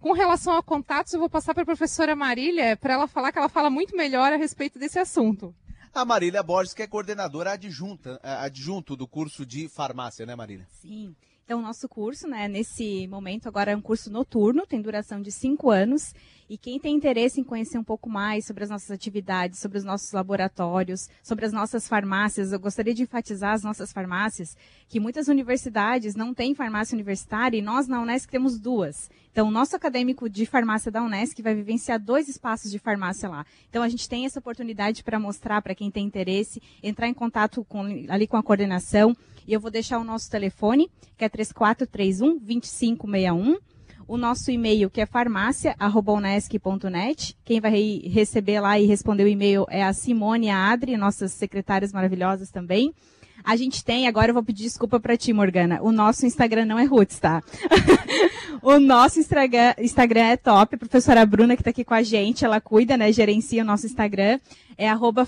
[0.00, 3.38] Com relação a contatos, eu vou passar para a professora Marília para ela falar que
[3.38, 5.54] ela fala muito melhor a respeito desse assunto.
[5.92, 10.66] A Marília Borges, que é coordenadora adjunta, adjunto do curso de farmácia, né, Marília?
[10.70, 11.14] Sim.
[11.50, 15.32] Então, o nosso curso, né, nesse momento, agora é um curso noturno, tem duração de
[15.32, 16.14] cinco anos.
[16.50, 19.84] E quem tem interesse em conhecer um pouco mais sobre as nossas atividades, sobre os
[19.84, 24.56] nossos laboratórios, sobre as nossas farmácias, eu gostaria de enfatizar as nossas farmácias,
[24.88, 29.08] que muitas universidades não têm farmácia universitária e nós na Unesc temos duas.
[29.30, 33.46] Então, o nosso acadêmico de farmácia da Unesc vai vivenciar dois espaços de farmácia lá.
[33.68, 37.62] Então, a gente tem essa oportunidade para mostrar para quem tem interesse, entrar em contato
[37.62, 39.16] com, ali com a coordenação.
[39.46, 43.69] E eu vou deixar o nosso telefone, que é 3431 2561.
[44.10, 47.36] O nosso e-mail, que é farmácia.unesc.net.
[47.44, 51.30] Quem vai receber lá e responder o e-mail é a Simone e a Adri, nossas
[51.30, 52.92] secretárias maravilhosas também.
[53.44, 55.80] A gente tem, agora eu vou pedir desculpa para ti, Morgana.
[55.80, 57.40] O nosso Instagram não é Roots, tá?
[58.60, 60.74] o nosso Instagram, Instagram é top.
[60.74, 63.12] A professora Bruna, que está aqui com a gente, ela cuida, né?
[63.12, 64.40] Gerencia o nosso Instagram.
[64.76, 65.24] É arroba.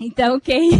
[0.00, 0.70] Então, quem.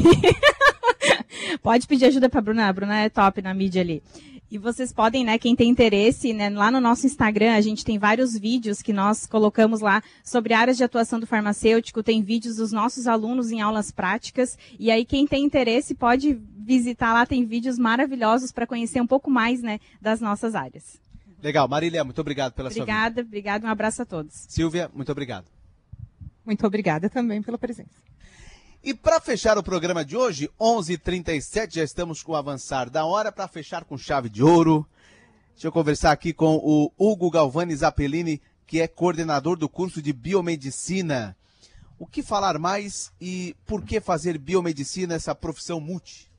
[1.62, 2.66] Pode pedir ajuda para a Bruna.
[2.66, 4.02] A Bruna é top na mídia ali.
[4.50, 7.98] E vocês podem, né, quem tem interesse, né, lá no nosso Instagram, a gente tem
[7.98, 12.72] vários vídeos que nós colocamos lá sobre áreas de atuação do farmacêutico, tem vídeos dos
[12.72, 17.78] nossos alunos em aulas práticas, e aí quem tem interesse pode visitar lá, tem vídeos
[17.78, 20.98] maravilhosos para conhecer um pouco mais, né, das nossas áreas.
[21.42, 24.46] Legal, Marília, muito obrigado pela obrigada, sua Obrigada, obrigada, um abraço a todos.
[24.48, 25.44] Silvia, muito obrigado.
[26.44, 28.08] Muito obrigada também pela presença.
[28.82, 32.88] E para fechar o programa de hoje, 11:37 h 37 já estamos com o avançar
[32.88, 34.86] da hora para fechar com chave de ouro.
[35.52, 40.12] Deixa eu conversar aqui com o Hugo Galvani Zappellini, que é coordenador do curso de
[40.12, 41.36] biomedicina.
[41.98, 46.30] O que falar mais e por que fazer biomedicina, essa profissão multi?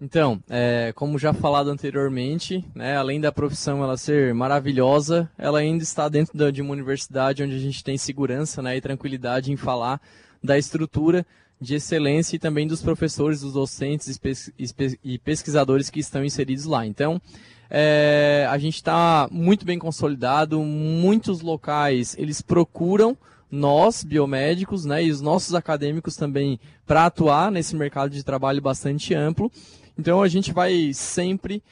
[0.00, 5.84] Então, é, como já falado anteriormente, né, além da profissão ela ser maravilhosa, ela ainda
[5.84, 10.00] está dentro de uma universidade onde a gente tem segurança né, e tranquilidade em falar
[10.44, 11.26] da estrutura
[11.58, 14.20] de excelência e também dos professores, dos docentes
[15.02, 16.84] e pesquisadores que estão inseridos lá.
[16.84, 17.20] Então,
[17.70, 23.16] é, a gente está muito bem consolidado, muitos locais eles procuram
[23.50, 29.14] nós, biomédicos, né, e os nossos acadêmicos também para atuar nesse mercado de trabalho bastante
[29.14, 29.50] amplo.
[29.98, 31.62] Então a gente vai sempre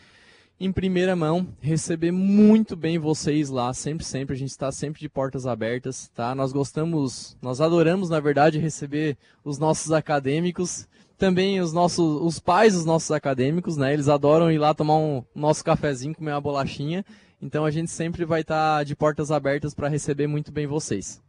[0.59, 4.35] em primeira mão, receber muito bem vocês lá, sempre, sempre.
[4.35, 6.35] A gente está sempre de portas abertas, tá?
[6.35, 10.87] Nós gostamos, nós adoramos, na verdade, receber os nossos acadêmicos,
[11.19, 13.93] também os nossos, os pais dos nossos acadêmicos, né?
[13.93, 17.05] Eles adoram ir lá tomar um nosso cafezinho, comer uma bolachinha.
[17.41, 21.21] Então a gente sempre vai estar tá de portas abertas para receber muito bem vocês.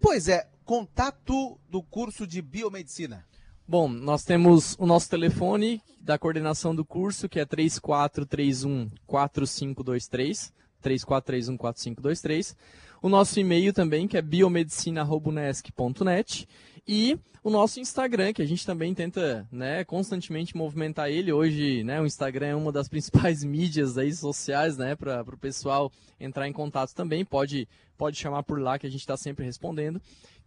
[0.00, 3.26] Pois é, contato do curso de biomedicina.
[3.70, 10.52] Bom, nós temos o nosso telefone da coordenação do curso, que é 3431 4523,
[10.82, 12.56] 3431 4523.
[13.00, 16.48] O nosso e-mail também, que é biomedicina.unesc.net.
[16.84, 21.32] E o nosso Instagram, que a gente também tenta né, constantemente movimentar ele.
[21.32, 25.92] Hoje, né, o Instagram é uma das principais mídias aí, sociais né, para o pessoal
[26.18, 27.24] entrar em contato também.
[27.24, 30.02] Pode, pode chamar por lá que a gente está sempre respondendo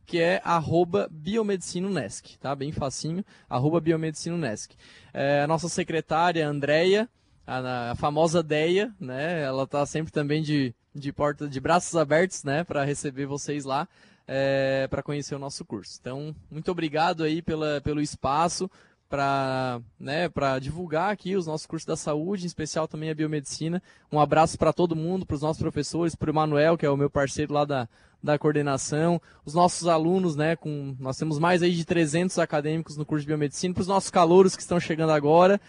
[0.06, 2.56] que é arroba biomedicinonesc, tá?
[2.56, 4.76] Bem facinho, arroba biomedicinonesc.
[5.14, 7.10] É, a nossa secretária, Andréia,
[7.46, 9.42] a, a, famosa Deia, né?
[9.42, 12.64] Ela tá sempre também de, de porta, de braços abertos, né?
[12.64, 13.88] Para receber vocês lá,
[14.28, 15.98] é, para conhecer o nosso curso.
[16.00, 18.70] Então, muito obrigado aí pela, pelo espaço,
[19.10, 20.28] para né,
[20.60, 23.82] divulgar aqui os nossos cursos da saúde, em especial também a biomedicina.
[24.12, 26.98] Um abraço para todo mundo, para os nossos professores, para o Manuel, que é o
[26.98, 27.88] meu parceiro lá da,
[28.24, 33.06] da coordenação, os nossos alunos, né, com, nós temos mais aí de 300 acadêmicos no
[33.06, 35.60] curso de biomedicina, para os nossos calouros que estão chegando agora,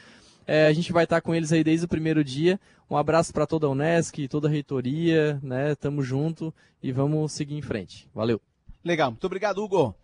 [0.47, 2.61] é, a gente vai estar com eles aí desde o primeiro dia.
[2.89, 5.75] Um abraço para toda a Unesc, toda a reitoria, né?
[5.75, 6.53] Tamo junto
[6.83, 8.07] e vamos seguir em frente.
[8.15, 8.41] Valeu.
[8.85, 9.95] Legal, muito obrigado, Hugo.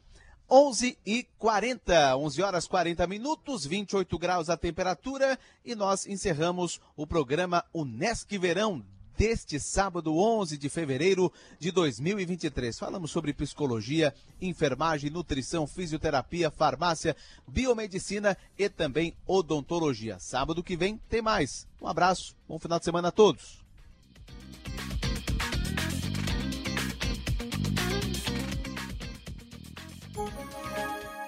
[0.51, 7.07] 11 e 40, 11 horas 40 minutos, 28 graus a temperatura e nós encerramos o
[7.07, 8.83] programa Unesc Verão
[9.21, 12.79] deste sábado, 11 de fevereiro de 2023.
[12.79, 17.15] Falamos sobre psicologia, enfermagem, nutrição, fisioterapia, farmácia,
[17.47, 20.19] biomedicina e também odontologia.
[20.19, 21.69] Sábado que vem tem mais.
[21.83, 23.63] Um abraço, bom final de semana a todos.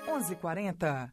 [0.08, 1.12] Onze quarenta.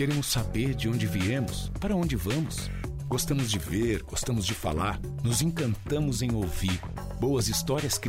[0.00, 2.70] Queremos saber de onde viemos, para onde vamos.
[3.06, 6.80] Gostamos de ver, gostamos de falar, nos encantamos em ouvir.
[7.20, 8.00] Boas histórias criadas